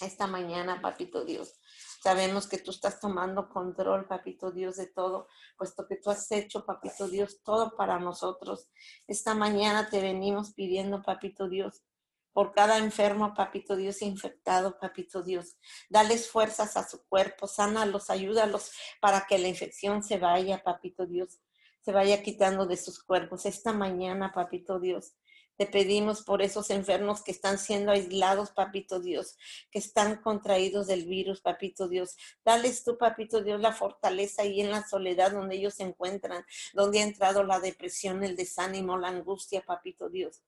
Esta 0.00 0.26
mañana, 0.26 0.80
papito 0.80 1.24
Dios, 1.24 1.54
Sabemos 2.02 2.48
que 2.48 2.58
tú 2.58 2.72
estás 2.72 2.98
tomando 2.98 3.48
control, 3.48 4.08
papito 4.08 4.50
Dios, 4.50 4.74
de 4.74 4.88
todo, 4.88 5.28
puesto 5.56 5.86
que 5.86 5.94
tú 5.94 6.10
has 6.10 6.28
hecho, 6.32 6.66
papito 6.66 7.06
Dios, 7.06 7.42
todo 7.44 7.76
para 7.76 8.00
nosotros. 8.00 8.68
Esta 9.06 9.34
mañana 9.34 9.88
te 9.88 10.00
venimos 10.00 10.52
pidiendo, 10.52 11.00
papito 11.00 11.48
Dios, 11.48 11.84
por 12.32 12.54
cada 12.54 12.78
enfermo, 12.78 13.34
papito 13.34 13.76
Dios, 13.76 14.02
infectado, 14.02 14.80
papito 14.80 15.22
Dios. 15.22 15.58
Dales 15.88 16.28
fuerzas 16.28 16.76
a 16.76 16.88
su 16.88 17.06
cuerpo, 17.06 17.46
sánalos, 17.46 18.10
ayúdalos 18.10 18.72
para 19.00 19.24
que 19.28 19.38
la 19.38 19.46
infección 19.46 20.02
se 20.02 20.18
vaya, 20.18 20.60
papito 20.60 21.06
Dios, 21.06 21.38
se 21.82 21.92
vaya 21.92 22.20
quitando 22.20 22.66
de 22.66 22.78
sus 22.78 23.00
cuerpos. 23.00 23.46
Esta 23.46 23.72
mañana, 23.72 24.32
papito 24.34 24.80
Dios, 24.80 25.14
te 25.56 25.66
pedimos 25.66 26.22
por 26.22 26.42
esos 26.42 26.70
enfermos 26.70 27.22
que 27.22 27.30
están 27.30 27.58
siendo 27.58 27.92
aislados, 27.92 28.50
papito 28.50 29.00
Dios, 29.00 29.36
que 29.70 29.78
están 29.78 30.16
contraídos 30.22 30.86
del 30.86 31.06
virus, 31.06 31.40
papito 31.40 31.88
Dios. 31.88 32.16
Dales 32.44 32.84
tú, 32.84 32.96
papito 32.98 33.42
Dios, 33.42 33.60
la 33.60 33.72
fortaleza 33.72 34.44
y 34.44 34.60
en 34.60 34.70
la 34.70 34.86
soledad 34.86 35.32
donde 35.32 35.56
ellos 35.56 35.74
se 35.74 35.84
encuentran, 35.84 36.44
donde 36.72 37.00
ha 37.00 37.04
entrado 37.04 37.44
la 37.44 37.60
depresión, 37.60 38.24
el 38.24 38.36
desánimo, 38.36 38.98
la 38.98 39.08
angustia, 39.08 39.62
papito 39.62 40.08
Dios, 40.08 40.42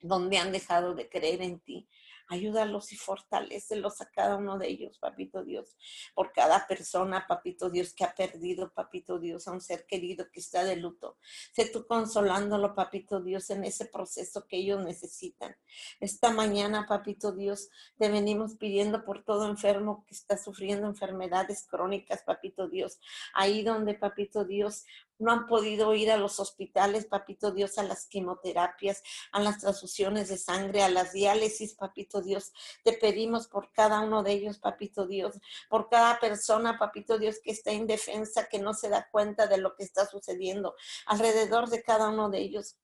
donde 0.00 0.38
han 0.38 0.52
dejado 0.52 0.94
de 0.94 1.08
creer 1.08 1.42
en 1.42 1.60
ti. 1.60 1.88
Ayúdalos 2.28 2.92
y 2.92 2.96
fortalecelos 2.96 4.00
a 4.00 4.10
cada 4.10 4.36
uno 4.36 4.58
de 4.58 4.68
ellos, 4.68 4.98
papito 4.98 5.44
Dios, 5.44 5.76
por 6.14 6.32
cada 6.32 6.66
persona, 6.66 7.26
papito 7.26 7.70
Dios, 7.70 7.94
que 7.94 8.04
ha 8.04 8.14
perdido, 8.14 8.72
papito 8.72 9.18
Dios, 9.18 9.48
a 9.48 9.52
un 9.52 9.60
ser 9.60 9.86
querido 9.86 10.30
que 10.30 10.40
está 10.40 10.64
de 10.64 10.76
luto. 10.76 11.16
Sé 11.54 11.66
tú 11.66 11.86
consolándolo, 11.86 12.74
papito 12.74 13.22
Dios, 13.22 13.48
en 13.50 13.64
ese 13.64 13.86
proceso 13.86 14.46
que 14.46 14.58
ellos 14.58 14.84
necesitan. 14.84 15.56
Esta 16.00 16.30
mañana, 16.30 16.86
papito 16.86 17.32
Dios, 17.32 17.70
te 17.96 18.10
venimos 18.10 18.56
pidiendo 18.56 19.04
por 19.04 19.24
todo 19.24 19.48
enfermo 19.48 20.04
que 20.06 20.14
está 20.14 20.36
sufriendo 20.36 20.86
enfermedades 20.86 21.66
crónicas, 21.66 22.22
papito 22.24 22.68
Dios. 22.68 23.00
Ahí 23.32 23.62
donde, 23.62 23.94
papito 23.94 24.44
Dios, 24.44 24.84
no 25.18 25.32
han 25.32 25.46
podido 25.46 25.94
ir 25.94 26.10
a 26.10 26.16
los 26.16 26.40
hospitales, 26.40 27.06
papito 27.06 27.52
Dios, 27.52 27.78
a 27.78 27.82
las 27.82 28.06
quimioterapias, 28.06 29.02
a 29.32 29.40
las 29.40 29.58
transfusiones 29.58 30.28
de 30.28 30.38
sangre, 30.38 30.82
a 30.82 30.88
las 30.88 31.12
diálisis, 31.12 31.74
papito 31.74 32.20
Dios. 32.22 32.52
Te 32.84 32.92
pedimos 32.92 33.48
por 33.48 33.72
cada 33.72 34.00
uno 34.00 34.22
de 34.22 34.32
ellos, 34.32 34.58
papito 34.58 35.06
Dios, 35.06 35.38
por 35.68 35.88
cada 35.88 36.18
persona, 36.18 36.78
papito 36.78 37.18
Dios, 37.18 37.36
que 37.42 37.52
está 37.52 37.72
indefensa, 37.72 38.48
que 38.48 38.58
no 38.58 38.74
se 38.74 38.88
da 38.88 39.08
cuenta 39.10 39.46
de 39.46 39.58
lo 39.58 39.74
que 39.74 39.84
está 39.84 40.06
sucediendo 40.06 40.74
alrededor 41.06 41.68
de 41.68 41.82
cada 41.82 42.08
uno 42.08 42.30
de 42.30 42.38
ellos. 42.38 42.76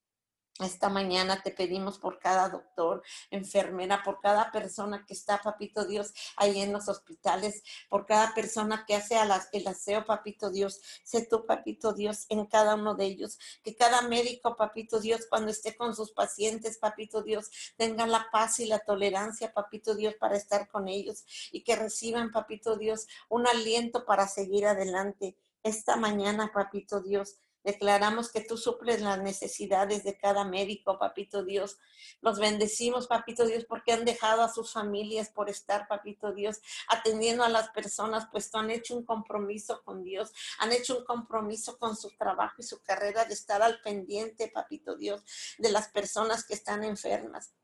Esta 0.60 0.88
mañana 0.88 1.42
te 1.42 1.50
pedimos 1.50 1.98
por 1.98 2.20
cada 2.20 2.48
doctor, 2.48 3.02
enfermera, 3.32 4.04
por 4.04 4.20
cada 4.20 4.52
persona 4.52 5.04
que 5.04 5.12
está, 5.12 5.42
papito 5.42 5.84
Dios, 5.84 6.14
ahí 6.36 6.60
en 6.60 6.72
los 6.72 6.88
hospitales, 6.88 7.64
por 7.88 8.06
cada 8.06 8.34
persona 8.34 8.84
que 8.86 8.94
hace 8.94 9.16
el 9.52 9.66
aseo, 9.66 10.04
papito 10.04 10.52
Dios. 10.52 10.80
Sé 11.02 11.26
tú, 11.26 11.44
papito 11.44 11.92
Dios, 11.92 12.26
en 12.28 12.46
cada 12.46 12.76
uno 12.76 12.94
de 12.94 13.04
ellos. 13.04 13.36
Que 13.64 13.74
cada 13.74 14.02
médico, 14.02 14.54
papito 14.54 15.00
Dios, 15.00 15.26
cuando 15.28 15.50
esté 15.50 15.76
con 15.76 15.96
sus 15.96 16.12
pacientes, 16.12 16.78
papito 16.78 17.22
Dios, 17.22 17.50
tenga 17.76 18.06
la 18.06 18.28
paz 18.30 18.60
y 18.60 18.66
la 18.66 18.78
tolerancia, 18.78 19.52
papito 19.52 19.96
Dios, 19.96 20.14
para 20.20 20.36
estar 20.36 20.68
con 20.68 20.86
ellos 20.86 21.24
y 21.50 21.64
que 21.64 21.74
reciban, 21.74 22.30
papito 22.30 22.76
Dios, 22.76 23.08
un 23.28 23.48
aliento 23.48 24.04
para 24.04 24.28
seguir 24.28 24.66
adelante. 24.66 25.36
Esta 25.64 25.96
mañana, 25.96 26.52
papito 26.54 27.00
Dios, 27.00 27.38
Declaramos 27.64 28.30
que 28.30 28.42
tú 28.42 28.58
suples 28.58 29.00
las 29.00 29.18
necesidades 29.22 30.04
de 30.04 30.18
cada 30.18 30.44
médico, 30.44 30.98
papito 30.98 31.42
Dios. 31.42 31.78
Los 32.20 32.38
bendecimos, 32.38 33.06
papito 33.06 33.46
Dios, 33.46 33.64
porque 33.64 33.92
han 33.92 34.04
dejado 34.04 34.42
a 34.42 34.52
sus 34.52 34.70
familias 34.70 35.30
por 35.30 35.48
estar, 35.48 35.88
papito 35.88 36.34
Dios, 36.34 36.60
atendiendo 36.88 37.42
a 37.42 37.48
las 37.48 37.70
personas, 37.70 38.28
pues 38.30 38.54
han 38.54 38.70
hecho 38.70 38.94
un 38.94 39.06
compromiso 39.06 39.82
con 39.82 40.04
Dios, 40.04 40.30
han 40.58 40.72
hecho 40.72 40.98
un 40.98 41.04
compromiso 41.06 41.78
con 41.78 41.96
su 41.96 42.10
trabajo 42.10 42.56
y 42.58 42.64
su 42.64 42.82
carrera 42.82 43.24
de 43.24 43.32
estar 43.32 43.62
al 43.62 43.80
pendiente, 43.80 44.48
papito 44.48 44.94
Dios, 44.96 45.22
de 45.56 45.72
las 45.72 45.88
personas 45.88 46.44
que 46.44 46.52
están 46.52 46.84
enfermas. 46.84 47.54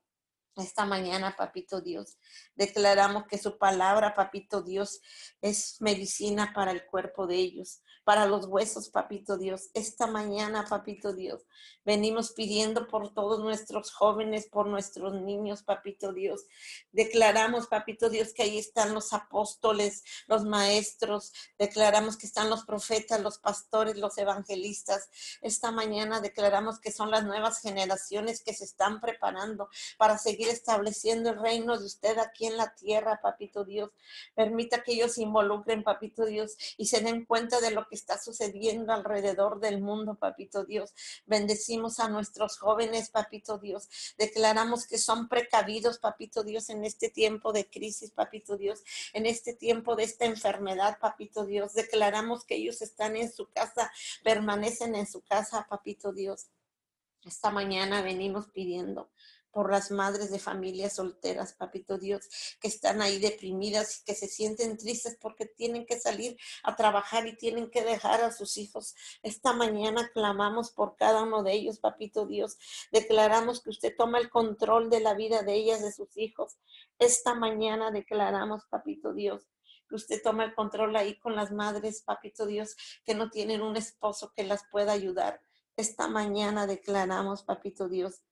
Esta 0.56 0.86
mañana, 0.86 1.36
papito 1.36 1.82
Dios, 1.82 2.16
declaramos 2.54 3.26
que 3.26 3.36
su 3.36 3.58
palabra, 3.58 4.14
papito 4.14 4.62
Dios, 4.62 5.02
es 5.42 5.76
medicina 5.80 6.52
para 6.54 6.70
el 6.70 6.86
cuerpo 6.86 7.26
de 7.26 7.36
ellos 7.36 7.82
para 8.10 8.26
los 8.26 8.46
huesos, 8.46 8.88
papito 8.88 9.38
Dios. 9.38 9.70
Esta 9.72 10.08
mañana, 10.08 10.66
papito 10.68 11.12
Dios, 11.12 11.46
venimos 11.84 12.32
pidiendo 12.32 12.88
por 12.88 13.14
todos 13.14 13.38
nuestros 13.38 13.92
jóvenes, 13.92 14.48
por 14.48 14.66
nuestros 14.66 15.14
niños, 15.14 15.62
papito 15.62 16.12
Dios. 16.12 16.44
Declaramos, 16.90 17.68
papito 17.68 18.10
Dios, 18.10 18.32
que 18.32 18.42
ahí 18.42 18.58
están 18.58 18.94
los 18.94 19.12
apóstoles, 19.12 20.02
los 20.26 20.44
maestros. 20.44 21.32
Declaramos 21.56 22.16
que 22.16 22.26
están 22.26 22.50
los 22.50 22.64
profetas, 22.64 23.20
los 23.20 23.38
pastores, 23.38 23.96
los 23.96 24.18
evangelistas. 24.18 25.08
Esta 25.40 25.70
mañana 25.70 26.20
declaramos 26.20 26.80
que 26.80 26.90
son 26.90 27.12
las 27.12 27.24
nuevas 27.24 27.60
generaciones 27.60 28.42
que 28.42 28.54
se 28.54 28.64
están 28.64 29.00
preparando 29.00 29.68
para 29.98 30.18
seguir 30.18 30.48
estableciendo 30.48 31.30
el 31.30 31.38
reino 31.38 31.78
de 31.78 31.86
usted 31.86 32.18
aquí 32.18 32.46
en 32.46 32.56
la 32.56 32.74
tierra, 32.74 33.20
papito 33.22 33.64
Dios. 33.64 33.90
Permita 34.34 34.82
que 34.82 34.94
ellos 34.94 35.12
se 35.12 35.22
involucren, 35.22 35.84
papito 35.84 36.24
Dios, 36.24 36.56
y 36.76 36.86
se 36.86 37.02
den 37.02 37.24
cuenta 37.24 37.60
de 37.60 37.70
lo 37.70 37.86
que 37.86 37.99
está 38.00 38.18
sucediendo 38.18 38.92
alrededor 38.92 39.60
del 39.60 39.80
mundo, 39.80 40.16
papito 40.16 40.64
Dios. 40.64 40.92
Bendecimos 41.26 42.00
a 42.00 42.08
nuestros 42.08 42.58
jóvenes, 42.58 43.10
papito 43.10 43.58
Dios. 43.58 43.88
Declaramos 44.18 44.86
que 44.86 44.98
son 44.98 45.28
precavidos, 45.28 45.98
papito 45.98 46.42
Dios, 46.42 46.70
en 46.70 46.84
este 46.84 47.10
tiempo 47.10 47.52
de 47.52 47.68
crisis, 47.68 48.10
papito 48.10 48.56
Dios, 48.56 48.82
en 49.12 49.26
este 49.26 49.54
tiempo 49.54 49.96
de 49.96 50.04
esta 50.04 50.24
enfermedad, 50.24 50.98
papito 51.00 51.44
Dios. 51.44 51.74
Declaramos 51.74 52.44
que 52.44 52.56
ellos 52.56 52.82
están 52.82 53.16
en 53.16 53.30
su 53.30 53.48
casa, 53.50 53.92
permanecen 54.24 54.94
en 54.94 55.06
su 55.06 55.20
casa, 55.22 55.66
papito 55.68 56.12
Dios. 56.12 56.46
Esta 57.24 57.50
mañana 57.50 58.02
venimos 58.02 58.48
pidiendo 58.48 59.10
por 59.52 59.70
las 59.70 59.90
madres 59.90 60.30
de 60.30 60.38
familias 60.38 60.96
solteras, 60.96 61.52
papito 61.54 61.98
Dios, 61.98 62.28
que 62.60 62.68
están 62.68 63.02
ahí 63.02 63.18
deprimidas 63.18 64.00
y 64.00 64.04
que 64.04 64.14
se 64.14 64.28
sienten 64.28 64.76
tristes 64.76 65.16
porque 65.20 65.46
tienen 65.46 65.86
que 65.86 65.98
salir 65.98 66.36
a 66.62 66.76
trabajar 66.76 67.26
y 67.26 67.36
tienen 67.36 67.70
que 67.70 67.84
dejar 67.84 68.22
a 68.22 68.32
sus 68.32 68.56
hijos. 68.56 68.94
Esta 69.22 69.52
mañana 69.52 70.10
clamamos 70.12 70.70
por 70.70 70.96
cada 70.96 71.22
uno 71.22 71.42
de 71.42 71.52
ellos, 71.52 71.78
papito 71.78 72.26
Dios. 72.26 72.58
Declaramos 72.92 73.62
que 73.62 73.70
usted 73.70 73.94
toma 73.96 74.18
el 74.18 74.30
control 74.30 74.90
de 74.90 75.00
la 75.00 75.14
vida 75.14 75.42
de 75.42 75.54
ellas, 75.54 75.82
de 75.82 75.92
sus 75.92 76.16
hijos. 76.16 76.58
Esta 76.98 77.34
mañana 77.34 77.90
declaramos, 77.90 78.66
papito 78.66 79.12
Dios, 79.12 79.46
que 79.88 79.96
usted 79.96 80.22
toma 80.22 80.44
el 80.44 80.54
control 80.54 80.94
ahí 80.96 81.18
con 81.18 81.34
las 81.34 81.50
madres, 81.50 82.02
papito 82.02 82.46
Dios, 82.46 82.76
que 83.04 83.14
no 83.14 83.30
tienen 83.30 83.60
un 83.60 83.76
esposo 83.76 84.32
que 84.34 84.44
las 84.44 84.62
pueda 84.70 84.92
ayudar. 84.92 85.40
Esta 85.76 86.08
mañana 86.08 86.66
declaramos, 86.66 87.42
papito 87.42 87.88
Dios, 87.88 88.22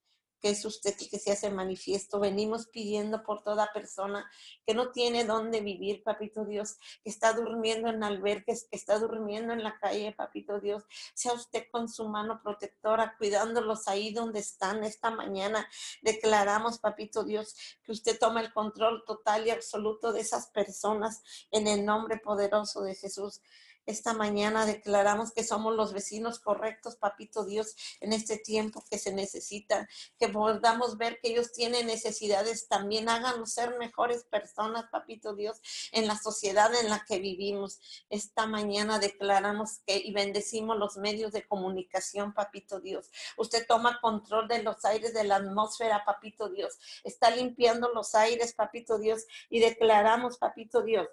que 0.40 0.50
es 0.50 0.64
usted 0.64 0.94
el 0.98 1.08
que 1.10 1.18
se 1.18 1.32
hace 1.32 1.50
manifiesto. 1.50 2.20
Venimos 2.20 2.66
pidiendo 2.66 3.22
por 3.22 3.42
toda 3.42 3.72
persona 3.72 4.30
que 4.66 4.74
no 4.74 4.90
tiene 4.90 5.24
dónde 5.24 5.60
vivir, 5.60 6.02
papito 6.02 6.44
Dios, 6.44 6.76
que 7.02 7.10
está 7.10 7.32
durmiendo 7.32 7.88
en 7.88 8.02
albergues, 8.02 8.68
que 8.70 8.76
está 8.76 8.98
durmiendo 8.98 9.52
en 9.52 9.62
la 9.62 9.78
calle, 9.78 10.12
papito 10.12 10.60
Dios. 10.60 10.84
Sea 11.14 11.32
usted 11.32 11.64
con 11.70 11.88
su 11.88 12.08
mano 12.08 12.40
protectora, 12.42 13.16
cuidándolos 13.18 13.88
ahí 13.88 14.12
donde 14.12 14.40
están 14.40 14.84
esta 14.84 15.10
mañana. 15.10 15.68
Declaramos, 16.02 16.78
papito 16.78 17.24
Dios, 17.24 17.54
que 17.82 17.92
usted 17.92 18.18
toma 18.18 18.40
el 18.40 18.52
control 18.52 19.04
total 19.06 19.46
y 19.46 19.50
absoluto 19.50 20.12
de 20.12 20.20
esas 20.20 20.48
personas 20.48 21.22
en 21.50 21.66
el 21.66 21.84
nombre 21.84 22.18
poderoso 22.18 22.82
de 22.82 22.94
Jesús. 22.94 23.40
Esta 23.88 24.12
mañana 24.12 24.66
declaramos 24.66 25.32
que 25.32 25.42
somos 25.42 25.74
los 25.74 25.94
vecinos 25.94 26.40
correctos, 26.40 26.96
papito 26.96 27.46
Dios, 27.46 27.74
en 28.02 28.12
este 28.12 28.36
tiempo 28.36 28.84
que 28.90 28.98
se 28.98 29.14
necesita, 29.14 29.88
que 30.18 30.28
podamos 30.28 30.98
ver 30.98 31.18
que 31.22 31.30
ellos 31.30 31.52
tienen 31.52 31.86
necesidades, 31.86 32.68
también 32.68 33.08
háganos 33.08 33.54
ser 33.54 33.78
mejores 33.78 34.24
personas, 34.24 34.90
papito 34.90 35.34
Dios, 35.34 35.62
en 35.92 36.06
la 36.06 36.18
sociedad 36.18 36.70
en 36.74 36.90
la 36.90 37.02
que 37.08 37.18
vivimos. 37.18 37.80
Esta 38.10 38.46
mañana 38.46 38.98
declaramos 38.98 39.78
que 39.86 39.96
y 39.96 40.12
bendecimos 40.12 40.76
los 40.76 40.98
medios 40.98 41.32
de 41.32 41.46
comunicación, 41.46 42.34
papito 42.34 42.80
Dios. 42.80 43.10
Usted 43.38 43.66
toma 43.66 44.02
control 44.02 44.48
de 44.48 44.62
los 44.62 44.84
aires 44.84 45.14
de 45.14 45.24
la 45.24 45.36
atmósfera, 45.36 46.04
papito 46.04 46.50
Dios. 46.50 46.78
Está 47.04 47.30
limpiando 47.30 47.88
los 47.94 48.14
aires, 48.14 48.52
papito 48.52 48.98
Dios, 48.98 49.24
y 49.48 49.60
declaramos, 49.60 50.36
papito 50.36 50.82
Dios, 50.82 51.08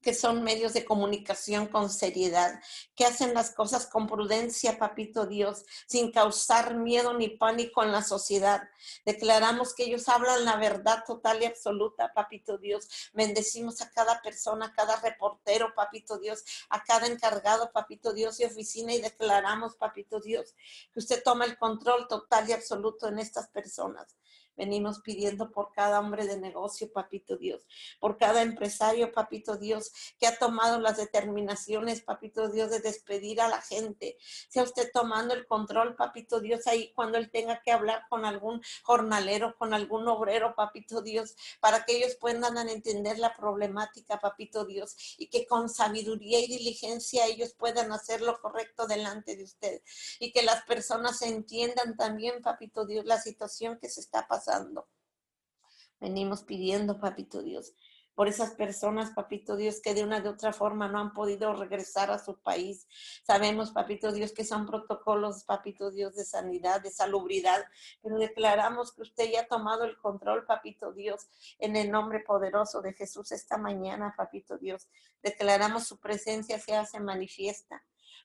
que 0.00 0.14
son 0.14 0.42
medios 0.42 0.72
de 0.72 0.84
comunicación 0.84 1.66
con 1.66 1.90
seriedad, 1.90 2.60
que 2.94 3.04
hacen 3.04 3.34
las 3.34 3.50
cosas 3.50 3.86
con 3.86 4.06
prudencia, 4.06 4.78
papito 4.78 5.26
Dios, 5.26 5.64
sin 5.86 6.10
causar 6.10 6.74
miedo 6.74 7.14
ni 7.14 7.28
pánico 7.28 7.82
en 7.82 7.92
la 7.92 8.02
sociedad. 8.02 8.62
Declaramos 9.04 9.74
que 9.74 9.84
ellos 9.84 10.08
hablan 10.08 10.44
la 10.44 10.56
verdad 10.56 11.04
total 11.06 11.42
y 11.42 11.46
absoluta, 11.46 12.12
papito 12.14 12.58
Dios. 12.58 12.88
Bendecimos 13.12 13.80
a 13.82 13.90
cada 13.90 14.20
persona, 14.22 14.66
a 14.66 14.72
cada 14.72 14.96
reportero, 14.96 15.74
papito 15.74 16.18
Dios, 16.18 16.44
a 16.70 16.82
cada 16.82 17.06
encargado, 17.06 17.70
papito 17.72 18.12
Dios, 18.12 18.38
de 18.38 18.46
oficina 18.46 18.94
y 18.94 19.00
declaramos, 19.00 19.76
papito 19.76 20.20
Dios, 20.20 20.54
que 20.92 20.98
usted 20.98 21.22
toma 21.22 21.44
el 21.44 21.58
control 21.58 22.08
total 22.08 22.48
y 22.48 22.52
absoluto 22.52 23.08
en 23.08 23.18
estas 23.18 23.48
personas. 23.48 24.16
Venimos 24.56 25.00
pidiendo 25.00 25.50
por 25.50 25.72
cada 25.72 26.00
hombre 26.00 26.26
de 26.26 26.38
negocio, 26.38 26.92
papito 26.92 27.36
Dios, 27.36 27.66
por 27.98 28.18
cada 28.18 28.42
empresario, 28.42 29.12
papito 29.12 29.56
Dios, 29.56 29.92
que 30.18 30.26
ha 30.26 30.38
tomado 30.38 30.80
las 30.80 30.96
determinaciones, 30.96 32.02
papito 32.02 32.50
Dios, 32.50 32.70
de 32.70 32.80
despedir 32.80 33.40
a 33.40 33.48
la 33.48 33.62
gente. 33.62 34.18
Sea 34.48 34.62
usted 34.62 34.90
tomando 34.92 35.34
el 35.34 35.46
control, 35.46 35.96
papito 35.96 36.40
Dios, 36.40 36.66
ahí 36.66 36.92
cuando 36.94 37.16
él 37.16 37.30
tenga 37.30 37.62
que 37.62 37.72
hablar 37.72 38.04
con 38.08 38.24
algún 38.24 38.60
jornalero, 38.82 39.56
con 39.56 39.72
algún 39.72 40.06
obrero, 40.08 40.54
papito 40.54 41.00
Dios, 41.00 41.36
para 41.60 41.84
que 41.84 41.96
ellos 41.96 42.16
puedan 42.20 42.68
entender 42.68 43.18
la 43.18 43.34
problemática, 43.34 44.20
papito 44.20 44.64
Dios, 44.64 45.16
y 45.16 45.28
que 45.28 45.46
con 45.46 45.68
sabiduría 45.68 46.40
y 46.40 46.48
diligencia 46.48 47.26
ellos 47.26 47.54
puedan 47.54 47.92
hacer 47.92 48.20
lo 48.20 48.40
correcto 48.40 48.86
delante 48.86 49.36
de 49.36 49.44
usted. 49.44 49.82
Y 50.18 50.32
que 50.32 50.42
las 50.42 50.64
personas 50.64 51.22
entiendan 51.22 51.96
también, 51.96 52.42
papito 52.42 52.84
Dios, 52.84 53.04
la 53.06 53.20
situación 53.20 53.78
que 53.78 53.88
se 53.88 54.00
está 54.00 54.26
pasando 54.26 54.39
Venimos 56.00 56.42
pidiendo, 56.42 56.98
papito 56.98 57.42
Dios, 57.42 57.74
por 58.14 58.28
esas 58.28 58.50
personas, 58.50 59.10
papito 59.10 59.56
Dios, 59.56 59.80
que 59.80 59.94
de 59.94 60.02
una 60.02 60.20
de 60.20 60.28
otra 60.28 60.52
forma 60.52 60.88
no 60.88 60.98
han 60.98 61.14
podido 61.14 61.54
regresar 61.54 62.10
a 62.10 62.18
su 62.18 62.38
país. 62.38 62.86
Sabemos, 63.22 63.70
papito 63.70 64.12
Dios, 64.12 64.32
que 64.32 64.44
son 64.44 64.66
protocolos, 64.66 65.44
papito 65.44 65.90
Dios, 65.90 66.14
de 66.16 66.24
sanidad, 66.24 66.80
de 66.82 66.90
salubridad, 66.90 67.64
pero 68.02 68.18
declaramos 68.18 68.92
que 68.92 69.02
usted 69.02 69.30
ya 69.30 69.42
ha 69.42 69.46
tomado 69.46 69.84
el 69.84 69.96
control, 69.98 70.44
papito 70.44 70.92
Dios, 70.92 71.28
en 71.58 71.76
el 71.76 71.90
nombre 71.90 72.20
poderoso 72.20 72.82
de 72.82 72.94
Jesús 72.94 73.32
esta 73.32 73.56
mañana, 73.56 74.14
papito 74.16 74.58
Dios. 74.58 74.88
Declaramos 75.22 75.86
su 75.86 75.98
presencia 75.98 76.58
se 76.58 76.76
hace 76.76 77.00
manifiesta 77.00 77.82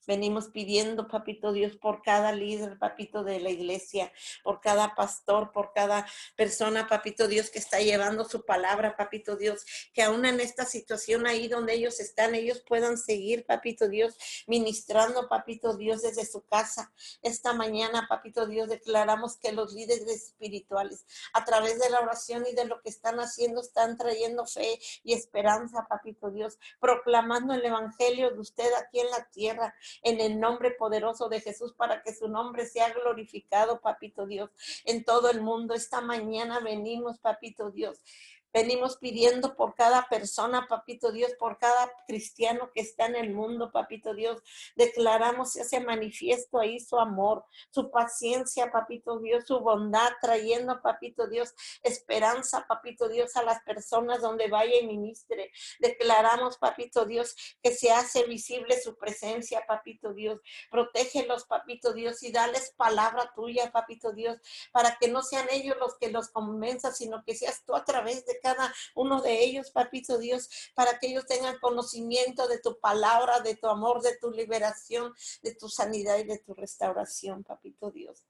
Venimos 0.08 0.50
pidiendo, 0.50 1.08
papito 1.08 1.52
Dios, 1.52 1.76
por 1.76 2.02
cada 2.02 2.32
líder, 2.32 2.78
papito 2.78 3.24
de 3.24 3.40
la 3.40 3.50
iglesia, 3.50 4.12
por 4.44 4.62
cada 4.62 4.94
pastor, 4.94 5.52
por 5.52 5.74
cada 5.74 6.06
persona, 6.36 6.88
papito 6.88 7.28
Dios, 7.28 7.50
que 7.50 7.60
está 7.60 7.80
llevando 7.80 8.26
su 8.26 8.46
palabra, 8.46 8.96
papito 8.96 9.36
Dios, 9.36 9.66
que 9.94 10.04
aún 10.04 10.26
en 10.26 10.40
esta 10.40 10.66
situación 10.66 11.26
ahí 11.26 11.48
donde 11.48 11.74
ellos 11.74 12.00
están, 12.00 12.36
ellos 12.36 12.64
puedan 12.68 12.98
seguir, 12.98 13.46
papito 13.46 13.88
Dios, 13.88 14.16
ministrando, 14.48 15.28
papito 15.28 15.76
Dios, 15.76 16.02
desde 16.02 16.26
su 16.26 16.46
casa. 16.46 16.94
Esta 17.22 17.54
mañana, 17.54 18.06
papito 18.08 18.46
Dios, 18.46 18.70
declaramos 18.70 19.38
que 19.38 19.52
los 19.52 19.74
líderes 19.74 20.08
espirituales, 20.08 21.06
a 21.34 21.46
través 21.46 21.80
de 21.80 21.90
la 21.90 22.02
oración 22.02 22.46
y 22.50 22.54
de 22.54 22.66
lo 22.66 22.82
que 22.82 22.90
están 22.90 23.20
haciendo, 23.20 23.62
están 23.62 23.98
trayendo 23.98 24.46
fe 24.46 24.80
y 25.04 25.14
esperanza, 25.14 25.88
papito 25.90 26.30
Dios, 26.30 26.60
proclamando 26.80 27.54
el 27.54 27.66
evangelio 27.66 28.32
de 28.32 28.40
usted 28.40 28.72
aquí 28.80 29.00
en 29.00 29.10
la 29.10 29.24
tierra 29.32 29.74
en 30.04 30.20
el 30.20 30.40
nombre 30.40 30.72
poderoso 30.72 31.30
de 31.30 31.42
Jesús 31.42 31.74
para 31.74 32.02
que 32.02 32.14
su 32.14 32.28
nombre 32.28 32.66
sea 32.66 32.94
glorificado, 32.94 33.80
papito 33.82 34.26
Dios, 34.26 34.50
en 34.86 35.04
todo 35.04 35.30
el 35.30 35.42
mundo. 35.42 35.74
Esta 35.74 36.02
mañana 36.02 36.60
venimos, 36.60 37.20
papito 37.20 37.72
Dios, 37.72 38.00
Venimos 38.56 38.96
pidiendo 38.96 39.54
por 39.58 39.76
cada 39.76 40.08
persona, 40.08 40.66
papito 40.70 41.12
Dios, 41.12 41.34
por 41.38 41.58
cada 41.58 41.92
cristiano 42.08 42.72
que 42.74 42.80
está 42.80 43.06
en 43.08 43.18
el 43.18 43.34
mundo, 43.34 43.70
papito 43.70 44.14
Dios. 44.14 44.42
Declaramos 44.78 45.58
ese 45.58 45.82
manifiesto 45.82 46.62
ahí 46.62 46.80
su 46.80 46.98
amor, 46.98 47.44
su 47.70 47.92
paciencia, 47.92 48.72
papito 48.72 49.20
Dios, 49.20 49.44
su 49.46 49.60
bondad, 49.60 50.10
trayendo, 50.22 50.82
papito 50.82 51.28
Dios, 51.28 51.54
esperanza, 51.84 52.66
papito 52.66 53.10
Dios, 53.10 53.36
a 53.36 53.44
las 53.44 53.62
personas 53.64 54.22
donde 54.22 54.48
vaya 54.48 54.80
y 54.80 54.88
ministre. 54.88 55.52
Declaramos, 55.80 56.58
papito 56.58 57.04
Dios, 57.04 57.36
que 57.62 57.74
se 57.74 57.92
hace 57.92 58.24
visible 58.24 58.80
su 58.80 58.96
presencia, 58.96 59.66
papito 59.68 60.14
Dios. 60.14 60.40
Protégelos, 60.72 61.44
papito 61.44 61.92
Dios, 61.92 62.24
y 62.24 62.32
dales 62.32 62.74
palabra 62.78 63.34
tuya, 63.36 63.70
papito 63.74 64.14
Dios, 64.14 64.38
para 64.72 64.96
que 64.98 65.10
no 65.10 65.24
sean 65.24 65.48
ellos 65.52 65.76
los 65.78 65.98
que 65.98 66.10
los 66.10 66.30
convenzan, 66.30 66.96
sino 66.96 67.22
que 67.26 67.36
seas 67.36 67.62
tú 67.66 67.76
a 67.76 67.84
través 67.84 68.26
de 68.26 68.45
cada 68.46 68.72
uno 68.94 69.24
de 69.24 69.44
ellos, 69.44 69.72
papito 69.72 70.20
Dios, 70.20 70.48
para 70.76 71.00
que 71.00 71.08
ellos 71.08 71.26
tengan 71.26 71.58
conocimiento 71.60 72.48
de 72.48 72.60
tu 72.60 72.80
palabra, 72.80 73.40
de 73.40 73.56
tu 73.56 73.68
amor, 73.68 74.04
de 74.04 74.16
tu 74.20 74.30
liberación, 74.30 75.16
de 75.42 75.56
tu 75.56 75.68
sanidad 75.68 76.20
y 76.20 76.26
de 76.26 76.38
tu 76.38 76.54
restauración, 76.54 77.44
papito 77.44 77.90
Dios. 77.90 78.28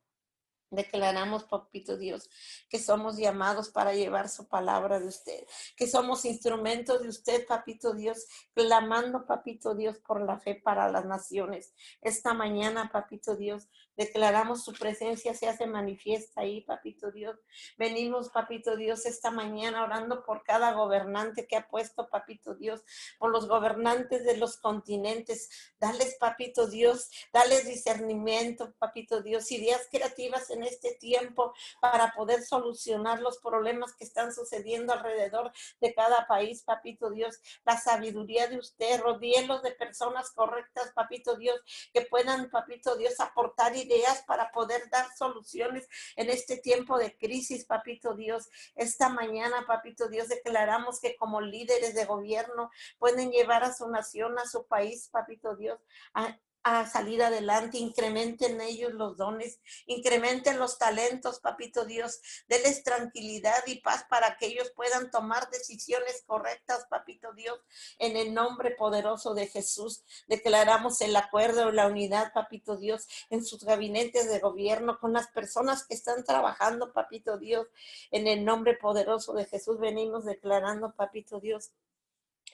Declaramos, 0.71 1.43
papito 1.43 1.97
Dios, 1.97 2.29
que 2.69 2.79
somos 2.79 3.17
llamados 3.17 3.69
para 3.69 3.93
llevar 3.93 4.29
su 4.29 4.47
palabra 4.47 4.99
de 4.99 5.07
usted, 5.07 5.45
que 5.75 5.87
somos 5.87 6.23
instrumentos 6.25 7.01
de 7.01 7.09
usted, 7.09 7.45
papito 7.45 7.93
Dios, 7.93 8.25
clamando, 8.53 9.25
papito 9.25 9.75
Dios, 9.75 9.99
por 9.99 10.21
la 10.21 10.39
fe 10.39 10.55
para 10.55 10.89
las 10.89 11.05
naciones. 11.05 11.73
Esta 12.01 12.33
mañana, 12.33 12.89
papito 12.91 13.35
Dios, 13.35 13.67
Declaramos 13.97 14.63
su 14.63 14.73
presencia, 14.73 15.33
se 15.33 15.47
hace 15.47 15.67
manifiesta 15.67 16.41
ahí, 16.41 16.61
papito 16.61 17.11
Dios. 17.11 17.37
Venimos, 17.77 18.29
papito 18.29 18.75
Dios, 18.75 19.05
esta 19.05 19.31
mañana 19.31 19.83
orando 19.83 20.25
por 20.25 20.43
cada 20.43 20.73
gobernante 20.73 21.47
que 21.47 21.55
ha 21.55 21.67
puesto, 21.67 22.09
papito 22.09 22.55
Dios, 22.55 22.83
por 23.17 23.31
los 23.31 23.47
gobernantes 23.47 24.25
de 24.25 24.37
los 24.37 24.57
continentes. 24.57 25.73
Dales, 25.79 26.17
papito 26.19 26.67
Dios, 26.67 27.09
dales 27.31 27.65
discernimiento, 27.65 28.73
papito 28.79 29.21
Dios, 29.21 29.49
ideas 29.51 29.87
creativas 29.89 30.49
en 30.49 30.63
este 30.63 30.95
tiempo 30.95 31.53
para 31.79 32.11
poder 32.11 32.43
solucionar 32.43 33.21
los 33.21 33.37
problemas 33.37 33.93
que 33.95 34.03
están 34.03 34.33
sucediendo 34.33 34.91
alrededor 34.91 35.51
de 35.79 35.93
cada 35.93 36.27
país, 36.27 36.63
papito 36.63 37.09
Dios. 37.11 37.39
La 37.65 37.77
sabiduría 37.77 38.47
de 38.47 38.57
usted, 38.57 38.99
rodeenlos 38.99 39.61
de 39.63 39.71
personas 39.71 40.31
correctas, 40.31 40.91
papito 40.93 41.37
Dios, 41.37 41.61
que 41.93 42.01
puedan, 42.01 42.49
papito 42.49 42.95
Dios, 42.97 43.19
aportar 43.19 43.75
y 43.75 43.84
ideas 43.85 44.23
para 44.27 44.51
poder 44.51 44.89
dar 44.89 45.05
soluciones 45.17 45.87
en 46.15 46.29
este 46.29 46.57
tiempo 46.57 46.97
de 46.97 47.15
crisis, 47.17 47.65
papito 47.65 48.15
Dios. 48.15 48.49
Esta 48.75 49.09
mañana, 49.09 49.65
papito 49.67 50.09
Dios, 50.09 50.27
declaramos 50.27 50.99
que 50.99 51.15
como 51.15 51.41
líderes 51.41 51.95
de 51.95 52.05
gobierno 52.05 52.71
pueden 52.97 53.31
llevar 53.31 53.63
a 53.63 53.73
su 53.73 53.87
nación, 53.89 54.37
a 54.39 54.45
su 54.45 54.65
país, 54.67 55.09
papito 55.11 55.55
Dios, 55.55 55.79
a, 56.13 56.37
a 56.65 56.87
salir 56.87 57.21
adelante, 57.21 57.77
incrementen 57.77 58.59
ellos 58.59 58.91
los 58.91 59.17
dones, 59.17 59.59
incrementen 59.85 60.57
los 60.57 60.79
talentos, 60.79 61.39
papito 61.39 61.85
Dios, 61.85 62.19
denles 62.47 62.83
tranquilidad 62.83 63.63
y 63.67 63.81
paz 63.81 64.03
para 64.09 64.35
que 64.37 64.47
ellos 64.47 64.71
puedan 64.75 65.11
tomar 65.11 65.47
decisiones 65.51 66.23
correctas, 66.25 66.87
papito 66.89 67.33
Dios, 67.33 67.59
en 67.99 68.17
el 68.17 68.33
nombre 68.33 68.71
poderoso 68.71 69.35
de 69.35 69.45
Jesús. 69.45 70.03
Declaramos 70.27 71.01
el 71.01 71.15
acuerdo, 71.15 71.71
la 71.71 71.85
unidad, 71.85 72.33
papito 72.33 72.77
Dios, 72.77 73.07
en 73.29 73.45
sus 73.45 73.63
gabinetes 73.63 74.27
de 74.27 74.39
gobierno, 74.39 74.97
con 74.99 75.13
las 75.13 75.27
personas 75.27 75.85
que 75.85 75.93
están 75.93 76.23
trabajando, 76.23 76.93
papito 76.93 77.37
Dios, 77.37 77.67
en 78.09 78.25
el 78.25 78.43
nombre 78.43 78.75
poderoso 78.75 79.33
de 79.33 79.45
Jesús 79.45 79.79
venimos 79.79 80.25
declarando, 80.25 80.95
papito 80.95 81.39
Dios 81.39 81.69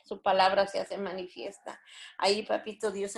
su 0.04 0.22
palabra 0.22 0.68
se 0.68 0.80
hace 0.80 0.98
manifiesta. 0.98 1.80
Ahí, 2.18 2.44
papito 2.44 2.92
Dios, 2.92 3.14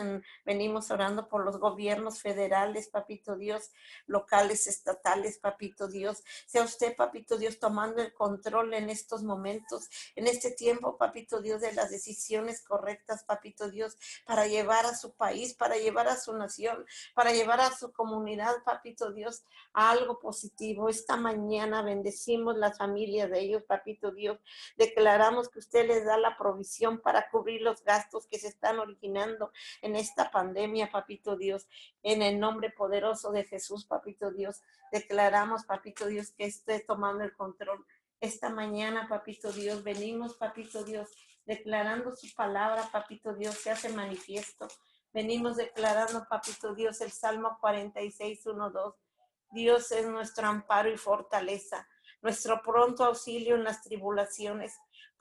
venimos 0.46 0.92
orando 0.92 1.28
por 1.28 1.46
los 1.46 1.58
gobiernos 1.58 2.22
federales, 2.22 2.90
papito 2.90 3.36
Dios, 3.36 3.72
locales, 4.06 4.68
estatales, 4.68 5.40
papito 5.40 5.88
Dios. 5.88 6.24
Sea 6.46 6.64
usted, 6.64 6.96
papito 6.96 7.38
Dios, 7.38 7.60
tomando 7.60 8.02
el 8.02 8.14
control 8.14 8.74
en 8.74 8.90
estos 8.90 9.24
momentos, 9.24 9.90
en 10.16 10.28
este 10.28 10.52
tiempo, 10.52 10.98
papito 10.98 11.42
Dios, 11.42 11.62
de 11.62 11.74
las 11.74 11.90
decisiones 11.90 12.64
correctas, 12.64 13.24
papito 13.24 13.70
Dios, 13.70 13.98
para 14.26 14.48
llevar 14.48 14.86
a 14.86 14.96
su 14.96 15.14
país, 15.14 15.54
para 15.54 15.78
llevar 15.78 16.08
a 16.08 16.20
su 16.20 16.34
nación, 16.34 16.86
para 17.14 17.32
llevar 17.32 17.62
a 17.62 17.76
su 17.76 17.92
comunidad, 17.92 18.64
papito 18.66 19.12
Dios, 19.12 19.44
a 19.74 19.92
algo 19.92 20.20
positivo. 20.20 20.90
Esta 20.90 21.16
mañana 21.16 21.82
bendecimos 21.82 22.58
las 22.58 22.78
familias 22.78 23.30
de 23.30 23.40
ellos, 23.40 23.64
papito 23.64 24.12
Dios. 24.12 24.40
Declaramos 24.78 25.50
que 25.50 25.60
usted 25.60 25.88
les 25.88 26.06
da 26.06 26.18
la 26.18 26.38
provisión 26.38 26.73
para 27.02 27.30
cubrir 27.30 27.62
los 27.62 27.84
gastos 27.84 28.28
que 28.28 28.40
se 28.40 28.48
están 28.48 28.80
originando 28.80 29.52
en 29.82 29.96
esta 29.96 30.32
pandemia, 30.32 30.92
papito 30.92 31.36
Dios. 31.38 31.68
En 32.02 32.22
el 32.22 32.40
nombre 32.40 32.70
poderoso 32.70 33.32
de 33.32 33.44
Jesús, 33.44 33.86
papito 33.86 34.32
Dios, 34.32 34.62
declaramos, 34.92 35.66
papito 35.66 36.08
Dios, 36.08 36.32
que 36.32 36.46
esté 36.46 36.80
tomando 36.80 37.24
el 37.24 37.34
control. 37.34 37.86
Esta 38.20 38.50
mañana, 38.50 39.08
papito 39.10 39.52
Dios, 39.52 39.84
venimos, 39.84 40.36
papito 40.36 40.84
Dios, 40.84 41.10
declarando 41.46 42.16
su 42.16 42.34
palabra, 42.34 42.90
papito 42.92 43.34
Dios, 43.34 43.56
se 43.56 43.72
hace 43.72 43.90
manifiesto. 43.90 44.68
Venimos 45.14 45.58
declarando, 45.58 46.26
papito 46.30 46.74
Dios, 46.74 47.02
el 47.02 47.12
Salmo 47.12 47.58
46, 47.60 48.46
1, 48.48 48.70
2. 48.72 48.96
Dios 49.52 49.92
es 49.92 50.08
nuestro 50.08 50.48
amparo 50.48 50.90
y 50.90 50.98
fortaleza, 50.98 51.88
nuestro 52.24 52.62
pronto 52.64 53.04
auxilio 53.04 53.56
en 53.56 53.64
las 53.64 53.84
tribulaciones. 53.84 54.74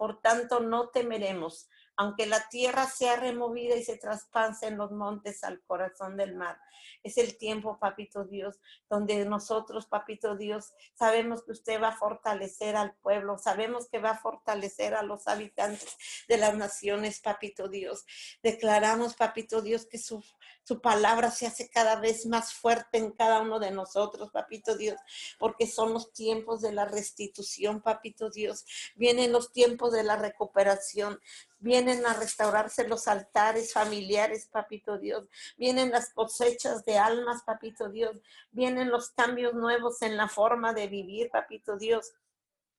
Por 0.02 0.20
tanto, 0.20 0.58
no 0.58 0.88
temeremos, 0.88 1.68
aunque 1.96 2.26
la 2.26 2.48
tierra 2.48 2.86
sea 2.86 3.14
removida 3.14 3.76
y 3.76 3.84
se 3.84 3.98
traspase 3.98 4.66
en 4.66 4.76
los 4.76 4.90
montes 4.90 5.44
al 5.44 5.62
corazón 5.62 6.16
del 6.16 6.34
mar. 6.34 6.58
Es 7.04 7.18
el 7.18 7.38
tiempo, 7.38 7.78
papito 7.78 8.24
Dios, 8.24 8.58
donde 8.90 9.24
nosotros, 9.26 9.86
papito 9.86 10.36
Dios, 10.36 10.72
sabemos 10.94 11.44
que 11.44 11.52
usted 11.52 11.80
va 11.80 11.90
a 11.90 11.96
fortalecer 11.96 12.74
al 12.74 12.96
pueblo, 12.96 13.38
sabemos 13.38 13.88
que 13.88 14.00
va 14.00 14.10
a 14.10 14.18
fortalecer 14.18 14.96
a 14.96 15.04
los 15.04 15.28
habitantes 15.28 15.96
de 16.26 16.36
las 16.36 16.56
naciones, 16.56 17.20
papito 17.20 17.68
Dios. 17.68 18.04
Declaramos, 18.42 19.14
papito 19.14 19.62
Dios, 19.62 19.86
que 19.86 19.98
su, 19.98 20.20
su 20.64 20.80
palabra 20.80 21.30
se 21.30 21.46
hace 21.46 21.68
cada 21.68 21.96
vez 21.96 22.26
más 22.26 22.54
fuerte 22.54 22.98
en 22.98 23.10
cada 23.12 23.40
uno 23.40 23.58
de 23.58 23.70
nosotros, 23.70 24.30
papito 24.30 24.76
Dios, 24.76 24.96
porque 25.38 25.66
son 25.66 25.92
los 25.92 26.12
tiempos 26.12 26.60
de 26.60 26.72
la 26.72 26.84
restitución, 26.84 27.80
papito 27.80 28.30
Dios. 28.30 28.64
Vienen 28.94 29.32
los 29.32 29.52
tiempos 29.52 29.92
de 29.92 30.04
la 30.04 30.16
recuperación, 30.16 31.20
vienen 31.58 32.04
a 32.06 32.14
restaurarse 32.14 32.86
los 32.86 33.08
altares 33.08 33.72
familiares, 33.72 34.48
papito 34.50 34.98
Dios, 34.98 35.28
vienen 35.56 35.90
las 35.90 36.12
cosechas 36.12 36.84
de 36.84 36.98
almas, 36.98 37.42
papito 37.44 37.88
Dios, 37.88 38.16
vienen 38.50 38.90
los 38.90 39.10
cambios 39.10 39.54
nuevos 39.54 40.02
en 40.02 40.16
la 40.16 40.28
forma 40.28 40.72
de 40.72 40.88
vivir, 40.88 41.30
papito 41.30 41.76
Dios 41.76 42.12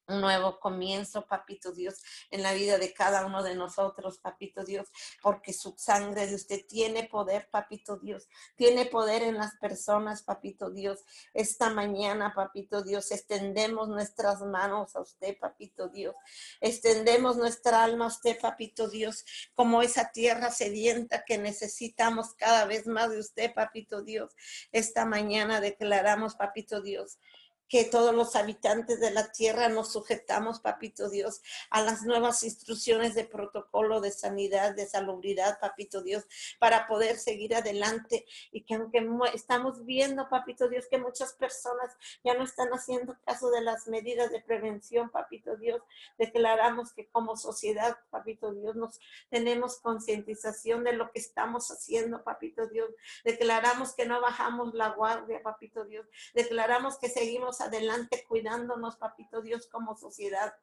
nuevo 0.07 0.59
comienzo, 0.59 1.25
papito 1.27 1.71
Dios, 1.71 2.01
en 2.29 2.43
la 2.43 2.53
vida 2.53 2.77
de 2.77 2.93
cada 2.93 3.25
uno 3.25 3.43
de 3.43 3.55
nosotros, 3.55 4.19
papito 4.19 4.63
Dios, 4.63 4.89
porque 5.21 5.53
su 5.53 5.75
sangre 5.77 6.27
de 6.27 6.35
usted 6.35 6.65
tiene 6.67 7.05
poder, 7.05 7.49
papito 7.49 7.97
Dios, 7.97 8.27
tiene 8.55 8.85
poder 8.85 9.23
en 9.23 9.35
las 9.35 9.55
personas, 9.57 10.23
papito 10.23 10.71
Dios. 10.71 11.03
Esta 11.33 11.69
mañana, 11.69 12.33
papito 12.35 12.83
Dios, 12.83 13.11
extendemos 13.11 13.87
nuestras 13.87 14.41
manos 14.41 14.95
a 14.95 15.01
usted, 15.01 15.37
papito 15.39 15.89
Dios. 15.89 16.15
Extendemos 16.59 17.37
nuestra 17.37 17.83
alma 17.83 18.05
a 18.05 18.09
usted, 18.09 18.39
papito 18.39 18.89
Dios, 18.89 19.25
como 19.53 19.81
esa 19.81 20.11
tierra 20.11 20.51
sedienta 20.51 21.23
que 21.25 21.37
necesitamos 21.37 22.33
cada 22.33 22.65
vez 22.65 22.87
más 22.87 23.11
de 23.11 23.19
usted, 23.19 23.53
papito 23.53 24.01
Dios. 24.01 24.33
Esta 24.71 25.05
mañana 25.05 25.61
declaramos, 25.61 26.35
papito 26.35 26.81
Dios, 26.81 27.19
que 27.67 27.85
todos 27.85 28.13
los 28.13 28.35
habitantes 28.35 28.99
de 28.99 29.11
la 29.11 29.31
tierra 29.31 29.69
nos 29.69 29.91
sujetamos, 29.91 30.59
papito 30.59 31.09
Dios, 31.09 31.41
a 31.69 31.81
las 31.81 32.03
nuevas 32.03 32.43
instrucciones 32.43 33.15
de 33.15 33.25
protocolo 33.25 34.01
de 34.01 34.11
sanidad, 34.11 34.75
de 34.75 34.85
salubridad, 34.85 35.59
papito 35.59 36.03
Dios, 36.03 36.23
para 36.59 36.87
poder 36.87 37.17
seguir 37.17 37.55
adelante. 37.55 38.25
Y 38.51 38.61
que 38.61 38.75
aunque 38.75 39.05
estamos 39.33 39.85
viendo, 39.85 40.29
papito 40.29 40.69
Dios, 40.69 40.87
que 40.87 40.97
muchas 40.97 41.33
personas 41.33 41.95
ya 42.23 42.35
no 42.35 42.43
están 42.43 42.69
haciendo 42.69 43.17
caso 43.25 43.49
de 43.49 43.61
las 43.61 43.87
medidas 43.87 44.31
de 44.31 44.41
prevención, 44.41 45.09
papito 45.09 45.57
Dios, 45.57 45.81
declaramos 46.17 46.93
que 46.93 47.07
como 47.07 47.35
sociedad, 47.37 47.97
papito 48.09 48.53
Dios, 48.53 48.75
nos 48.75 48.99
tenemos 49.29 49.77
concientización 49.77 50.83
de 50.83 50.93
lo 50.93 51.11
que 51.11 51.19
estamos 51.19 51.69
haciendo, 51.71 52.23
papito 52.23 52.67
Dios, 52.67 52.89
declaramos 53.23 53.93
que 53.93 54.05
no 54.05 54.21
bajamos 54.21 54.73
la 54.73 54.89
guardia, 54.89 55.41
papito 55.41 55.85
Dios, 55.85 56.05
declaramos 56.33 56.97
que 56.97 57.09
seguimos 57.09 57.52
adelante 57.61 58.25
cuidándonos, 58.27 58.97
papito 58.97 59.41
Dios, 59.41 59.67
como 59.67 59.95
sociedad. 59.95 60.53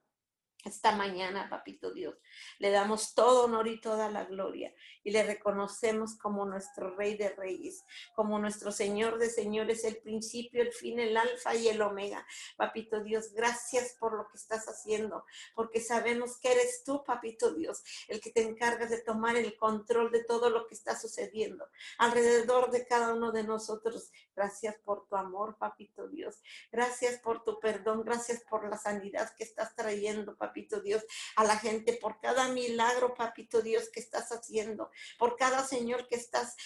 Esta 0.64 0.94
mañana, 0.94 1.48
papito 1.48 1.90
Dios, 1.90 2.16
le 2.58 2.70
damos 2.70 3.14
todo 3.14 3.46
honor 3.46 3.66
y 3.66 3.80
toda 3.80 4.10
la 4.10 4.26
gloria 4.26 4.74
y 5.02 5.10
le 5.10 5.22
reconocemos 5.22 6.18
como 6.18 6.44
nuestro 6.44 6.94
Rey 6.96 7.16
de 7.16 7.30
Reyes, 7.30 7.82
como 8.14 8.38
nuestro 8.38 8.70
Señor 8.70 9.18
de 9.18 9.30
Señores, 9.30 9.84
el 9.84 9.96
principio, 9.96 10.60
el 10.60 10.72
fin, 10.72 10.98
el 10.98 11.16
alfa 11.16 11.54
y 11.54 11.68
el 11.68 11.80
omega. 11.80 12.26
Papito 12.58 13.02
Dios, 13.02 13.32
gracias 13.32 13.96
por 13.98 14.14
lo 14.14 14.28
que 14.28 14.36
estás 14.36 14.66
haciendo, 14.66 15.24
porque 15.54 15.80
sabemos 15.80 16.38
que 16.38 16.52
eres 16.52 16.84
tú, 16.84 17.02
papito 17.04 17.54
Dios, 17.54 17.82
el 18.08 18.20
que 18.20 18.30
te 18.30 18.42
encargas 18.42 18.90
de 18.90 19.00
tomar 19.00 19.36
el 19.36 19.56
control 19.56 20.10
de 20.10 20.24
todo 20.24 20.50
lo 20.50 20.66
que 20.66 20.74
está 20.74 20.94
sucediendo 20.94 21.66
alrededor 21.96 22.70
de 22.70 22.86
cada 22.86 23.14
uno 23.14 23.32
de 23.32 23.44
nosotros. 23.44 24.12
Gracias 24.36 24.76
por 24.84 25.06
tu 25.06 25.16
amor, 25.16 25.56
papito 25.58 26.06
Dios. 26.08 26.42
Gracias 26.70 27.18
por 27.20 27.44
tu 27.44 27.58
perdón, 27.58 28.02
gracias 28.04 28.42
por 28.42 28.68
la 28.68 28.76
sanidad 28.76 29.34
que 29.36 29.44
estás 29.44 29.74
trayendo, 29.74 30.36
papito 30.36 30.49
Dios, 30.82 31.04
a 31.36 31.44
la 31.44 31.56
gente, 31.58 31.94
por 31.94 32.20
cada 32.20 32.48
milagro, 32.48 33.14
papito 33.14 33.62
Dios, 33.62 33.88
que 33.88 34.00
estás 34.00 34.30
haciendo 34.32 34.90
por 35.18 35.36
cada 35.36 35.64
señor 35.64 36.08
que 36.08 36.16
estás, 36.16 36.56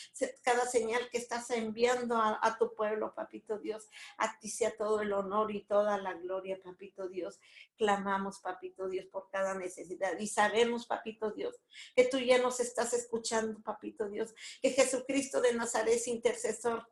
cada 0.43 0.67
señal 0.67 1.09
que 1.11 1.19
estás 1.19 1.51
enviando 1.51 2.17
a 2.17 2.57
tu 2.59 2.75
pueblo, 2.75 3.15
papito 3.15 3.59
Dios. 3.59 3.89
A 4.19 4.39
ti 4.39 4.49
sea 4.49 4.77
todo 4.77 5.01
el 5.01 5.13
honor 5.13 5.51
y 5.51 5.65
toda 5.65 5.99
la 5.99 6.15
gloria, 6.15 6.61
papito 6.63 7.09
Dios. 7.09 7.41
Clamamos, 7.77 8.41
papito 8.41 8.89
Dios, 8.89 9.07
por 9.07 9.29
cada 9.31 9.55
necesidad. 9.55 10.19
Y 10.19 10.29
sabemos, 10.29 10.87
papito 10.87 11.31
Dios, 11.31 11.57
que 11.95 12.05
tú 12.05 12.19
ya 12.19 12.39
nos 12.39 12.61
estás 12.61 12.93
escuchando, 12.93 13.61
papito 13.63 14.09
Dios, 14.09 14.35
que 14.61 14.71
Jesucristo 14.71 15.41
de 15.41 15.55
Nazaret 15.55 15.95
es 15.95 16.09
intercesor 16.09 16.89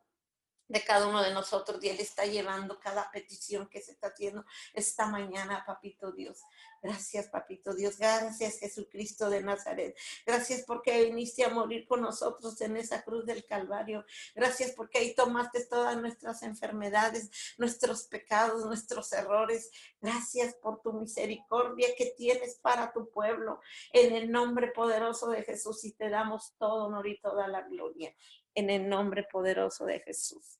de 0.67 0.83
cada 0.83 1.07
uno 1.07 1.21
de 1.21 1.33
nosotros 1.33 1.83
y 1.83 1.89
Él 1.89 1.99
está 1.99 2.25
llevando 2.25 2.79
cada 2.79 3.11
petición 3.11 3.67
que 3.67 3.81
se 3.81 3.91
está 3.91 4.07
haciendo 4.07 4.45
esta 4.73 5.07
mañana, 5.07 5.63
papito 5.65 6.11
Dios. 6.11 6.41
Gracias, 6.81 7.27
papito 7.29 7.73
Dios. 7.73 7.97
Gracias, 7.97 8.59
Jesucristo 8.59 9.29
de 9.29 9.41
Nazaret. 9.41 9.97
Gracias 10.25 10.63
porque 10.67 11.05
viniste 11.05 11.45
a 11.45 11.49
morir 11.49 11.87
con 11.87 12.01
nosotros 12.01 12.59
en 12.59 12.75
esa 12.75 13.03
cruz 13.03 13.25
del 13.25 13.45
Calvario. 13.45 14.05
Gracias 14.35 14.71
porque 14.71 14.97
ahí 14.97 15.15
tomaste 15.15 15.65
todas 15.65 15.95
nuestras 15.95 16.43
enfermedades, 16.43 17.31
nuestros 17.57 18.03
pecados, 18.03 18.65
nuestros 18.65 19.13
errores. 19.13 19.71
Gracias 20.01 20.55
por 20.55 20.81
tu 20.81 20.91
misericordia 20.91 21.87
que 21.97 22.13
tienes 22.17 22.55
para 22.55 22.91
tu 22.91 23.09
pueblo. 23.09 23.61
En 23.93 24.13
el 24.13 24.29
nombre 24.29 24.67
poderoso 24.67 25.29
de 25.29 25.43
Jesús 25.43 25.85
y 25.85 25.93
te 25.93 26.09
damos 26.09 26.53
todo 26.57 26.87
honor 26.87 27.07
y 27.07 27.17
toda 27.21 27.47
la 27.47 27.61
gloria 27.61 28.13
en 28.55 28.69
el 28.69 28.87
nombre 28.87 29.25
poderoso 29.31 29.85
de 29.85 29.99
Jesús. 29.99 30.59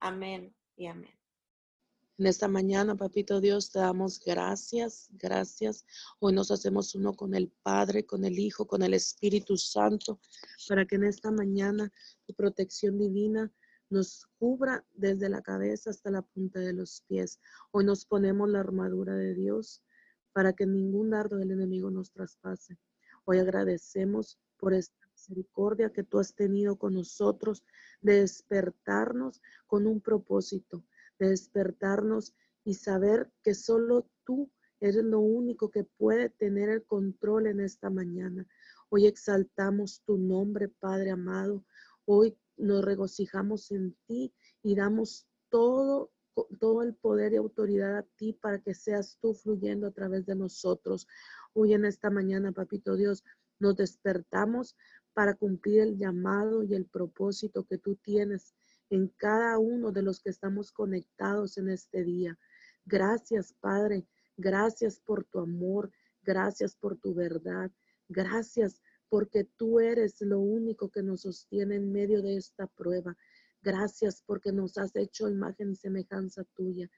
Amén 0.00 0.54
y 0.76 0.86
amén. 0.86 1.14
En 2.16 2.26
esta 2.26 2.46
mañana, 2.46 2.94
papito 2.94 3.40
Dios, 3.40 3.72
te 3.72 3.80
damos 3.80 4.20
gracias, 4.24 5.08
gracias. 5.14 5.84
Hoy 6.20 6.32
nos 6.32 6.52
hacemos 6.52 6.94
uno 6.94 7.12
con 7.14 7.34
el 7.34 7.50
Padre, 7.64 8.06
con 8.06 8.24
el 8.24 8.38
Hijo, 8.38 8.68
con 8.68 8.82
el 8.82 8.94
Espíritu 8.94 9.56
Santo, 9.56 10.20
para 10.68 10.86
que 10.86 10.94
en 10.94 11.04
esta 11.04 11.32
mañana 11.32 11.92
tu 12.24 12.34
protección 12.34 12.98
divina 12.98 13.52
nos 13.90 14.28
cubra 14.38 14.86
desde 14.92 15.28
la 15.28 15.42
cabeza 15.42 15.90
hasta 15.90 16.10
la 16.10 16.22
punta 16.22 16.60
de 16.60 16.72
los 16.72 17.02
pies. 17.08 17.40
Hoy 17.72 17.84
nos 17.84 18.06
ponemos 18.06 18.48
la 18.48 18.60
armadura 18.60 19.16
de 19.16 19.34
Dios 19.34 19.82
para 20.32 20.52
que 20.52 20.66
ningún 20.66 21.10
dardo 21.10 21.36
del 21.36 21.50
enemigo 21.50 21.90
nos 21.90 22.12
traspase. 22.12 22.78
Hoy 23.24 23.38
agradecemos 23.38 24.38
por 24.56 24.72
esta 24.72 25.03
misericordia 25.28 25.90
que 25.90 26.02
tú 26.02 26.18
has 26.18 26.34
tenido 26.34 26.76
con 26.76 26.94
nosotros, 26.94 27.64
de 28.00 28.20
despertarnos 28.20 29.40
con 29.66 29.86
un 29.86 30.00
propósito, 30.00 30.84
de 31.18 31.30
despertarnos 31.30 32.34
y 32.64 32.74
saber 32.74 33.30
que 33.42 33.54
solo 33.54 34.06
tú 34.24 34.50
eres 34.80 35.04
lo 35.04 35.20
único 35.20 35.70
que 35.70 35.84
puede 35.84 36.28
tener 36.28 36.68
el 36.68 36.84
control 36.84 37.46
en 37.46 37.60
esta 37.60 37.88
mañana. 37.88 38.46
Hoy 38.90 39.06
exaltamos 39.06 40.02
tu 40.04 40.18
nombre, 40.18 40.68
Padre 40.68 41.10
amado. 41.10 41.64
Hoy 42.04 42.36
nos 42.56 42.84
regocijamos 42.84 43.70
en 43.70 43.96
ti 44.06 44.34
y 44.62 44.74
damos 44.74 45.26
todo 45.48 46.10
todo 46.58 46.82
el 46.82 46.96
poder 46.96 47.32
y 47.32 47.36
autoridad 47.36 47.96
a 47.96 48.02
ti 48.02 48.32
para 48.32 48.58
que 48.58 48.74
seas 48.74 49.18
tú 49.20 49.34
fluyendo 49.34 49.86
a 49.86 49.92
través 49.92 50.26
de 50.26 50.34
nosotros. 50.34 51.06
Hoy 51.52 51.74
en 51.74 51.84
esta 51.84 52.10
mañana, 52.10 52.50
papito 52.50 52.96
Dios, 52.96 53.22
nos 53.60 53.76
despertamos 53.76 54.76
para 55.14 55.34
cumplir 55.34 55.80
el 55.80 55.96
llamado 55.96 56.62
y 56.62 56.74
el 56.74 56.84
propósito 56.86 57.64
que 57.64 57.78
tú 57.78 57.96
tienes 57.96 58.54
en 58.90 59.08
cada 59.16 59.58
uno 59.58 59.92
de 59.92 60.02
los 60.02 60.20
que 60.20 60.30
estamos 60.30 60.72
conectados 60.72 61.56
en 61.56 61.70
este 61.70 62.04
día. 62.04 62.38
Gracias, 62.84 63.54
Padre. 63.60 64.06
Gracias 64.36 65.00
por 65.00 65.24
tu 65.24 65.38
amor. 65.38 65.90
Gracias 66.22 66.76
por 66.76 66.98
tu 66.98 67.14
verdad. 67.14 67.70
Gracias 68.08 68.82
porque 69.08 69.44
tú 69.44 69.80
eres 69.80 70.20
lo 70.20 70.40
único 70.40 70.90
que 70.90 71.02
nos 71.02 71.22
sostiene 71.22 71.76
en 71.76 71.92
medio 71.92 72.20
de 72.20 72.36
esta 72.36 72.66
prueba. 72.66 73.16
Gracias 73.62 74.22
porque 74.26 74.52
nos 74.52 74.76
has 74.76 74.94
hecho 74.96 75.28
imagen 75.28 75.70
y 75.70 75.76
semejanza 75.76 76.44
tuya. 76.54 76.90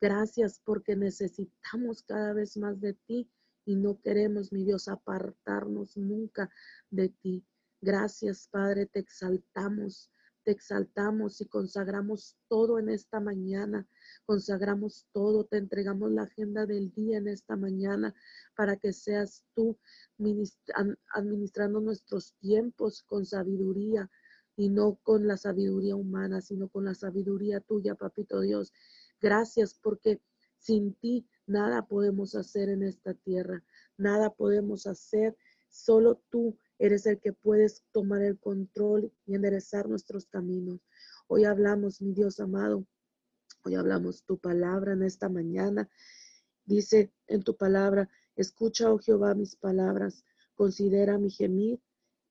Gracias 0.00 0.60
porque 0.64 0.96
necesitamos 0.96 2.02
cada 2.02 2.32
vez 2.32 2.56
más 2.56 2.80
de 2.80 2.94
ti 2.94 3.28
y 3.66 3.76
no 3.76 4.00
queremos, 4.00 4.52
mi 4.52 4.64
Dios, 4.64 4.88
apartarnos 4.88 5.96
nunca 5.96 6.50
de 6.90 7.08
ti. 7.08 7.44
Gracias, 7.84 8.48
Padre, 8.50 8.86
te 8.86 8.98
exaltamos, 8.98 10.10
te 10.42 10.52
exaltamos 10.52 11.42
y 11.42 11.44
consagramos 11.44 12.34
todo 12.48 12.78
en 12.78 12.88
esta 12.88 13.20
mañana. 13.20 13.86
Consagramos 14.24 15.06
todo, 15.12 15.44
te 15.44 15.58
entregamos 15.58 16.10
la 16.10 16.22
agenda 16.22 16.64
del 16.64 16.94
día 16.94 17.18
en 17.18 17.28
esta 17.28 17.56
mañana 17.56 18.14
para 18.56 18.78
que 18.78 18.94
seas 18.94 19.44
tú 19.54 19.76
administrando 21.12 21.82
nuestros 21.82 22.32
tiempos 22.38 23.02
con 23.02 23.26
sabiduría 23.26 24.10
y 24.56 24.70
no 24.70 24.94
con 25.02 25.26
la 25.26 25.36
sabiduría 25.36 25.94
humana, 25.94 26.40
sino 26.40 26.70
con 26.70 26.86
la 26.86 26.94
sabiduría 26.94 27.60
tuya, 27.60 27.96
papito 27.96 28.40
Dios. 28.40 28.72
Gracias 29.20 29.74
porque 29.74 30.22
sin 30.56 30.94
ti 30.94 31.28
nada 31.46 31.86
podemos 31.86 32.34
hacer 32.34 32.70
en 32.70 32.82
esta 32.82 33.12
tierra, 33.12 33.62
nada 33.98 34.30
podemos 34.30 34.86
hacer, 34.86 35.36
solo 35.68 36.22
tú 36.30 36.56
Eres 36.78 37.06
el 37.06 37.20
que 37.20 37.32
puedes 37.32 37.84
tomar 37.92 38.22
el 38.22 38.38
control 38.38 39.12
y 39.26 39.34
enderezar 39.34 39.88
nuestros 39.88 40.26
caminos. 40.26 40.80
Hoy 41.28 41.44
hablamos, 41.44 42.02
mi 42.02 42.12
Dios 42.12 42.40
amado, 42.40 42.84
hoy 43.64 43.76
hablamos 43.76 44.24
tu 44.24 44.38
palabra 44.38 44.92
en 44.92 45.02
esta 45.02 45.28
mañana. 45.28 45.88
Dice 46.64 47.12
en 47.26 47.42
tu 47.42 47.56
palabra, 47.56 48.08
escucha, 48.36 48.92
oh 48.92 48.98
Jehová, 48.98 49.34
mis 49.34 49.56
palabras, 49.56 50.24
considera 50.54 51.18
mi 51.18 51.30
gemir, 51.30 51.80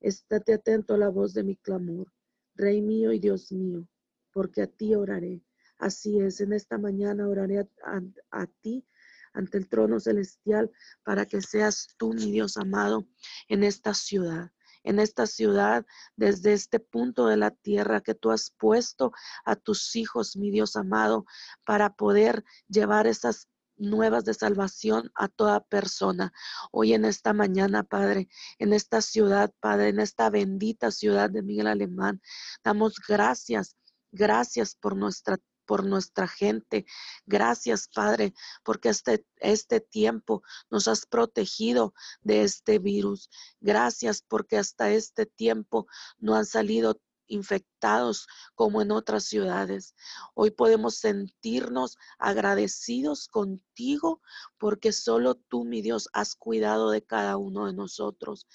estate 0.01 0.53
atento 0.53 0.93
a 0.93 0.97
la 0.97 1.09
voz 1.09 1.33
de 1.33 1.43
mi 1.43 1.55
clamor, 1.55 2.11
Rey 2.55 2.81
mío 2.81 3.13
y 3.13 3.19
Dios 3.19 3.51
mío, 3.51 3.87
porque 4.33 4.61
a 4.61 4.67
ti 4.67 4.93
oraré. 4.95 5.41
Así 5.77 6.19
es, 6.19 6.41
en 6.41 6.53
esta 6.53 6.77
mañana 6.77 7.27
oraré 7.27 7.59
a, 7.59 8.01
a 8.31 8.47
ti 8.61 8.85
ante 9.33 9.57
el 9.57 9.67
trono 9.67 9.99
celestial 9.99 10.71
para 11.03 11.25
que 11.25 11.41
seas 11.41 11.87
tú, 11.97 12.13
mi 12.13 12.31
Dios 12.31 12.57
amado, 12.57 13.07
en 13.47 13.63
esta 13.63 13.93
ciudad 13.93 14.51
en 14.83 14.99
esta 14.99 15.25
ciudad, 15.27 15.85
desde 16.15 16.53
este 16.53 16.79
punto 16.79 17.27
de 17.27 17.37
la 17.37 17.51
tierra 17.51 18.01
que 18.01 18.15
tú 18.15 18.31
has 18.31 18.51
puesto 18.51 19.11
a 19.45 19.55
tus 19.55 19.95
hijos, 19.95 20.35
mi 20.35 20.51
Dios 20.51 20.75
amado, 20.75 21.25
para 21.65 21.95
poder 21.95 22.43
llevar 22.67 23.07
esas 23.07 23.47
nuevas 23.77 24.23
de 24.25 24.33
salvación 24.33 25.11
a 25.15 25.27
toda 25.27 25.61
persona. 25.61 26.31
Hoy 26.71 26.93
en 26.93 27.05
esta 27.05 27.33
mañana, 27.33 27.83
Padre, 27.83 28.29
en 28.59 28.73
esta 28.73 29.01
ciudad, 29.01 29.51
Padre, 29.59 29.89
en 29.89 29.99
esta 29.99 30.29
bendita 30.29 30.91
ciudad 30.91 31.29
de 31.29 31.41
Miguel 31.41 31.67
Alemán, 31.67 32.21
damos 32.63 32.95
gracias, 33.07 33.75
gracias 34.11 34.75
por 34.75 34.95
nuestra 34.95 35.37
por 35.65 35.85
nuestra 35.85 36.27
gente. 36.27 36.85
Gracias, 37.25 37.87
Padre, 37.93 38.33
porque 38.63 38.89
este, 38.89 39.25
este 39.37 39.79
tiempo 39.79 40.43
nos 40.69 40.87
has 40.87 41.05
protegido 41.05 41.93
de 42.21 42.43
este 42.43 42.79
virus. 42.79 43.29
Gracias 43.59 44.21
porque 44.21 44.57
hasta 44.57 44.91
este 44.91 45.25
tiempo 45.25 45.87
no 46.17 46.35
han 46.35 46.45
salido 46.45 46.99
infectados 47.27 48.27
como 48.55 48.81
en 48.81 48.91
otras 48.91 49.25
ciudades. 49.25 49.95
Hoy 50.33 50.51
podemos 50.51 50.95
sentirnos 50.95 51.97
agradecidos 52.17 53.27
contigo 53.27 54.21
porque 54.57 54.91
solo 54.91 55.35
tú, 55.35 55.65
mi 55.65 55.81
Dios, 55.81 56.09
has 56.13 56.35
cuidado 56.35 56.91
de 56.91 57.03
cada 57.03 57.37
uno 57.37 57.65
de 57.67 57.73
nosotros. 57.73 58.47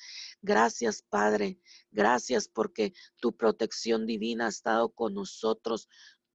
Gracias, 0.43 1.03
Padre. 1.03 1.61
Gracias 1.91 2.49
porque 2.49 2.93
tu 3.17 3.37
protección 3.37 4.07
divina 4.07 4.47
ha 4.47 4.51
estado 4.51 4.91
con 4.91 5.15
nosotros 5.15 5.89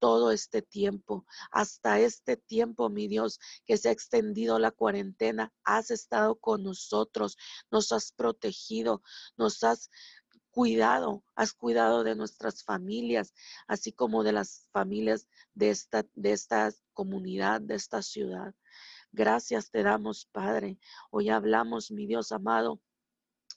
todo 0.04 0.32
este 0.32 0.60
tiempo, 0.60 1.24
hasta 1.50 1.98
este 1.98 2.36
tiempo, 2.36 2.90
mi 2.90 3.08
Dios, 3.08 3.40
que 3.64 3.78
se 3.78 3.88
ha 3.88 3.92
extendido 3.92 4.58
la 4.58 4.70
cuarentena, 4.70 5.50
has 5.64 5.90
estado 5.90 6.36
con 6.36 6.62
nosotros, 6.62 7.38
nos 7.70 7.90
has 7.90 8.12
protegido, 8.12 9.02
nos 9.38 9.64
has 9.64 9.88
cuidado, 10.50 11.24
has 11.34 11.54
cuidado 11.54 12.04
de 12.04 12.16
nuestras 12.16 12.64
familias, 12.64 13.32
así 13.66 13.92
como 13.92 14.24
de 14.24 14.32
las 14.32 14.68
familias 14.72 15.26
de 15.54 15.70
esta, 15.70 16.04
de 16.12 16.32
esta 16.32 16.70
comunidad, 16.92 17.62
de 17.62 17.76
esta 17.76 18.02
ciudad. 18.02 18.54
Gracias 19.10 19.70
te 19.70 19.82
damos, 19.82 20.26
Padre. 20.26 20.78
Hoy 21.10 21.30
hablamos, 21.30 21.90
mi 21.90 22.06
Dios 22.06 22.30
amado, 22.30 22.78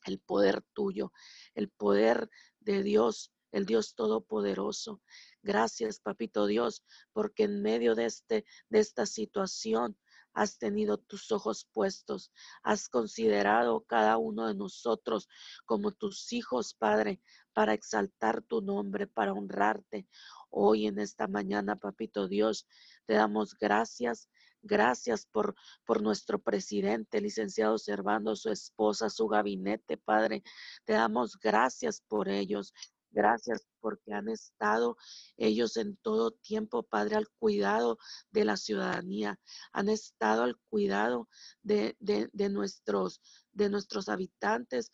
el 0.06 0.20
poder 0.20 0.64
tuyo, 0.72 1.12
el 1.56 1.68
poder 1.68 2.30
de 2.62 2.84
Dios, 2.84 3.34
el 3.52 3.66
Dios 3.66 3.96
todopoderoso. 3.96 5.02
Gracias, 5.44 6.00
papito 6.00 6.46
Dios, 6.46 6.84
porque 7.14 7.44
en 7.44 7.62
medio 7.62 7.96
de 7.96 8.06
este 8.06 8.46
de 8.70 8.80
esta 8.80 9.06
situación 9.06 9.98
has 10.38 10.60
tenido 10.60 10.98
tus 11.00 11.32
ojos 11.32 11.68
puestos, 11.74 12.32
has 12.62 12.90
considerado 12.90 13.84
cada 13.88 14.18
uno 14.18 14.48
de 14.48 14.54
nosotros 14.54 15.28
como 15.66 15.92
tus 15.92 16.32
hijos, 16.32 16.76
Padre, 16.76 17.20
para 17.54 17.74
exaltar 17.74 18.44
tu 18.44 18.62
nombre, 18.62 19.08
para 19.08 19.34
honrarte. 19.34 20.08
Hoy 20.52 20.86
en 20.86 21.00
esta 21.00 21.28
mañana, 21.28 21.76
papito 21.76 22.28
Dios, 22.28 22.68
te 23.08 23.16
damos 23.16 23.56
gracias. 23.58 24.30
Gracias 24.62 25.26
por, 25.26 25.56
por 25.86 26.02
nuestro 26.02 26.40
presidente, 26.40 27.22
licenciado 27.22 27.78
Servando, 27.78 28.36
su 28.36 28.52
esposa, 28.52 29.10
su 29.10 29.28
gabinete, 29.28 29.98
Padre. 29.98 30.44
Te 30.84 30.94
damos 30.94 31.40
gracias 31.40 32.02
por 32.08 32.28
ellos. 32.28 32.74
Gracias 33.18 33.66
porque 33.80 34.14
han 34.14 34.30
estado 34.30 34.96
ellos 35.38 35.76
en 35.78 35.98
todo 36.04 36.30
tiempo, 36.30 36.84
Padre, 36.84 37.16
al 37.16 37.28
cuidado 37.40 37.98
de 38.30 38.46
la 38.46 38.58
ciudadanía. 38.58 39.40
Han 39.74 39.90
estado 39.90 40.44
al 40.44 40.56
cuidado 40.70 41.28
de, 41.64 41.98
de, 42.00 42.50
nuestros, 42.50 43.20
de 43.54 43.70
nuestros 43.70 44.08
habitantes, 44.08 44.92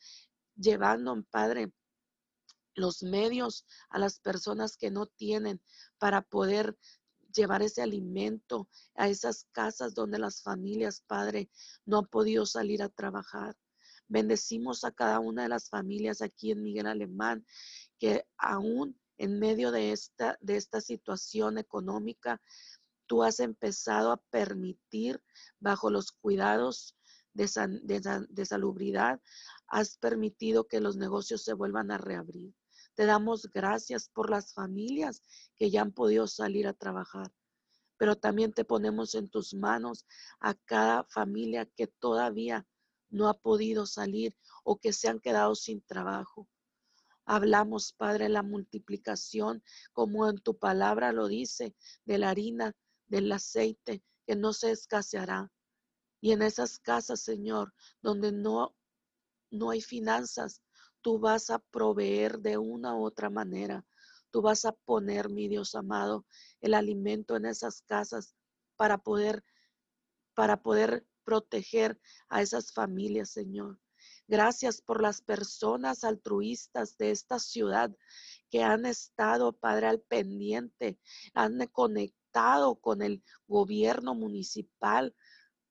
llevando, 0.56 1.22
Padre, 1.32 1.74
los 2.76 3.04
medios 3.04 3.66
a 3.90 4.00
las 4.00 4.22
personas 4.22 4.78
que 4.78 4.90
no 4.90 5.06
tienen 5.06 5.62
para 5.98 6.22
poder 6.22 6.78
llevar 7.36 7.62
ese 7.62 7.82
alimento 7.82 8.70
a 8.96 9.10
esas 9.10 9.50
casas 9.52 9.96
donde 9.96 10.18
las 10.18 10.42
familias, 10.42 11.04
Padre, 11.08 11.50
no 11.84 11.98
han 11.98 12.06
podido 12.06 12.46
salir 12.46 12.84
a 12.84 12.88
trabajar. 12.88 13.58
Bendecimos 14.08 14.84
a 14.84 14.92
cada 14.92 15.20
una 15.20 15.44
de 15.44 15.50
las 15.50 15.70
familias 15.70 16.22
aquí 16.22 16.52
en 16.52 16.62
Miguel 16.62 16.88
Alemán 16.88 17.46
que 18.00 18.26
aún 18.38 19.00
en 19.18 19.40
medio 19.40 19.72
de 19.72 19.92
esta, 19.92 20.38
de 20.42 20.58
esta 20.58 20.82
situación 20.82 21.58
económica, 21.58 22.42
tú 23.06 23.24
has 23.24 23.40
empezado 23.40 24.12
a 24.12 24.18
permitir 24.18 25.22
bajo 25.60 25.90
los 25.90 26.12
cuidados 26.12 26.96
de, 27.34 27.50
de, 28.30 28.46
salubridad, 28.46 29.22
has 29.68 29.98
permitido 29.98 30.68
que 30.68 30.80
los 30.80 30.98
negocios 30.98 31.44
se 31.44 31.54
vuelvan 31.54 31.92
a 31.92 31.98
reabrir. 31.98 32.54
Te 32.96 33.06
damos 33.06 33.50
gracias 33.52 34.10
por 34.10 34.30
las 34.30 34.54
familias 34.54 35.22
que 35.56 35.72
ya 35.72 35.82
han 35.82 35.92
podido 35.92 36.28
salir 36.28 36.68
a 36.68 36.74
trabajar, 36.74 37.32
pero 37.98 38.16
también 38.16 38.54
te 38.54 38.66
ponemos 38.66 39.16
en 39.16 39.30
tus 39.30 39.54
manos 39.54 40.06
a 40.40 40.54
cada 40.54 41.04
familia 41.06 41.66
que 41.66 41.88
todavía 41.88 42.68
no 43.10 43.30
ha 43.30 43.34
podido 43.34 43.86
salir 43.86 44.36
o 44.64 44.80
que 44.80 44.94
se 44.94 45.08
han 45.08 45.20
quedado 45.20 45.56
sin 45.56 45.82
trabajo. 45.82 46.48
Hablamos, 47.26 47.94
Padre, 47.94 48.30
la 48.30 48.44
multiplicación, 48.44 49.64
como 49.94 50.30
en 50.30 50.38
tu 50.40 50.58
palabra 50.58 51.12
lo 51.14 51.28
dice, 51.28 51.76
de 52.06 52.18
la 52.18 52.30
harina, 52.30 52.74
del 53.08 53.32
aceite, 53.32 54.04
que 54.26 54.36
no 54.36 54.54
se 54.54 54.72
escaseará. 54.72 55.52
Y 56.22 56.32
en 56.32 56.42
esas 56.42 56.80
casas, 56.80 57.22
Señor, 57.22 57.74
donde 58.02 58.32
no, 58.32 58.76
no 59.52 59.70
hay 59.70 59.82
finanzas, 59.82 60.62
tú 61.02 61.20
vas 61.20 61.50
a 61.50 61.60
proveer 61.60 62.40
de 62.40 62.58
una 62.58 62.96
u 62.96 63.06
otra 63.06 63.30
manera. 63.30 63.86
Tú 64.32 64.42
vas 64.42 64.66
a 64.66 64.72
poner, 64.72 65.30
mi 65.30 65.48
Dios 65.48 65.76
amado, 65.76 66.26
el 66.62 66.74
alimento 66.74 67.36
en 67.36 67.46
esas 67.46 67.82
casas 67.84 68.36
para 68.76 68.98
poder, 68.98 69.44
para 70.34 70.64
poder 70.64 71.06
proteger 71.24 72.00
a 72.30 72.42
esas 72.42 72.74
familias, 72.74 73.30
Señor. 73.30 73.80
Gracias 74.28 74.82
por 74.82 75.02
las 75.02 75.22
personas 75.22 76.04
altruistas 76.04 76.98
de 76.98 77.12
esta 77.12 77.40
ciudad 77.40 77.96
que 78.50 78.64
han 78.64 78.86
estado, 78.86 79.54
Padre, 79.54 79.88
al 79.88 80.02
pendiente, 80.02 81.00
han 81.34 81.66
conectado 81.68 82.76
con 82.76 83.02
el 83.02 83.24
gobierno 83.48 84.16
municipal 84.16 85.16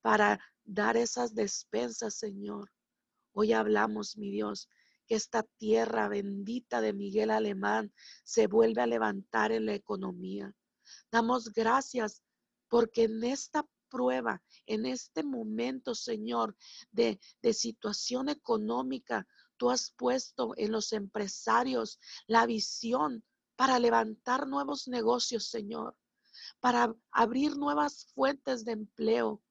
para 0.01 0.39
dar 0.63 0.97
esas 0.97 1.33
despensas, 1.33 2.15
Señor. 2.15 2.71
Hoy 3.33 3.53
hablamos, 3.53 4.17
mi 4.17 4.29
Dios, 4.29 4.69
que 5.07 5.15
esta 5.15 5.43
tierra 5.57 6.07
bendita 6.07 6.79
de 6.81 6.93
Miguel 6.93 7.31
Alemán 7.31 7.91
se 8.23 8.47
vuelve 8.47 8.81
a 8.81 8.87
levantar 8.87 9.51
en 9.51 9.65
la 9.65 9.73
economía. 9.73 10.53
Damos 11.11 11.51
gracias 11.51 12.21
porque 12.69 13.03
en 13.03 13.23
esta 13.23 13.67
prueba, 13.93 14.41
en 14.65 14.87
este 14.87 15.21
momento, 15.23 15.93
Señor, 15.93 16.55
de, 16.91 17.19
de 17.43 17.53
situación 17.53 18.27
económica, 18.27 19.27
tú 19.57 19.69
has 19.69 19.91
puesto 19.91 20.53
en 20.57 20.71
los 20.71 20.93
empresarios 20.93 21.99
la 22.25 22.47
visión 22.47 23.23
para 23.55 23.77
levantar 23.77 24.47
nuevos 24.47 24.87
negocios, 24.87 25.47
Señor, 25.47 25.95
para 26.59 26.95
abrir 27.11 27.55
nuevas 27.55 28.07
fuentes 28.15 28.65
de 28.65 28.71
empleo. 28.71 29.43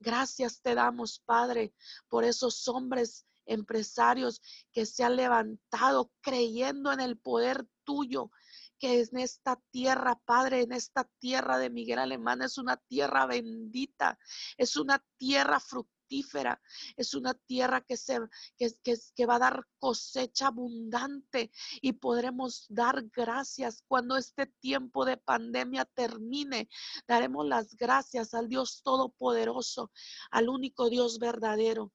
Gracias 0.00 0.60
te 0.60 0.74
damos, 0.74 1.20
Padre, 1.24 1.72
por 2.08 2.24
esos 2.24 2.68
hombres 2.68 3.24
empresarios 3.46 4.42
que 4.70 4.84
se 4.84 5.02
han 5.02 5.16
levantado 5.16 6.12
creyendo 6.20 6.92
en 6.92 7.00
el 7.00 7.16
poder 7.16 7.66
tuyo 7.84 8.30
que 8.78 9.00
en 9.00 9.18
esta 9.18 9.60
tierra, 9.70 10.20
Padre, 10.24 10.62
en 10.62 10.72
esta 10.72 11.04
tierra 11.18 11.58
de 11.58 11.70
Miguel 11.70 11.98
Alemán 11.98 12.42
es 12.42 12.58
una 12.58 12.76
tierra 12.76 13.26
bendita, 13.26 14.18
es 14.56 14.76
una 14.76 15.04
tierra 15.16 15.60
fructífera, 15.60 16.60
es 16.96 17.14
una 17.14 17.34
tierra 17.34 17.82
que, 17.82 17.96
se, 17.96 18.18
que, 18.56 18.72
que, 19.14 19.26
va 19.26 19.36
a 19.36 19.40
dar 19.40 19.66
cosecha 19.78 20.48
abundante 20.48 21.50
y 21.82 21.92
podremos 21.92 22.66
dar 22.68 23.02
gracias 23.10 23.82
cuando 23.86 24.16
este 24.16 24.46
tiempo 24.46 25.04
de 25.04 25.16
pandemia 25.16 25.84
termine. 25.84 26.68
Daremos 27.06 27.46
las 27.46 27.76
gracias 27.76 28.34
al 28.34 28.48
Dios 28.48 28.82
Todopoderoso, 28.82 29.90
al 30.30 30.48
único 30.48 30.88
Dios 30.88 31.18
verdadero 31.18 31.92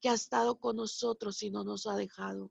que 0.00 0.08
ha 0.08 0.14
estado 0.14 0.58
con 0.58 0.76
nosotros 0.76 1.42
y 1.42 1.50
no 1.50 1.64
nos 1.64 1.86
ha 1.86 1.94
dejado. 1.94 2.50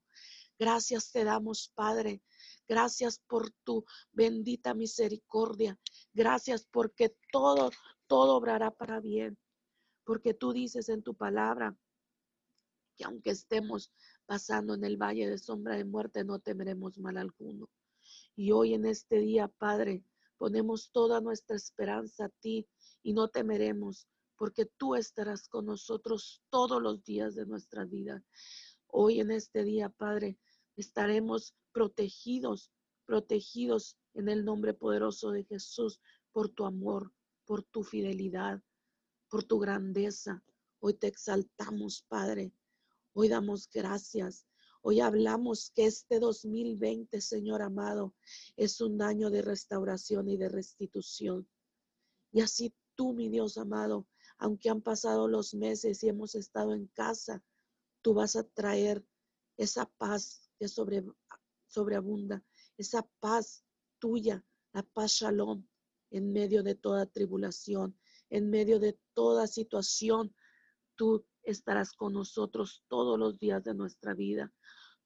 Gracias 0.59 1.11
te 1.11 1.23
damos, 1.23 1.71
Padre, 1.73 2.21
Gracias 2.69 3.19
por 3.27 3.49
tu 3.63 3.83
bendita 4.11 4.75
misericordia. 4.75 5.79
Gracias 6.13 6.67
porque 6.71 7.17
todo, 7.31 7.71
todo 8.05 8.35
obrará 8.35 8.69
para 8.69 8.99
bien. 8.99 9.39
Porque 10.03 10.35
tú 10.35 10.53
dices 10.53 10.87
en 10.89 11.01
tu 11.01 11.15
palabra 11.15 11.75
que 12.95 13.05
aunque 13.05 13.31
estemos 13.31 13.91
pasando 14.27 14.75
en 14.75 14.83
el 14.83 14.97
valle 14.97 15.27
de 15.27 15.39
sombra 15.39 15.77
de 15.77 15.85
muerte, 15.85 16.23
no 16.23 16.37
temeremos 16.37 16.99
mal 16.99 17.17
alguno. 17.17 17.67
Y 18.35 18.51
hoy 18.51 18.75
en 18.75 18.85
este 18.85 19.17
día, 19.17 19.47
Padre, 19.47 20.05
ponemos 20.37 20.91
toda 20.91 21.21
nuestra 21.21 21.55
esperanza 21.55 22.25
a 22.25 22.29
ti 22.29 22.67
y 23.01 23.13
no 23.13 23.29
temeremos, 23.29 24.07
porque 24.37 24.65
tú 24.77 24.93
estarás 24.93 25.47
con 25.47 25.65
nosotros 25.65 26.43
todos 26.51 26.79
los 26.79 27.03
días 27.03 27.33
de 27.33 27.47
nuestra 27.47 27.83
vida. 27.83 28.23
Hoy 28.85 29.21
en 29.21 29.31
este 29.31 29.63
día, 29.63 29.89
Padre, 29.89 30.37
estaremos 30.79 31.55
protegidos, 31.71 32.71
protegidos 33.05 33.97
en 34.13 34.29
el 34.29 34.45
nombre 34.45 34.73
poderoso 34.73 35.31
de 35.31 35.43
Jesús 35.43 35.99
por 36.31 36.49
tu 36.49 36.65
amor, 36.65 37.13
por 37.45 37.63
tu 37.63 37.83
fidelidad, 37.83 38.61
por 39.29 39.43
tu 39.43 39.59
grandeza. 39.59 40.43
Hoy 40.79 40.93
te 40.93 41.07
exaltamos, 41.07 42.03
Padre. 42.07 42.53
Hoy 43.13 43.27
damos 43.27 43.69
gracias. 43.69 44.45
Hoy 44.81 45.01
hablamos 45.01 45.71
que 45.71 45.85
este 45.85 46.19
2020, 46.19 47.19
Señor 47.19 47.61
amado, 47.61 48.15
es 48.55 48.79
un 48.79 49.01
año 49.01 49.29
de 49.29 49.41
restauración 49.41 50.29
y 50.29 50.37
de 50.37 50.47
restitución. 50.47 51.49
Y 52.31 52.41
así 52.41 52.73
tú, 52.95 53.13
mi 53.13 53.27
Dios 53.27 53.57
amado, 53.57 54.07
aunque 54.37 54.69
han 54.69 54.81
pasado 54.81 55.27
los 55.27 55.53
meses 55.53 56.01
y 56.03 56.07
hemos 56.07 56.35
estado 56.35 56.73
en 56.73 56.87
casa, 56.87 57.43
tú 58.01 58.13
vas 58.13 58.37
a 58.37 58.43
traer 58.43 59.05
esa 59.57 59.85
paz 59.97 60.48
sobre, 60.67 61.03
sobreabunda, 61.67 62.43
esa 62.77 63.07
paz 63.19 63.63
tuya, 63.99 64.43
la 64.73 64.83
paz 64.83 65.13
shalom 65.13 65.65
en 66.11 66.33
medio 66.33 66.63
de 66.63 66.75
toda 66.75 67.05
tribulación, 67.05 67.97
en 68.29 68.49
medio 68.49 68.79
de 68.79 68.99
toda 69.13 69.47
situación. 69.47 70.33
Tú 70.95 71.25
estarás 71.43 71.93
con 71.93 72.13
nosotros 72.13 72.83
todos 72.87 73.17
los 73.17 73.37
días 73.37 73.63
de 73.63 73.73
nuestra 73.73 74.13
vida. 74.13 74.51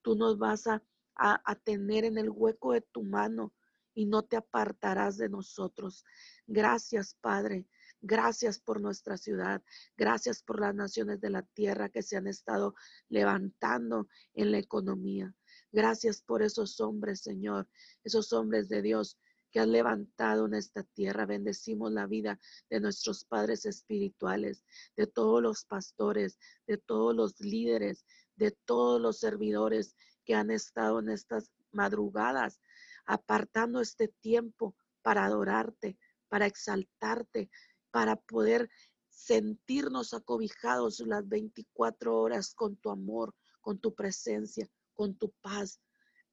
Tú 0.02 0.16
nos 0.16 0.38
vas 0.38 0.66
a, 0.66 0.82
a, 1.16 1.54
tener 1.56 2.04
en 2.04 2.18
el 2.18 2.30
hueco 2.30 2.72
de 2.72 2.80
tu 2.80 3.02
mano 3.02 3.54
y 3.94 4.06
no 4.06 4.22
te 4.22 4.36
apartarás 4.36 5.16
de 5.16 5.28
nosotros. 5.28 6.04
Gracias, 6.46 7.16
Padre. 7.20 7.66
Gracias 8.00 8.58
por 8.58 8.80
nuestra 8.80 9.16
ciudad. 9.16 9.62
Gracias 9.96 10.42
por 10.42 10.60
las 10.60 10.74
naciones 10.74 11.20
de 11.20 11.30
la 11.30 11.42
tierra 11.42 11.88
que 11.88 12.02
se 12.02 12.16
han 12.16 12.26
estado 12.26 12.74
levantando 13.08 14.08
en 14.34 14.50
la 14.50 14.58
economía. 14.58 15.34
Gracias 15.74 16.22
por 16.22 16.40
esos 16.40 16.80
hombres, 16.80 17.22
Señor, 17.22 17.68
esos 18.04 18.32
hombres 18.32 18.68
de 18.68 18.80
Dios 18.80 19.18
que 19.50 19.58
han 19.58 19.72
levantado 19.72 20.46
en 20.46 20.54
esta 20.54 20.84
tierra. 20.84 21.26
Bendecimos 21.26 21.90
la 21.90 22.06
vida 22.06 22.38
de 22.70 22.78
nuestros 22.78 23.24
padres 23.24 23.66
espirituales, 23.66 24.62
de 24.96 25.08
todos 25.08 25.42
los 25.42 25.64
pastores, 25.64 26.38
de 26.68 26.78
todos 26.78 27.12
los 27.16 27.40
líderes, 27.40 28.06
de 28.36 28.52
todos 28.52 29.00
los 29.00 29.18
servidores 29.18 29.96
que 30.24 30.36
han 30.36 30.52
estado 30.52 31.00
en 31.00 31.08
estas 31.08 31.50
madrugadas, 31.72 32.60
apartando 33.04 33.80
este 33.80 34.06
tiempo 34.06 34.76
para 35.02 35.24
adorarte, 35.24 35.98
para 36.28 36.46
exaltarte, 36.46 37.50
para 37.90 38.14
poder 38.14 38.70
sentirnos 39.08 40.14
acobijados 40.14 41.00
las 41.00 41.28
24 41.28 42.16
horas 42.16 42.54
con 42.54 42.76
tu 42.76 42.90
amor, 42.90 43.34
con 43.60 43.80
tu 43.80 43.92
presencia, 43.92 44.70
con 44.94 45.16
tu 45.16 45.30
paz. 45.40 45.80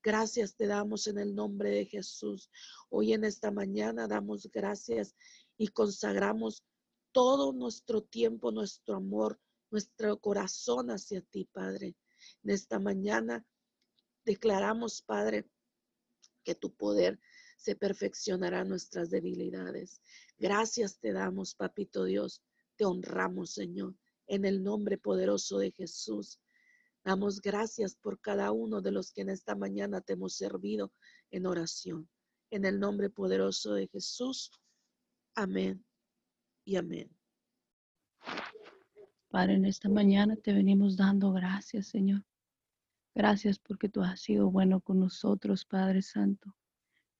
Gracias 0.03 0.55
te 0.55 0.67
damos 0.67 1.07
en 1.07 1.19
el 1.19 1.35
nombre 1.35 1.69
de 1.71 1.85
Jesús. 1.85 2.49
Hoy 2.89 3.13
en 3.13 3.23
esta 3.23 3.51
mañana 3.51 4.07
damos 4.07 4.49
gracias 4.51 5.15
y 5.57 5.67
consagramos 5.67 6.63
todo 7.11 7.53
nuestro 7.53 8.01
tiempo, 8.01 8.51
nuestro 8.51 8.95
amor, 8.95 9.39
nuestro 9.69 10.19
corazón 10.19 10.89
hacia 10.89 11.21
ti, 11.21 11.45
Padre. 11.51 11.95
En 12.43 12.51
esta 12.51 12.79
mañana 12.79 13.45
declaramos, 14.25 15.01
Padre, 15.01 15.49
que 16.43 16.55
tu 16.55 16.73
poder 16.73 17.19
se 17.57 17.75
perfeccionará 17.75 18.63
nuestras 18.63 19.11
debilidades. 19.11 20.01
Gracias 20.39 20.99
te 20.99 21.13
damos, 21.13 21.53
Papito 21.53 22.05
Dios. 22.05 22.41
Te 22.75 22.85
honramos, 22.85 23.51
Señor, 23.51 23.95
en 24.25 24.45
el 24.45 24.63
nombre 24.63 24.97
poderoso 24.97 25.59
de 25.59 25.71
Jesús. 25.71 26.39
Damos 27.03 27.41
gracias 27.41 27.95
por 27.95 28.19
cada 28.19 28.51
uno 28.51 28.81
de 28.81 28.91
los 28.91 29.11
que 29.11 29.21
en 29.21 29.29
esta 29.29 29.55
mañana 29.55 30.01
te 30.01 30.13
hemos 30.13 30.35
servido 30.35 30.91
en 31.31 31.47
oración. 31.47 32.07
En 32.51 32.65
el 32.65 32.79
nombre 32.79 33.09
poderoso 33.09 33.73
de 33.73 33.87
Jesús. 33.87 34.51
Amén 35.35 35.83
y 36.63 36.75
amén. 36.75 37.09
Padre, 39.29 39.55
en 39.55 39.65
esta 39.65 39.89
mañana 39.89 40.35
te 40.35 40.53
venimos 40.53 40.97
dando 40.97 41.31
gracias, 41.31 41.87
Señor. 41.87 42.23
Gracias 43.15 43.57
porque 43.57 43.89
tú 43.89 44.01
has 44.01 44.21
sido 44.21 44.51
bueno 44.51 44.81
con 44.81 44.99
nosotros, 44.99 45.65
Padre 45.65 46.01
Santo. 46.01 46.55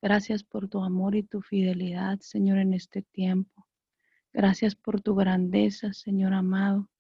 Gracias 0.02 0.44
por 0.44 0.68
tu 0.68 0.84
amor 0.84 1.16
y 1.16 1.24
tu 1.24 1.42
fidelidad, 1.42 2.20
Señor, 2.20 2.60
en 2.60 2.74
este 2.74 3.02
tiempo. 3.02 3.68
Gracias 4.34 4.76
por 4.76 5.02
tu 5.02 5.16
grandeza, 5.16 5.94
Señor 5.94 6.34
amado. 6.34 6.91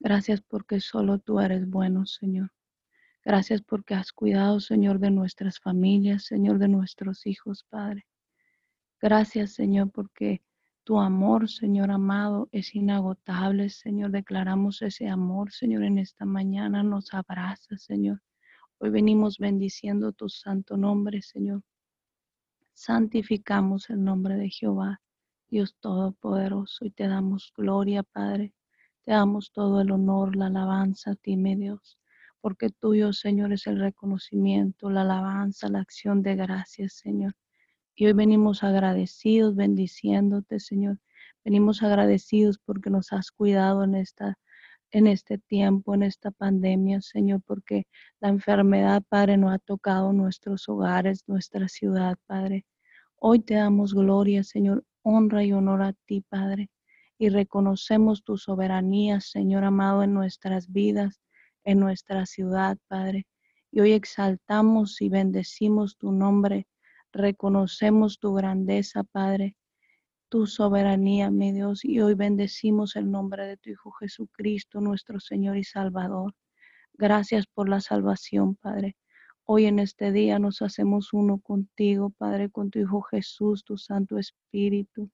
Gracias 0.00 0.40
porque 0.40 0.80
solo 0.80 1.18
tú 1.18 1.40
eres 1.40 1.68
bueno, 1.68 2.06
Señor. 2.06 2.50
Gracias 3.22 3.60
porque 3.60 3.94
has 3.94 4.12
cuidado, 4.12 4.58
Señor, 4.58 4.98
de 4.98 5.10
nuestras 5.10 5.60
familias, 5.60 6.24
Señor, 6.24 6.58
de 6.58 6.68
nuestros 6.68 7.26
hijos, 7.26 7.64
Padre. 7.68 8.06
Gracias, 8.98 9.52
Señor, 9.52 9.90
porque 9.90 10.42
tu 10.84 10.98
amor, 10.98 11.50
Señor 11.50 11.90
amado, 11.90 12.48
es 12.50 12.74
inagotable, 12.74 13.68
Señor. 13.68 14.10
Declaramos 14.10 14.80
ese 14.80 15.06
amor, 15.06 15.52
Señor, 15.52 15.84
en 15.84 15.98
esta 15.98 16.24
mañana. 16.24 16.82
Nos 16.82 17.12
abraza, 17.12 17.76
Señor. 17.76 18.22
Hoy 18.78 18.88
venimos 18.88 19.36
bendiciendo 19.36 20.12
tu 20.12 20.30
santo 20.30 20.78
nombre, 20.78 21.20
Señor. 21.20 21.62
Santificamos 22.72 23.90
el 23.90 24.02
nombre 24.02 24.36
de 24.36 24.48
Jehová, 24.48 25.02
Dios 25.48 25.76
Todopoderoso, 25.78 26.86
y 26.86 26.90
te 26.90 27.06
damos 27.06 27.52
gloria, 27.54 28.02
Padre. 28.02 28.54
Te 29.04 29.12
damos 29.12 29.50
todo 29.52 29.80
el 29.80 29.92
honor, 29.92 30.36
la 30.36 30.46
alabanza 30.46 31.12
a 31.12 31.14
ti, 31.14 31.36
mi 31.36 31.56
Dios, 31.56 31.98
porque 32.42 32.68
tuyo, 32.68 33.14
Señor, 33.14 33.52
es 33.52 33.66
el 33.66 33.80
reconocimiento, 33.80 34.90
la 34.90 35.02
alabanza, 35.02 35.68
la 35.68 35.80
acción 35.80 36.22
de 36.22 36.36
gracias, 36.36 36.94
Señor. 36.94 37.34
Y 37.94 38.06
hoy 38.06 38.12
venimos 38.12 38.62
agradecidos, 38.62 39.56
bendiciéndote, 39.56 40.60
Señor. 40.60 40.98
Venimos 41.44 41.82
agradecidos 41.82 42.58
porque 42.58 42.90
nos 42.90 43.12
has 43.12 43.30
cuidado 43.30 43.84
en 43.84 43.94
esta 43.94 44.38
en 44.92 45.06
este 45.06 45.38
tiempo, 45.38 45.94
en 45.94 46.02
esta 46.02 46.30
pandemia, 46.32 47.00
Señor, 47.00 47.42
porque 47.46 47.86
la 48.20 48.28
enfermedad, 48.28 49.02
Padre, 49.08 49.36
no 49.36 49.50
ha 49.50 49.58
tocado 49.58 50.12
nuestros 50.12 50.68
hogares, 50.68 51.22
nuestra 51.28 51.68
ciudad, 51.68 52.18
Padre. 52.26 52.66
Hoy 53.16 53.40
te 53.40 53.54
damos 53.54 53.94
gloria, 53.94 54.42
Señor, 54.44 54.84
honra 55.02 55.44
y 55.44 55.52
honor 55.52 55.82
a 55.82 55.92
ti, 55.92 56.22
Padre 56.28 56.70
y 57.20 57.28
reconocemos 57.28 58.24
tu 58.24 58.38
soberanía, 58.38 59.20
Señor 59.20 59.64
amado, 59.64 60.02
en 60.02 60.14
nuestras 60.14 60.72
vidas, 60.72 61.20
en 61.64 61.78
nuestra 61.78 62.24
ciudad, 62.24 62.78
Padre. 62.88 63.26
Y 63.70 63.80
hoy 63.80 63.92
exaltamos 63.92 65.02
y 65.02 65.10
bendecimos 65.10 65.98
tu 65.98 66.12
nombre, 66.12 66.66
reconocemos 67.12 68.18
tu 68.20 68.32
grandeza, 68.32 69.04
Padre, 69.04 69.54
tu 70.30 70.46
soberanía, 70.46 71.30
mi 71.30 71.52
Dios, 71.52 71.84
y 71.84 72.00
hoy 72.00 72.14
bendecimos 72.14 72.96
el 72.96 73.10
nombre 73.10 73.46
de 73.46 73.58
tu 73.58 73.68
Hijo 73.68 73.90
Jesucristo, 73.92 74.80
nuestro 74.80 75.20
Señor 75.20 75.58
y 75.58 75.64
Salvador. 75.64 76.34
Gracias 76.94 77.44
por 77.46 77.68
la 77.68 77.82
salvación, 77.82 78.56
Padre. 78.56 78.96
Hoy 79.44 79.66
en 79.66 79.78
este 79.78 80.10
día 80.10 80.38
nos 80.38 80.62
hacemos 80.62 81.12
uno 81.12 81.38
contigo, 81.38 82.14
Padre, 82.16 82.48
con 82.48 82.70
tu 82.70 82.78
Hijo 82.78 83.02
Jesús, 83.02 83.62
tu 83.62 83.76
Santo 83.76 84.16
Espíritu. 84.16 85.10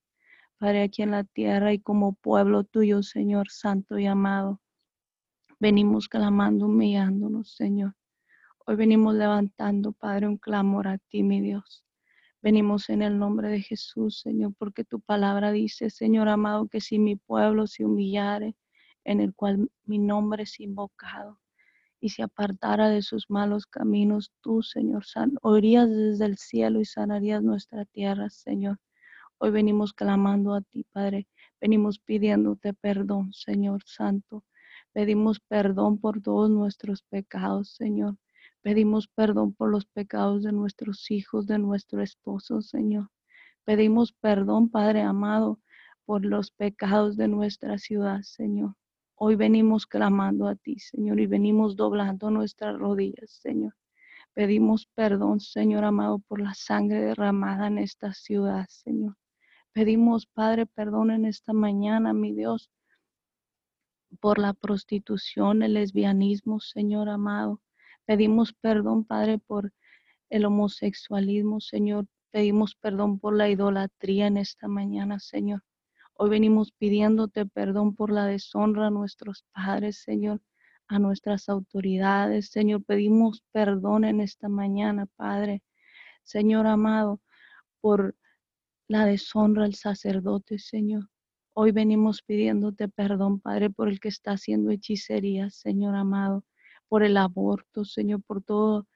Padre, 0.59 0.84
aquí 0.84 1.02
en 1.02 1.11
la 1.11 1.24
tierra 1.24 1.74
y 1.74 1.78
como 1.78 2.14
pueblo 2.14 2.64
tuyo, 2.64 3.02
Señor 3.02 3.50
Santo 3.50 3.98
y 3.98 4.07
amado. 4.07 4.62
Venimos 5.61 6.09
clamando, 6.09 6.64
humillándonos, 6.64 7.54
Señor. 7.54 7.94
Hoy 8.66 8.76
venimos 8.76 9.14
levantando, 9.14 9.92
Padre, 9.92 10.28
un 10.28 10.38
clamor 10.38 10.88
a 10.88 10.96
ti, 10.96 11.22
mi 11.22 11.42
Dios. 11.42 11.84
Venimos 12.40 12.88
en 12.88 13.02
el 13.02 13.18
nombre 13.18 13.50
de 13.50 13.61
Jesús, 13.61 14.20
Señor, 14.20 14.54
porque 14.57 14.82
tu 14.82 14.98
palabra 14.98 15.52
dice, 15.52 15.90
Señor 15.90 16.30
amado, 16.30 16.68
que 16.68 16.80
si 16.80 16.98
mi 16.98 17.16
pueblo 17.16 17.66
se 17.66 17.84
humillare, 17.84 18.57
en 19.04 19.20
el 19.20 19.34
cual 19.34 19.70
mi 19.84 19.98
nombre 19.98 20.44
es 20.44 20.59
invocado, 20.59 21.38
y 22.00 22.09
se 22.09 22.22
apartara 22.22 22.88
de 22.88 23.02
sus 23.02 23.28
malos 23.28 23.66
caminos, 23.66 24.32
tú, 24.40 24.62
Señor, 24.62 25.04
oirías 25.42 25.90
desde 25.90 26.24
el 26.24 26.38
cielo 26.38 26.80
y 26.80 26.86
sanarías 26.86 27.42
nuestra 27.42 27.84
tierra, 27.84 28.30
Señor. 28.30 28.78
Hoy 29.39 29.51
venimos 29.51 29.93
clamando 29.93 30.55
a 30.55 30.62
ti, 30.62 30.87
Padre. 30.93 31.28
Venimos 31.61 31.99
pidiéndote 31.99 32.72
perdón, 32.72 33.34
Señor 33.34 33.82
Santo. 33.84 34.45
Pedimos 34.95 35.41
perdón 35.41 35.99
por 35.99 36.22
todos 36.22 36.49
nuestros 36.49 37.03
pecados, 37.03 37.74
Señor. 37.74 38.16
Pedimos 38.62 39.09
perdón 39.09 39.53
por 39.53 39.70
los 39.70 39.84
pecados 39.84 40.43
de 40.43 40.53
nuestros 40.53 41.11
hijos, 41.11 41.47
de 41.47 41.59
nuestro 41.59 42.01
esposo, 42.01 42.62
Señor. 42.62 43.11
Pedimos 43.64 44.14
perdón, 44.14 44.70
Padre 44.70 45.03
amado, 45.03 45.61
por 46.07 46.24
los 46.24 46.51
pecados 46.51 47.18
de 47.18 47.28
nuestra 47.28 47.76
ciudad, 47.76 48.22
Señor. 48.22 48.74
Hoy 49.16 49.37
venimos 49.37 49.87
clamando 49.87 50.49
a 50.49 50.55
ti, 50.55 50.78
Señor, 50.78 51.20
y 51.20 51.26
venimos 51.26 51.76
doblando 51.76 52.30
nuestras 52.30 52.78
rodillas, 52.78 53.32
Señor. 53.32 53.74
Pedimos 54.32 54.87
perdón, 54.95 55.41
Señor 55.41 55.84
amado, 55.84 56.20
por 56.20 56.41
la 56.41 56.55
sangre 56.55 57.03
derramada 57.03 57.66
en 57.66 57.76
esta 57.78 58.14
ciudad, 58.14 58.66
Señor. 58.70 59.14
Pedimos, 59.77 60.24
Padre, 60.24 60.64
perdón 60.64 61.11
en 61.11 61.27
esta 61.27 61.53
mañana, 61.53 62.14
mi 62.14 62.33
Dios, 62.33 62.70
por 64.20 64.39
la 64.39 64.55
prostitución, 64.55 65.62
el 65.62 65.74
lesbianismo, 65.74 66.61
Señor 66.61 67.11
amado. 67.11 67.61
Pedimos 68.07 68.55
perdón, 68.55 69.05
Padre, 69.05 69.37
por 69.37 69.74
el 70.31 70.47
homosexualismo, 70.47 71.61
Señor. 71.61 72.07
Pedimos 72.31 72.74
perdón 72.74 73.18
por 73.18 73.37
la 73.37 73.51
idolatría 73.51 74.29
en 74.29 74.39
esta 74.39 74.66
mañana, 74.66 75.20
Señor. 75.20 75.62
Hoy 76.14 76.31
venimos 76.31 76.72
pidiéndote 76.72 77.45
perdón 77.45 77.95
por 77.95 78.11
la 78.11 78.24
deshonra 78.24 78.87
a 78.87 78.91
nuestros 78.91 79.45
padres, 79.53 79.99
Señor, 80.03 80.41
a 80.89 80.99
nuestras 80.99 81.51
autoridades, 81.51 82.49
Señor. 82.49 82.83
Pedimos 82.83 83.45
perdón 83.53 84.05
en 84.05 84.22
esta 84.22 84.49
mañana, 84.49 85.05
Padre. 85.16 85.62
Señor 86.24 86.66
amado, 86.66 87.20
por 87.83 88.16
la 88.89 89.05
deshonra 89.07 89.64
al 89.64 89.74
sacerdote, 89.74 90.59
Señor. 90.59 91.09
Hoy 91.55 91.72
venimos 91.72 92.22
pidiéndote 92.22 92.89
perdón, 92.89 93.41
Padre, 93.41 93.70
por 93.70 93.89
el 93.89 93.99
que 93.99 94.09
está 94.09 94.32
haciendo 94.32 94.70
hechicería, 94.70 95.51
Señor 95.51 95.95
amado, 95.97 96.45
por 96.89 97.03
el 97.03 97.16
aborto, 97.16 97.84
Señor, 97.84 98.22
por 98.22 98.43
todo 98.43 98.87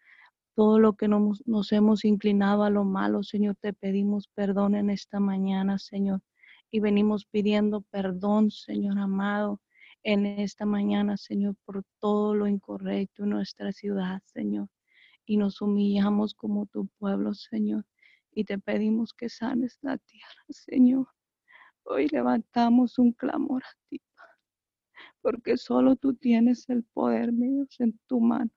todo 0.54 0.78
lo 0.78 0.94
que 0.94 1.08
nos, 1.08 1.42
nos 1.46 1.72
hemos 1.72 2.04
inclinado 2.04 2.64
a 2.64 2.70
lo 2.70 2.84
malo, 2.84 3.22
Señor, 3.22 3.56
te 3.60 3.72
pedimos 3.72 4.28
perdón 4.34 4.74
en 4.74 4.90
esta 4.90 5.18
mañana, 5.18 5.78
Señor. 5.78 6.20
Y 6.70 6.80
venimos 6.80 7.24
pidiendo 7.24 7.80
perdón, 7.90 8.50
Señor 8.50 8.98
amado, 8.98 9.60
en 10.02 10.26
esta 10.26 10.66
mañana, 10.66 11.16
Señor, 11.16 11.56
por 11.64 11.82
todo 11.98 12.34
lo 12.34 12.46
incorrecto 12.46 13.24
en 13.24 13.30
nuestra 13.30 13.72
ciudad, 13.72 14.20
Señor. 14.26 14.68
Y 15.24 15.36
nos 15.38 15.62
humillamos 15.62 16.34
como 16.34 16.66
tu 16.66 16.88
pueblo, 16.98 17.32
Señor. 17.32 17.84
Y 18.32 18.44
te 18.44 18.58
pedimos 18.58 19.12
que 19.12 19.28
sanes 19.28 19.78
la 19.82 19.98
tierra, 19.98 20.44
Señor. 20.48 21.08
Hoy 21.84 22.08
levantamos 22.08 22.98
un 22.98 23.12
clamor 23.12 23.62
a 23.64 23.88
ti, 23.88 24.00
porque 25.20 25.56
solo 25.56 25.96
tú 25.96 26.14
tienes 26.14 26.68
el 26.68 26.84
poder, 26.84 27.32
mi 27.32 27.48
Dios, 27.48 27.80
en 27.80 27.98
tu 28.06 28.20
mano 28.20 28.50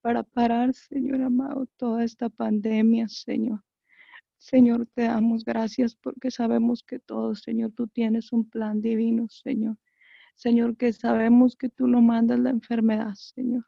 para 0.00 0.22
parar, 0.22 0.74
Señor 0.74 1.22
amado, 1.22 1.66
toda 1.76 2.04
esta 2.04 2.28
pandemia, 2.28 3.08
Señor. 3.08 3.62
Señor, 4.36 4.86
te 4.94 5.02
damos 5.02 5.44
gracias 5.44 5.96
porque 5.96 6.30
sabemos 6.30 6.82
que 6.82 6.98
todo, 7.00 7.34
Señor, 7.34 7.72
tú 7.72 7.88
tienes 7.88 8.32
un 8.32 8.48
plan 8.48 8.80
divino, 8.80 9.28
Señor. 9.28 9.76
Señor, 10.36 10.76
que 10.76 10.92
sabemos 10.92 11.56
que 11.56 11.68
tú 11.68 11.88
no 11.88 12.00
mandas 12.00 12.38
la 12.38 12.50
enfermedad, 12.50 13.14
Señor. 13.14 13.64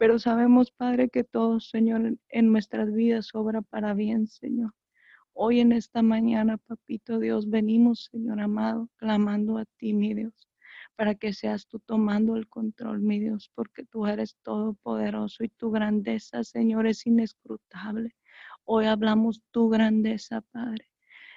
Pero 0.00 0.18
sabemos, 0.18 0.70
Padre, 0.70 1.10
que 1.10 1.24
todo, 1.24 1.60
Señor, 1.60 2.16
en 2.30 2.52
nuestras 2.52 2.90
vidas 2.90 3.34
obra 3.34 3.60
para 3.60 3.92
bien, 3.92 4.26
Señor. 4.28 4.72
Hoy 5.34 5.60
en 5.60 5.72
esta 5.72 6.00
mañana, 6.00 6.56
Papito 6.56 7.18
Dios, 7.18 7.50
venimos, 7.50 8.08
Señor 8.10 8.40
amado, 8.40 8.88
clamando 8.96 9.58
a 9.58 9.66
ti, 9.76 9.92
mi 9.92 10.14
Dios 10.14 10.32
para 10.96 11.14
que 11.14 11.32
seas 11.32 11.66
tú 11.66 11.80
tomando 11.80 12.36
el 12.36 12.48
control, 12.48 13.00
mi 13.00 13.18
Dios, 13.18 13.50
porque 13.54 13.84
tú 13.84 14.06
eres 14.06 14.36
todopoderoso 14.42 15.44
y 15.44 15.48
tu 15.48 15.70
grandeza, 15.70 16.44
Señor, 16.44 16.86
es 16.86 17.06
inescrutable. 17.06 18.14
Hoy 18.64 18.86
hablamos 18.86 19.42
tu 19.50 19.70
grandeza, 19.70 20.42
Padre. 20.52 20.90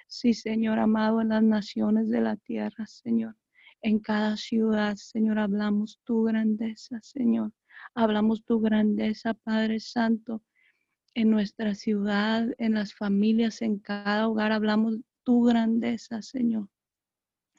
Sí, 0.06 0.34
Señor 0.34 0.78
amado, 0.78 1.22
en 1.22 1.30
las 1.30 1.42
naciones 1.42 2.10
de 2.10 2.20
la 2.20 2.36
tierra, 2.36 2.86
Señor. 2.86 3.36
En 3.80 4.00
cada 4.00 4.36
ciudad, 4.36 4.96
Señor, 4.96 5.38
hablamos 5.38 5.98
tu 6.04 6.24
grandeza, 6.24 7.00
Señor. 7.02 7.52
Hablamos 7.96 8.44
tu 8.44 8.60
grandeza, 8.60 9.34
Padre 9.34 9.78
Santo. 9.78 10.42
En 11.14 11.30
nuestra 11.30 11.76
ciudad, 11.76 12.48
en 12.58 12.74
las 12.74 12.92
familias, 12.92 13.62
en 13.62 13.78
cada 13.78 14.26
hogar, 14.26 14.50
hablamos 14.50 14.96
tu 15.22 15.44
grandeza, 15.44 16.20
Señor. 16.20 16.68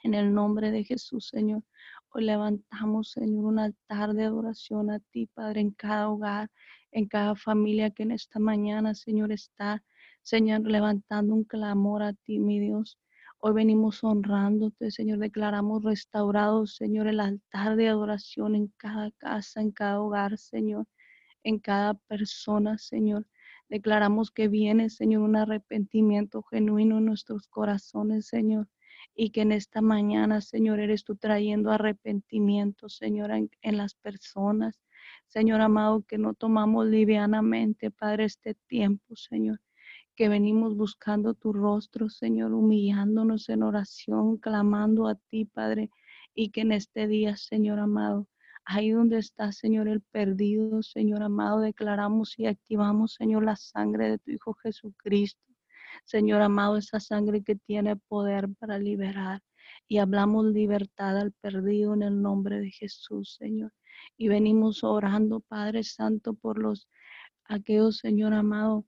En 0.04 0.14
el 0.14 0.34
nombre 0.34 0.72
de 0.72 0.84
Jesús, 0.84 1.30
Señor. 1.30 1.64
Hoy 2.10 2.26
levantamos, 2.26 3.12
Señor, 3.12 3.46
un 3.46 3.60
altar 3.60 4.14
de 4.14 4.26
adoración 4.26 4.92
a 4.92 5.00
ti, 5.00 5.28
Padre, 5.28 5.62
en 5.62 5.72
cada 5.72 6.10
hogar, 6.10 6.52
en 6.92 7.08
cada 7.08 7.36
familia 7.36 7.92
que 7.92 8.04
en 8.04 8.12
esta 8.12 8.38
mañana, 8.38 8.94
Señor, 8.94 9.32
está, 9.32 9.86
Señor, 10.22 10.70
levantando 10.70 11.34
un 11.34 11.46
clamor 11.46 12.04
a 12.04 12.12
ti, 12.12 12.40
mi 12.40 12.60
Dios. 12.60 13.00
Hoy 13.48 13.54
venimos 13.54 14.04
honrándote, 14.04 14.90
Señor. 14.90 15.20
Declaramos 15.20 15.84
restaurado, 15.84 16.66
Señor, 16.66 17.06
el 17.06 17.20
altar 17.20 17.76
de 17.76 17.90
adoración 17.90 18.56
en 18.56 18.70
cada 18.76 19.12
casa, 19.20 19.62
en 19.62 19.70
cada 19.70 20.02
hogar, 20.02 20.40
Señor, 20.40 20.88
en 21.44 21.60
cada 21.60 21.94
persona, 21.94 22.80
Señor. 22.80 23.28
Declaramos 23.70 24.32
que 24.32 24.48
viene, 24.48 24.90
Señor, 24.90 25.22
un 25.22 25.36
arrepentimiento 25.36 26.42
genuino 26.42 26.98
en 26.98 27.06
nuestros 27.06 27.48
corazones, 27.48 28.26
Señor 28.26 28.68
y 29.14 29.30
que 29.30 29.42
en 29.42 29.52
esta 29.52 29.80
mañana, 29.82 30.42
Señor, 30.42 30.80
eres 30.80 31.04
tú 31.04 31.16
trayendo 31.16 31.70
arrepentimiento, 31.70 32.90
Señor, 32.90 33.30
en, 33.32 33.78
las 33.78 33.94
personas. 33.94 34.82
Señor 35.28 35.62
amado, 35.62 36.04
que 36.08 36.18
no 36.18 36.34
tomamos 36.34 36.88
livianamente, 36.88 37.92
Padre, 37.92 38.26
este 38.26 38.56
tiempo, 38.56 39.16
Señor, 39.16 39.60
que 40.16 40.30
venimos 40.30 40.76
buscando 40.76 41.34
tu 41.34 41.54
rostro, 41.54 42.10
Señor, 42.10 42.54
humillándonos 42.54 43.50
en 43.50 43.64
oración, 43.64 44.38
clamando 44.38 45.08
a 45.08 45.16
ti, 45.16 45.46
Padre, 45.46 45.90
y 46.34 46.50
que 46.50 46.62
en 46.62 46.72
este 46.72 47.08
día, 47.08 47.36
Señor 47.38 47.80
amado, 47.80 48.28
ahí 48.66 48.92
donde 48.92 49.20
está, 49.20 49.52
Señor, 49.52 49.88
el 49.88 50.02
perdido, 50.02 50.82
Señor 50.84 51.24
amado, 51.24 51.60
declaramos 51.60 52.38
y 52.40 52.48
activamos, 52.48 53.14
Señor, 53.14 53.44
la 53.44 53.56
sangre 53.56 54.10
de 54.10 54.18
tu 54.20 54.32
Hijo 54.32 54.54
Jesucristo 54.56 55.46
Señor 56.04 56.42
amado, 56.42 56.78
esa 56.78 57.00
sangre 57.00 57.44
que 57.44 57.56
tiene 57.56 57.96
poder 57.96 58.50
para 58.60 58.78
liberar. 58.78 59.42
Y 59.88 59.98
hablamos 59.98 60.46
libertad 60.46 61.18
al 61.18 61.32
perdido 61.32 61.94
en 61.94 62.04
el 62.04 62.22
nombre 62.22 62.60
de 62.60 62.72
Jesús, 62.72 63.36
Señor. 63.40 63.72
Y 64.18 64.28
venimos 64.28 64.84
orando, 64.84 65.40
Padre 65.40 65.84
Santo, 65.84 66.34
por 66.34 66.60
los 66.60 66.88
aquellos, 67.46 67.98
Señor 67.98 68.34
amado, 68.34 68.86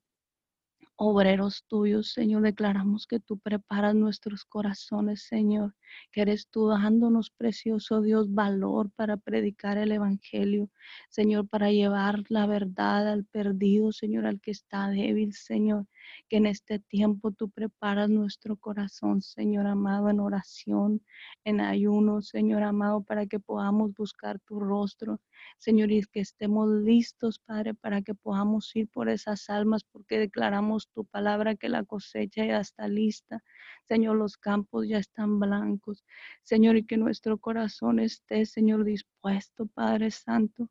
obreros 0.98 1.64
tuyos, 1.68 2.12
Señor. 2.12 2.42
Declaramos 2.42 3.06
que 3.06 3.20
tú 3.20 3.38
preparas 3.38 3.94
nuestros 3.94 4.44
corazones, 4.44 5.22
Señor, 5.22 5.74
que 6.12 6.22
eres 6.22 6.48
tú 6.48 6.68
dándonos, 6.68 7.30
precioso 7.30 8.00
Dios, 8.02 8.32
valor 8.32 8.90
para 8.90 9.16
predicar 9.16 9.78
el 9.78 9.92
Evangelio, 9.92 10.70
Señor, 11.08 11.48
para 11.48 11.70
llevar 11.70 12.24
la 12.28 12.46
verdad 12.46 13.08
al 13.08 13.24
perdido, 13.24 13.92
Señor, 13.92 14.26
al 14.26 14.40
que 14.40 14.50
está 14.50 14.88
débil, 14.88 15.32
Señor. 15.34 15.86
Que 16.28 16.38
en 16.38 16.46
este 16.46 16.78
tiempo 16.78 17.32
tú 17.32 17.50
preparas 17.50 18.08
nuestro 18.08 18.56
corazón, 18.56 19.20
Señor 19.20 19.66
amado, 19.66 20.08
en 20.08 20.20
oración, 20.20 21.02
en 21.44 21.60
ayuno, 21.60 22.22
Señor 22.22 22.62
amado, 22.62 23.02
para 23.02 23.26
que 23.26 23.40
podamos 23.40 23.94
buscar 23.94 24.38
tu 24.40 24.58
rostro, 24.60 25.20
Señor, 25.58 25.90
y 25.90 26.02
que 26.02 26.20
estemos 26.20 26.68
listos, 26.68 27.38
Padre, 27.38 27.74
para 27.74 28.02
que 28.02 28.14
podamos 28.14 28.74
ir 28.74 28.88
por 28.88 29.08
esas 29.08 29.50
almas, 29.50 29.84
porque 29.84 30.18
declaramos 30.18 30.88
tu 30.94 31.04
palabra 31.04 31.56
que 31.56 31.68
la 31.68 31.84
cosecha 31.84 32.44
ya 32.44 32.60
está 32.60 32.88
lista. 32.88 33.42
Señor, 33.88 34.16
los 34.16 34.36
campos 34.36 34.86
ya 34.86 34.98
están 34.98 35.40
blancos. 35.40 36.04
Señor, 36.42 36.76
y 36.76 36.84
que 36.84 36.98
nuestro 36.98 37.38
corazón 37.38 38.00
esté, 38.00 38.44
Señor, 38.44 38.84
dispuesto, 38.84 39.66
Padre 39.66 40.10
Santo, 40.10 40.68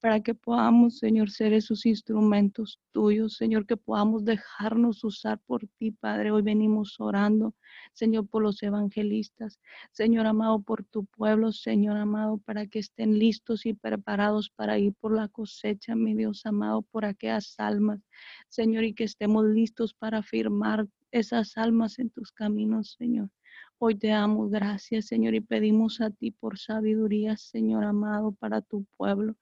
para 0.00 0.20
que 0.20 0.34
podamos, 0.34 0.98
Señor, 0.98 1.30
ser 1.30 1.54
esos 1.54 1.86
instrumentos 1.86 2.78
tuyos, 2.92 3.36
Señor, 3.36 3.64
que 3.66 3.78
podamos 3.78 4.24
dejarnos 4.26 5.02
usar 5.02 5.38
por 5.46 5.66
ti, 5.78 5.92
Padre. 5.92 6.30
Hoy 6.30 6.42
venimos 6.42 7.00
orando, 7.00 7.54
Señor, 7.94 8.28
por 8.28 8.42
los 8.42 8.62
evangelistas, 8.62 9.58
Señor 9.90 10.26
amado, 10.26 10.60
por 10.60 10.84
tu 10.84 11.06
pueblo, 11.06 11.52
Señor 11.52 11.96
amado, 11.96 12.36
para 12.36 12.66
que 12.66 12.80
estén 12.80 13.18
listos 13.18 13.64
y 13.64 13.72
preparados 13.72 14.50
para 14.50 14.78
ir 14.78 14.92
por 15.00 15.14
la 15.14 15.28
cosecha, 15.28 15.96
mi 15.96 16.14
Dios 16.14 16.44
amado, 16.44 16.82
por 16.82 17.06
aquellas 17.06 17.54
almas, 17.58 18.00
Señor, 18.48 18.84
y 18.84 18.92
que 18.92 19.04
estemos 19.04 19.46
listos 19.46 19.94
para 19.94 20.22
firmar 20.22 20.86
esas 21.10 21.56
almas 21.56 21.98
en 21.98 22.10
tus 22.10 22.32
caminos, 22.32 22.96
Señor. 22.98 23.30
Hoy 23.78 23.94
te 23.94 24.08
damos 24.08 24.50
gracias, 24.50 25.06
Señor, 25.06 25.34
y 25.34 25.40
pedimos 25.40 26.00
a 26.00 26.10
ti 26.10 26.30
por 26.30 26.58
sabiduría, 26.58 27.36
Señor 27.36 27.84
amado, 27.84 28.32
para 28.32 28.60
tu 28.60 28.84
pueblo. 28.96 29.36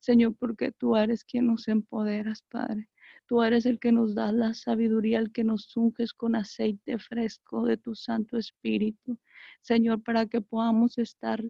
Señor, 0.00 0.34
porque 0.38 0.72
tú 0.72 0.96
eres 0.96 1.24
quien 1.24 1.46
nos 1.46 1.68
empoderas, 1.68 2.42
Padre. 2.50 2.88
Tú 3.26 3.42
eres 3.42 3.66
el 3.66 3.78
que 3.78 3.92
nos 3.92 4.14
da 4.14 4.32
la 4.32 4.52
sabiduría, 4.54 5.18
el 5.18 5.32
que 5.32 5.44
nos 5.44 5.76
unges 5.76 6.12
con 6.12 6.34
aceite 6.34 6.98
fresco 6.98 7.64
de 7.66 7.76
tu 7.76 7.94
Santo 7.94 8.36
Espíritu. 8.36 9.18
Señor, 9.60 10.02
para 10.02 10.26
que 10.26 10.40
podamos 10.40 10.98
estar 10.98 11.42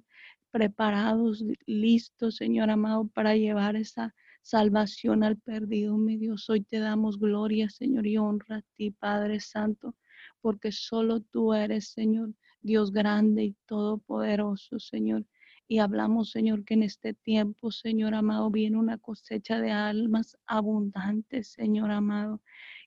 preparados, 0.50 1.42
listos, 1.66 2.36
Señor 2.36 2.70
amado, 2.70 3.08
para 3.08 3.36
llevar 3.36 3.76
esa 3.76 4.14
salvación 4.42 5.22
al 5.22 5.38
perdido, 5.38 5.96
mi 5.96 6.16
Dios. 6.16 6.50
Hoy 6.50 6.62
te 6.62 6.80
damos 6.80 7.18
gloria, 7.18 7.70
Señor, 7.70 8.06
y 8.06 8.18
honra 8.18 8.56
a 8.56 8.62
ti, 8.76 8.90
Padre 8.90 9.40
Santo, 9.40 9.94
porque 10.40 10.72
solo 10.72 11.20
tú 11.20 11.54
eres, 11.54 11.88
Señor, 11.88 12.34
Dios 12.60 12.92
grande 12.92 13.44
y 13.44 13.56
todopoderoso, 13.66 14.78
Señor. 14.78 15.24
Y 15.68 15.78
hablamos, 15.78 16.30
Señor, 16.30 16.64
que 16.64 16.74
en 16.74 16.82
este 16.82 17.14
tiempo, 17.14 17.70
Señor 17.70 18.14
amado, 18.14 18.50
viene 18.50 18.76
una 18.76 18.98
cosecha 18.98 19.60
de 19.60 19.70
almas 19.70 20.36
abundantes, 20.46 21.52
Señor 21.52 21.90
amado, 21.92 22.42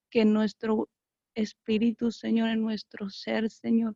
que 0.10 0.26
nuestro 0.26 0.90
espíritu, 1.36 2.12
Señor, 2.12 2.50
en 2.50 2.62
nuestro 2.62 3.10
ser, 3.10 3.50
Señor, 3.50 3.96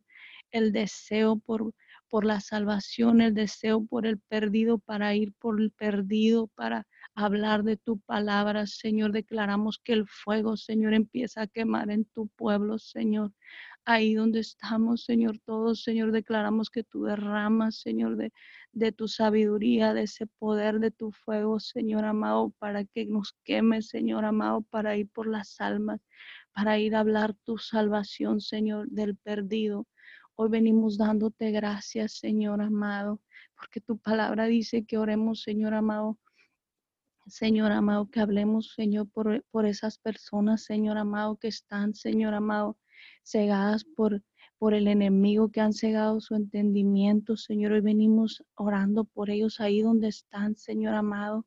el 0.50 0.72
deseo 0.72 1.36
por, 1.36 1.74
por 2.08 2.24
la 2.24 2.40
salvación, 2.40 3.20
el 3.20 3.34
deseo 3.34 3.84
por 3.84 4.06
el 4.06 4.18
perdido, 4.18 4.78
para 4.78 5.14
ir 5.14 5.32
por 5.34 5.60
el 5.60 5.70
perdido, 5.70 6.48
para 6.48 6.86
hablar 7.14 7.64
de 7.64 7.76
tu 7.76 7.98
palabra, 8.00 8.66
Señor. 8.66 9.12
Declaramos 9.12 9.80
que 9.82 9.92
el 9.92 10.06
fuego, 10.06 10.56
Señor, 10.56 10.94
empieza 10.94 11.42
a 11.42 11.46
quemar 11.46 11.90
en 11.90 12.04
tu 12.04 12.28
pueblo, 12.28 12.78
Señor 12.78 13.32
ahí 13.84 14.14
donde 14.14 14.40
estamos, 14.40 15.04
Señor, 15.04 15.38
todos, 15.44 15.82
Señor, 15.82 16.12
declaramos 16.12 16.70
que 16.70 16.84
tú 16.84 17.04
derramas, 17.04 17.76
Señor, 17.80 18.16
de, 18.16 18.32
de 18.72 18.92
tu 18.92 19.08
sabiduría, 19.08 19.94
de 19.94 20.02
ese 20.02 20.26
poder 20.26 20.80
de 20.80 20.90
tu 20.90 21.12
fuego, 21.12 21.60
Señor 21.60 22.04
amado, 22.04 22.50
para 22.58 22.84
que 22.84 23.06
nos 23.06 23.34
queme, 23.44 23.82
Señor 23.82 24.24
amado, 24.24 24.62
para 24.62 24.96
ir 24.96 25.08
por 25.10 25.26
las 25.26 25.60
almas, 25.60 26.00
para 26.52 26.78
ir 26.78 26.94
a 26.94 27.00
hablar 27.00 27.34
tu 27.44 27.58
salvación, 27.58 28.40
Señor, 28.40 28.88
del 28.90 29.16
perdido. 29.16 29.86
Hoy 30.36 30.50
venimos 30.50 30.96
dándote 30.96 31.50
gracias, 31.50 32.12
Señor 32.14 32.62
amado, 32.62 33.20
porque 33.56 33.80
tu 33.80 33.98
palabra 33.98 34.46
dice 34.46 34.84
que 34.84 34.98
oremos, 34.98 35.42
Señor 35.42 35.74
amado, 35.74 36.18
Señor 37.30 37.72
amado, 37.72 38.10
que 38.10 38.20
hablemos, 38.20 38.72
Señor, 38.74 39.08
por, 39.10 39.44
por 39.50 39.64
esas 39.64 39.98
personas, 39.98 40.64
Señor 40.64 40.98
amado, 40.98 41.36
que 41.36 41.48
están, 41.48 41.94
Señor 41.94 42.34
amado, 42.34 42.76
cegadas 43.24 43.84
por, 43.84 44.22
por 44.58 44.74
el 44.74 44.88
enemigo, 44.88 45.50
que 45.50 45.60
han 45.60 45.72
cegado 45.72 46.20
su 46.20 46.34
entendimiento, 46.34 47.36
Señor. 47.36 47.72
Hoy 47.72 47.80
venimos 47.80 48.42
orando 48.56 49.04
por 49.04 49.30
ellos 49.30 49.60
ahí 49.60 49.80
donde 49.80 50.08
están, 50.08 50.56
Señor 50.56 50.94
amado. 50.94 51.46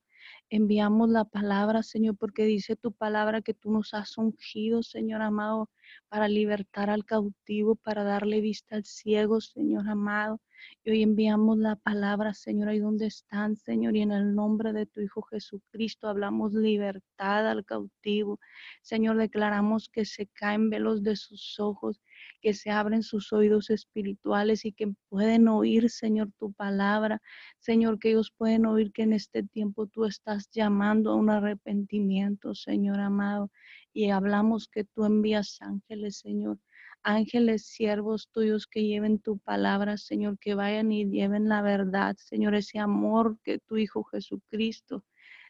Enviamos 0.50 1.10
la 1.10 1.26
palabra, 1.26 1.84
Señor, 1.84 2.18
porque 2.18 2.46
dice 2.46 2.76
tu 2.76 2.94
palabra 2.94 3.42
que 3.42 3.54
tú 3.54 3.72
nos 3.72 3.94
has 3.94 4.18
ungido, 4.18 4.84
Señor 4.84 5.22
amado, 5.22 5.70
para 6.10 6.28
libertar 6.28 6.90
al 6.90 7.06
cautivo, 7.06 7.76
para 7.76 8.04
darle 8.04 8.42
vista 8.42 8.76
al 8.76 8.86
ciego, 8.86 9.42
Señor 9.42 9.90
amado. 9.90 10.40
Y 10.84 10.92
hoy 10.92 11.04
enviamos 11.04 11.58
la 11.58 11.76
palabra, 11.76 12.34
Señor, 12.34 12.70
ahí 12.70 12.80
donde 12.80 13.08
están, 13.08 13.56
Señor, 13.56 13.96
y 13.96 14.02
en 14.02 14.12
el 14.12 14.36
nombre 14.36 14.74
de 14.74 14.86
tu 14.86 15.02
Hijo 15.02 15.22
Jesucristo 15.24 16.08
hablamos 16.08 16.54
libertad 16.54 17.50
al 17.50 17.66
cautivo. 17.66 18.40
Señor, 18.82 19.18
declaramos 19.18 19.90
que 19.90 20.06
se 20.06 20.28
caen 20.28 20.70
velos 20.70 21.04
de 21.04 21.16
sus 21.16 21.60
ojos, 21.60 22.02
que 22.42 22.54
se 22.54 22.70
abren 22.70 23.04
sus 23.04 23.32
oídos 23.34 23.70
espirituales 23.70 24.66
y 24.66 24.74
que 24.74 24.94
pueden 25.10 25.48
oír, 25.48 25.90
Señor, 25.90 26.32
tu 26.38 26.54
palabra. 26.54 27.22
Señor, 27.60 28.00
que 28.00 28.12
ellos 28.12 28.32
pueden 28.36 28.66
oír 28.66 28.92
que 28.92 29.04
en 29.04 29.14
este 29.14 29.44
tiempo 29.44 29.88
tú 29.88 30.06
estás 30.06 30.50
llamando 30.52 31.12
a 31.12 31.16
un 31.16 31.30
arrepentimiento, 31.30 32.56
Señor 32.56 33.00
amado. 33.00 33.50
Y 33.94 34.10
hablamos 34.10 34.68
que 34.68 34.84
tú 34.84 35.06
envías 35.06 35.62
ángeles, 35.62 36.18
Señor 36.18 36.60
ángeles, 37.04 37.66
siervos 37.66 38.30
tuyos 38.32 38.66
que 38.66 38.84
lleven 38.84 39.20
tu 39.20 39.38
palabra, 39.38 39.98
Señor, 39.98 40.40
que 40.40 40.56
vayan 40.56 40.92
y 40.92 41.06
lleven 41.06 41.50
la 41.50 41.62
verdad, 41.62 42.16
Señor, 42.18 42.56
ese 42.56 42.80
amor 42.80 43.38
que 43.44 43.60
tu 43.60 43.78
Hijo 43.78 44.04
Jesucristo, 44.06 45.04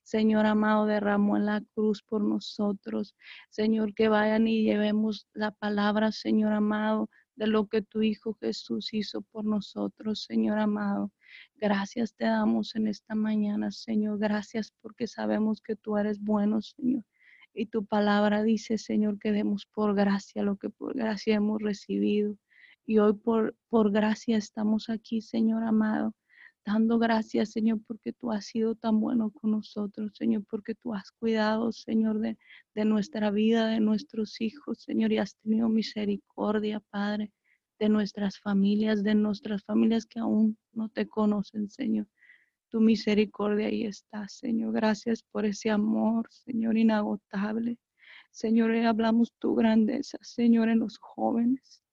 Señor 0.03 0.45
amado, 0.45 0.85
derramó 0.85 1.37
en 1.37 1.45
la 1.45 1.61
cruz 1.75 2.03
por 2.03 2.21
nosotros. 2.21 3.15
Señor, 3.49 3.93
que 3.93 4.09
vayan 4.09 4.47
y 4.47 4.63
llevemos 4.63 5.27
la 5.33 5.51
palabra, 5.51 6.11
Señor 6.11 6.53
amado, 6.53 7.09
de 7.35 7.47
lo 7.47 7.67
que 7.67 7.81
tu 7.81 8.01
Hijo 8.01 8.33
Jesús 8.41 8.93
hizo 8.93 9.21
por 9.21 9.45
nosotros, 9.45 10.23
Señor 10.23 10.59
amado. 10.59 11.11
Gracias 11.55 12.15
te 12.15 12.25
damos 12.25 12.75
en 12.75 12.87
esta 12.87 13.15
mañana, 13.15 13.71
Señor. 13.71 14.19
Gracias 14.19 14.73
porque 14.81 15.07
sabemos 15.07 15.61
que 15.61 15.75
tú 15.75 15.97
eres 15.97 16.19
bueno, 16.19 16.61
Señor. 16.61 17.05
Y 17.53 17.67
tu 17.67 17.85
palabra 17.85 18.43
dice, 18.43 18.77
Señor, 18.77 19.19
que 19.19 19.31
demos 19.31 19.67
por 19.67 19.95
gracia 19.95 20.43
lo 20.43 20.57
que 20.57 20.69
por 20.69 20.95
gracia 20.95 21.35
hemos 21.35 21.61
recibido. 21.61 22.37
Y 22.85 22.97
hoy 22.97 23.13
por, 23.13 23.55
por 23.69 23.91
gracia 23.91 24.37
estamos 24.37 24.89
aquí, 24.89 25.21
Señor 25.21 25.63
amado, 25.63 26.13
dando 26.65 26.99
gracias, 26.99 27.51
Señor, 27.51 27.79
porque 27.87 28.11
tú 28.11 28.31
has 28.31 28.45
sido 28.45 28.75
tan 28.75 28.99
bueno 28.99 29.31
con 29.31 29.51
nosotros, 29.51 30.11
Señor, 30.15 30.43
porque 30.49 30.75
tú 30.75 30.93
has 30.93 31.11
cuidado, 31.11 31.71
Señor, 31.71 32.19
de, 32.19 32.37
de 32.75 32.85
nuestra 32.85 33.31
vida, 33.31 33.67
de 33.67 33.79
nuestros 33.79 34.41
hijos, 34.41 34.81
Señor, 34.81 35.11
y 35.11 35.19
has 35.19 35.37
tenido 35.37 35.69
misericordia, 35.69 36.81
Padre, 36.89 37.31
de 37.79 37.89
nuestras 37.89 38.39
familias, 38.39 39.03
de 39.03 39.15
nuestras 39.15 39.63
familias 39.63 40.05
que 40.05 40.19
aún 40.19 40.57
no 40.73 40.89
te 40.89 41.07
conocen, 41.07 41.69
Señor 41.69 42.07
tu 42.73 42.81
misericordia 42.81 43.67
ahí 43.67 43.83
está, 43.83 44.27
Señor. 44.27 44.73
Gracias 44.73 45.21
por 45.21 45.45
ese 45.45 45.69
amor, 45.69 46.27
Señor, 46.31 46.75
inagotable. 46.75 47.77
Señor, 48.31 48.75
hablamos 48.75 49.31
tu 49.37 49.53
grandeza, 49.53 50.17
Señor, 50.21 50.69
en 50.69 50.79
los 50.79 50.97
jóvenes. 50.97 51.83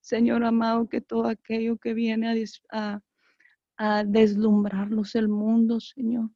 Señor 0.00 0.42
amado, 0.44 0.88
que 0.88 1.02
todo 1.02 1.26
aquello 1.26 1.76
que 1.76 1.92
viene 1.92 2.42
a, 2.70 3.02
a 3.76 4.04
deslumbrarlos 4.04 5.14
el 5.14 5.28
mundo, 5.28 5.78
Señor. 5.78 6.30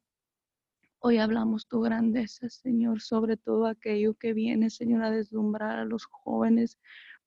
Hoy 0.99 1.17
hablamos 1.17 1.67
tu 1.67 1.81
grandeza, 1.81 2.47
Señor, 2.47 3.01
sobre 3.01 3.37
todo 3.37 3.65
aquello 3.65 4.13
que 4.13 4.33
viene, 4.33 4.69
Señor, 4.69 5.01
a 5.01 5.09
deslumbrar 5.09 5.79
a 5.79 5.85
los 5.85 6.05
jóvenes 6.05 6.77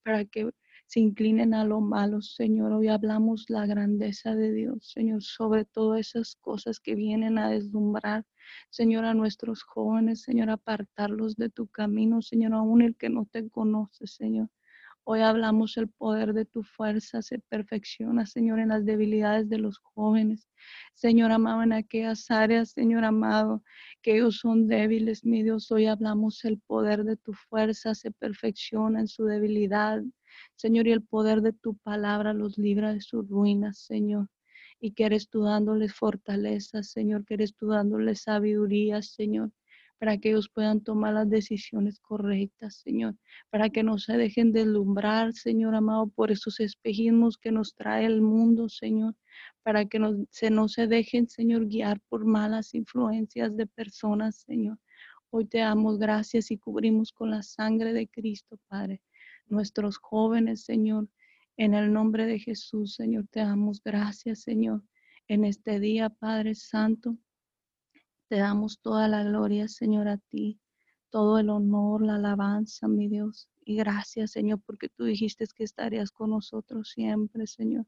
para 0.01 0.23
que 0.23 0.49
se 0.89 0.99
inclinen 0.99 1.53
a 1.53 1.65
lo 1.65 1.81
malo, 1.81 2.19
Señor. 2.23 2.71
Hoy 2.71 2.87
hablamos 2.87 3.47
la 3.47 3.67
grandeza 3.67 4.33
de 4.33 4.51
Dios, 4.51 4.89
Señor, 4.91 5.21
sobre 5.21 5.63
todas 5.63 5.99
esas 5.99 6.35
cosas 6.37 6.79
que 6.79 6.95
vienen 6.95 7.37
a 7.37 7.47
deslumbrar, 7.47 8.25
Señor, 8.71 9.05
a 9.05 9.13
nuestros 9.13 9.61
jóvenes, 9.61 10.23
Señor, 10.23 10.49
apartarlos 10.49 11.35
de 11.35 11.51
tu 11.51 11.67
camino, 11.67 12.23
Señor, 12.23 12.55
aún 12.55 12.81
el 12.81 12.95
que 12.97 13.09
no 13.09 13.27
te 13.31 13.47
conoce, 13.51 14.07
Señor. 14.07 14.49
Hoy 15.03 15.19
hablamos 15.21 15.77
el 15.77 15.89
poder 15.89 16.33
de 16.33 16.45
tu 16.45 16.63
fuerza 16.63 17.21
se 17.21 17.37
perfecciona, 17.37 18.25
Señor, 18.25 18.57
en 18.57 18.69
las 18.69 18.83
debilidades 18.83 19.47
de 19.47 19.59
los 19.59 19.77
jóvenes. 19.77 20.49
Señor 20.95 21.31
amado, 21.31 21.61
en 21.61 21.73
aquellas 21.73 22.31
áreas, 22.31 22.71
Señor 22.71 23.03
amado, 23.03 23.61
que 24.01 24.15
ellos 24.15 24.39
son 24.39 24.67
débiles, 24.67 25.23
mi 25.23 25.43
Dios. 25.43 25.71
Hoy 25.71 25.85
hablamos 25.85 26.43
el 26.45 26.59
poder 26.59 27.03
de 27.03 27.15
tu 27.15 27.33
fuerza 27.33 27.93
se 27.93 28.09
perfecciona 28.09 29.01
en 29.01 29.07
su 29.07 29.25
debilidad, 29.25 30.01
Señor, 30.55 30.87
y 30.87 30.91
el 30.91 31.03
poder 31.03 31.41
de 31.41 31.53
tu 31.53 31.75
palabra 31.77 32.33
los 32.33 32.57
libra 32.57 32.93
de 32.93 33.01
sus 33.01 33.27
ruinas, 33.29 33.79
Señor. 33.79 34.27
Y 34.79 34.91
que 34.91 35.05
eres 35.05 35.29
tú 35.29 35.43
dándoles 35.43 35.93
fortaleza, 35.93 36.83
Señor, 36.83 37.25
que 37.25 37.35
eres 37.35 37.55
tú 37.55 37.67
dándoles 37.67 38.21
sabiduría, 38.23 39.01
Señor, 39.01 39.51
para 39.99 40.17
que 40.17 40.29
ellos 40.29 40.49
puedan 40.49 40.81
tomar 40.81 41.13
las 41.13 41.29
decisiones 41.29 41.99
correctas, 41.99 42.75
Señor, 42.77 43.15
para 43.49 43.69
que 43.69 43.83
no 43.83 43.97
se 43.99 44.17
dejen 44.17 44.53
deslumbrar, 44.53 45.33
Señor 45.33 45.75
amado, 45.75 46.07
por 46.07 46.31
esos 46.31 46.59
espejismos 46.61 47.37
que 47.37 47.51
nos 47.51 47.75
trae 47.75 48.05
el 48.05 48.21
mundo, 48.21 48.69
Señor, 48.69 49.15
para 49.63 49.85
que 49.85 49.99
no 49.99 50.25
se, 50.29 50.49
no 50.49 50.69
se 50.69 50.87
dejen, 50.87 51.27
Señor, 51.27 51.67
guiar 51.67 51.99
por 52.07 52.25
malas 52.25 52.73
influencias 52.73 53.55
de 53.55 53.67
personas, 53.67 54.37
Señor. 54.37 54.77
Hoy 55.29 55.45
te 55.45 55.59
damos 55.59 55.99
gracias 55.99 56.49
y 56.51 56.57
cubrimos 56.57 57.11
con 57.11 57.29
la 57.29 57.43
sangre 57.43 57.93
de 57.93 58.07
Cristo, 58.07 58.57
Padre 58.67 59.01
nuestros 59.49 59.97
jóvenes, 59.97 60.63
Señor. 60.63 61.07
En 61.57 61.73
el 61.73 61.91
nombre 61.91 62.25
de 62.25 62.39
Jesús, 62.39 62.95
Señor, 62.95 63.27
te 63.29 63.41
damos 63.41 63.81
gracias, 63.83 64.41
Señor. 64.41 64.83
En 65.27 65.45
este 65.45 65.79
día, 65.79 66.09
Padre 66.09 66.55
Santo, 66.55 67.17
te 68.29 68.37
damos 68.37 68.79
toda 68.79 69.07
la 69.07 69.23
gloria, 69.23 69.67
Señor, 69.67 70.07
a 70.07 70.17
ti, 70.17 70.59
todo 71.09 71.39
el 71.39 71.49
honor, 71.49 72.01
la 72.01 72.15
alabanza, 72.15 72.87
mi 72.87 73.09
Dios. 73.09 73.49
Y 73.65 73.75
gracias, 73.75 74.31
Señor, 74.31 74.61
porque 74.65 74.89
tú 74.89 75.03
dijiste 75.03 75.45
que 75.53 75.63
estarías 75.63 76.11
con 76.11 76.31
nosotros 76.31 76.91
siempre, 76.91 77.45
Señor, 77.45 77.85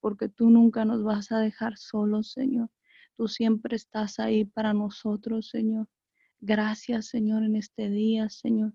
porque 0.00 0.28
tú 0.28 0.50
nunca 0.50 0.84
nos 0.84 1.02
vas 1.02 1.30
a 1.30 1.38
dejar 1.38 1.76
solos, 1.76 2.32
Señor. 2.32 2.70
Tú 3.16 3.28
siempre 3.28 3.76
estás 3.76 4.18
ahí 4.18 4.44
para 4.44 4.72
nosotros, 4.72 5.50
Señor. 5.50 5.88
Gracias, 6.40 7.08
Señor, 7.08 7.42
en 7.44 7.56
este 7.56 7.90
día, 7.90 8.30
Señor 8.30 8.72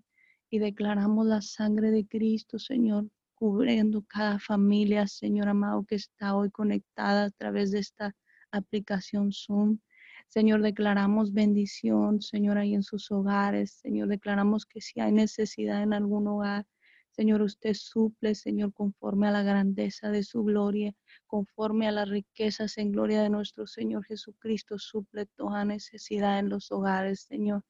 y 0.50 0.58
declaramos 0.58 1.26
la 1.26 1.42
sangre 1.42 1.90
de 1.90 2.06
Cristo, 2.06 2.58
Señor, 2.58 3.08
cubriendo 3.34 4.02
cada 4.02 4.38
familia, 4.38 5.06
Señor 5.06 5.48
amado, 5.48 5.84
que 5.84 5.96
está 5.96 6.36
hoy 6.36 6.50
conectada 6.50 7.24
a 7.24 7.30
través 7.30 7.70
de 7.70 7.80
esta 7.80 8.14
aplicación 8.50 9.32
Zoom. 9.32 9.78
Señor, 10.28 10.62
declaramos 10.62 11.32
bendición, 11.32 12.20
Señor, 12.20 12.58
ahí 12.58 12.74
en 12.74 12.82
sus 12.82 13.10
hogares. 13.10 13.72
Señor, 13.72 14.08
declaramos 14.08 14.66
que 14.66 14.80
si 14.80 15.00
hay 15.00 15.12
necesidad 15.12 15.82
en 15.82 15.92
algún 15.92 16.26
hogar, 16.28 16.66
Señor, 17.10 17.42
usted 17.42 17.74
suple, 17.74 18.34
Señor, 18.34 18.72
conforme 18.74 19.28
a 19.28 19.30
la 19.30 19.42
grandeza 19.42 20.10
de 20.10 20.22
su 20.22 20.44
gloria, 20.44 20.92
conforme 21.26 21.88
a 21.88 21.92
las 21.92 22.08
riquezas 22.08 22.76
en 22.78 22.92
gloria 22.92 23.22
de 23.22 23.30
nuestro 23.30 23.66
Señor 23.66 24.04
Jesucristo, 24.04 24.78
suple 24.78 25.26
toda 25.36 25.64
necesidad 25.64 26.38
en 26.38 26.50
los 26.50 26.70
hogares, 26.70 27.22
Señor 27.22 27.64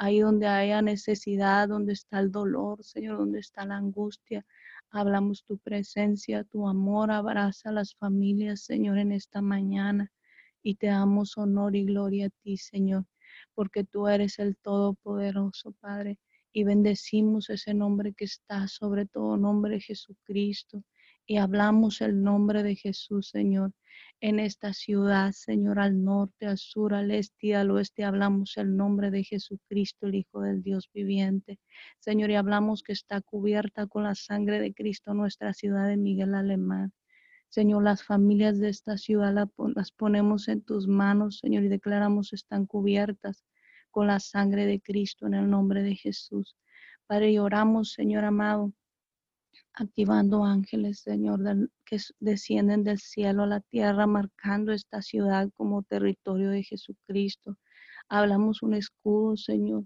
ahí 0.00 0.20
donde 0.20 0.46
haya 0.46 0.80
necesidad, 0.80 1.68
donde 1.68 1.92
está 1.92 2.20
el 2.20 2.32
dolor, 2.32 2.82
Señor, 2.82 3.18
donde 3.18 3.38
está 3.38 3.66
la 3.66 3.76
angustia. 3.76 4.46
Hablamos 4.90 5.44
tu 5.44 5.58
presencia, 5.58 6.42
tu 6.44 6.66
amor, 6.66 7.10
abraza 7.10 7.68
a 7.68 7.72
las 7.72 7.94
familias, 7.94 8.62
Señor, 8.62 8.96
en 8.96 9.12
esta 9.12 9.42
mañana. 9.42 10.10
Y 10.62 10.76
te 10.76 10.86
damos 10.86 11.36
honor 11.36 11.76
y 11.76 11.84
gloria 11.84 12.28
a 12.28 12.30
ti, 12.42 12.56
Señor, 12.56 13.04
porque 13.54 13.84
tú 13.84 14.08
eres 14.08 14.38
el 14.38 14.56
Todopoderoso, 14.56 15.72
Padre. 15.72 16.18
Y 16.50 16.64
bendecimos 16.64 17.50
ese 17.50 17.74
nombre 17.74 18.14
que 18.14 18.24
está 18.24 18.68
sobre 18.68 19.04
todo 19.04 19.36
nombre, 19.36 19.80
Jesucristo. 19.80 20.82
Y 21.26 21.36
hablamos 21.36 22.00
el 22.00 22.22
nombre 22.22 22.62
de 22.62 22.74
Jesús, 22.74 23.28
Señor 23.28 23.74
en 24.20 24.38
esta 24.38 24.74
ciudad, 24.74 25.32
Señor, 25.32 25.78
al 25.78 26.04
norte, 26.04 26.46
al 26.46 26.58
sur, 26.58 26.94
al 26.94 27.10
este 27.10 27.48
y 27.48 27.52
al 27.52 27.70
oeste. 27.70 28.04
Hablamos 28.04 28.56
el 28.58 28.76
nombre 28.76 29.10
de 29.10 29.24
Jesucristo, 29.24 30.06
el 30.06 30.14
Hijo 30.16 30.42
del 30.42 30.62
Dios 30.62 30.90
viviente. 30.92 31.58
Señor, 32.00 32.30
y 32.30 32.34
hablamos 32.34 32.82
que 32.82 32.92
está 32.92 33.20
cubierta 33.22 33.86
con 33.86 34.04
la 34.04 34.14
sangre 34.14 34.60
de 34.60 34.74
Cristo 34.74 35.14
nuestra 35.14 35.54
ciudad 35.54 35.88
de 35.88 35.96
Miguel 35.96 36.34
Alemán. 36.34 36.92
Señor, 37.48 37.82
las 37.82 38.04
familias 38.04 38.58
de 38.58 38.68
esta 38.68 38.96
ciudad 38.96 39.48
las 39.74 39.90
ponemos 39.92 40.48
en 40.48 40.62
tus 40.62 40.86
manos, 40.86 41.38
Señor, 41.38 41.64
y 41.64 41.68
declaramos 41.68 42.32
están 42.32 42.66
cubiertas 42.66 43.44
con 43.90 44.06
la 44.06 44.20
sangre 44.20 44.66
de 44.66 44.80
Cristo 44.80 45.26
en 45.26 45.34
el 45.34 45.50
nombre 45.50 45.82
de 45.82 45.96
Jesús. 45.96 46.56
Padre, 47.06 47.32
y 47.32 47.38
oramos, 47.38 47.92
Señor 47.92 48.24
amado, 48.24 48.72
activando 49.74 50.44
ángeles, 50.44 51.00
Señor, 51.00 51.40
que 51.84 51.98
descienden 52.18 52.84
del 52.84 52.98
cielo 52.98 53.44
a 53.44 53.46
la 53.46 53.60
tierra, 53.60 54.06
marcando 54.06 54.72
esta 54.72 55.02
ciudad 55.02 55.48
como 55.54 55.82
territorio 55.82 56.50
de 56.50 56.62
Jesucristo. 56.62 57.56
Hablamos 58.08 58.62
un 58.62 58.74
escudo, 58.74 59.36
Señor. 59.36 59.84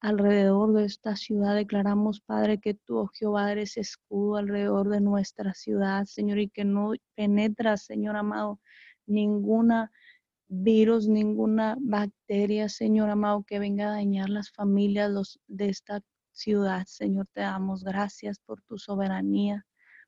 Alrededor 0.00 0.74
de 0.74 0.84
esta 0.84 1.16
ciudad 1.16 1.56
declaramos, 1.56 2.20
Padre, 2.20 2.60
que 2.60 2.74
tú, 2.74 2.98
oh 2.98 3.08
Jehová, 3.08 3.50
eres 3.50 3.76
escudo 3.76 4.36
alrededor 4.36 4.88
de 4.88 5.00
nuestra 5.00 5.54
ciudad, 5.54 6.04
Señor, 6.04 6.38
y 6.38 6.48
que 6.48 6.64
no 6.64 6.92
penetra, 7.16 7.76
Señor 7.76 8.16
amado, 8.16 8.60
ninguna 9.06 9.90
virus, 10.48 11.08
ninguna 11.08 11.76
bacteria, 11.80 12.68
Señor 12.68 13.10
amado, 13.10 13.44
que 13.44 13.58
venga 13.58 13.88
a 13.88 13.92
dañar 13.92 14.30
las 14.30 14.50
familias 14.50 15.10
los, 15.10 15.40
de 15.48 15.68
esta 15.68 16.00
ciudad. 16.38 16.86
Señor, 16.86 17.26
te 17.32 17.42
damos 17.42 17.84
gracias 17.84 18.38
por 18.38 18.62
tu 18.62 18.78
soberanía, 18.78 19.66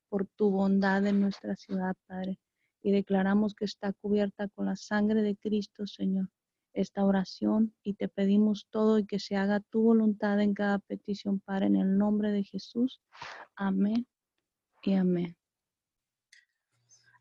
por 0.09 0.27
tu 0.27 0.49
bondad 0.51 1.05
en 1.05 1.19
nuestra 1.21 1.55
ciudad, 1.55 1.95
Padre. 2.07 2.39
Y 2.81 2.91
declaramos 2.91 3.53
que 3.53 3.65
está 3.65 3.93
cubierta 3.93 4.47
con 4.49 4.65
la 4.65 4.75
sangre 4.75 5.21
de 5.21 5.35
Cristo, 5.35 5.85
Señor 5.85 6.29
esta 6.73 7.03
oración 7.03 7.75
y 7.83 7.95
te 7.95 8.07
pedimos 8.07 8.67
todo 8.69 8.99
y 8.99 9.05
que 9.05 9.19
se 9.19 9.35
haga 9.35 9.59
tu 9.59 9.81
voluntad 9.83 10.39
en 10.39 10.53
cada 10.53 10.79
petición, 10.79 11.39
Padre, 11.39 11.67
en 11.67 11.75
el 11.75 11.97
nombre 11.97 12.31
de 12.31 12.43
Jesús. 12.43 13.01
Amén 13.55 14.07
y 14.83 14.93
amén. 14.95 15.37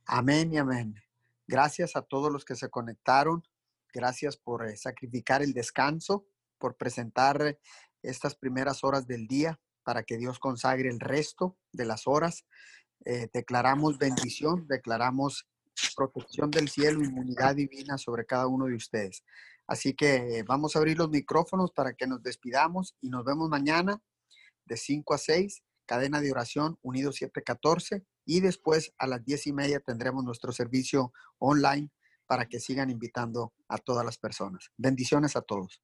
Amén 0.07 0.53
y 0.53 0.59
amén. 0.59 0.95
Gracias 1.47 1.97
a 1.97 2.03
todos 2.03 2.33
los 2.33 2.45
que 2.45 2.55
se 2.55 2.69
conectaron. 2.69 3.43
Gracias 3.93 4.37
por 4.37 4.67
eh, 4.67 4.77
sacrificar 4.77 5.43
el 5.43 5.53
descanso, 5.53 6.27
por 6.59 6.77
presentar 6.77 7.59
estas 8.03 8.35
primeras 8.35 8.85
horas 8.85 9.07
del 9.07 9.27
día 9.27 9.59
para 9.83 10.03
que 10.03 10.19
Dios 10.19 10.39
consagre 10.39 10.89
el 10.89 11.01
resto 11.01 11.57
de 11.73 11.85
las 11.85 12.07
horas. 12.07 12.45
Eh, 13.05 13.29
declaramos 13.33 13.99
bendición, 13.99 14.67
declaramos 14.69 15.49
protección 15.97 16.51
del 16.51 16.69
cielo, 16.69 17.03
inmunidad 17.03 17.57
divina 17.57 17.99
sobre 17.99 18.27
cada 18.27 18.47
uno 18.47 18.67
de 18.67 18.75
ustedes. 18.75 19.25
Así 19.67 19.95
que 19.95 20.45
vamos 20.47 20.75
a 20.75 20.81
abrir 20.81 20.99
los 20.99 21.11
micrófonos 21.11 21.71
para 21.73 21.95
que 21.95 22.07
nos 22.07 22.23
despidamos 22.23 22.97
y 23.01 23.09
nos 23.09 23.25
vemos 23.25 23.49
mañana 23.49 24.03
de 24.65 24.77
5 24.77 25.15
a 25.15 25.19
6, 25.19 25.63
cadena 25.87 26.21
de 26.21 26.31
oración 26.31 26.79
Unido 26.83 27.13
714 27.13 28.05
y 28.25 28.41
después 28.41 28.93
a 28.99 29.07
las 29.07 29.25
10 29.25 29.49
y 29.49 29.53
media 29.53 29.81
tendremos 29.81 30.25
nuestro 30.25 30.53
servicio 30.53 31.13
online 31.39 31.91
para 32.27 32.47
que 32.47 32.61
sigan 32.61 32.91
invitando 32.91 33.53
a 33.69 33.79
todas 33.79 34.05
las 34.05 34.19
personas. 34.19 34.71
Bendiciones 34.77 35.35
a 35.37 35.43
todos. 35.43 35.83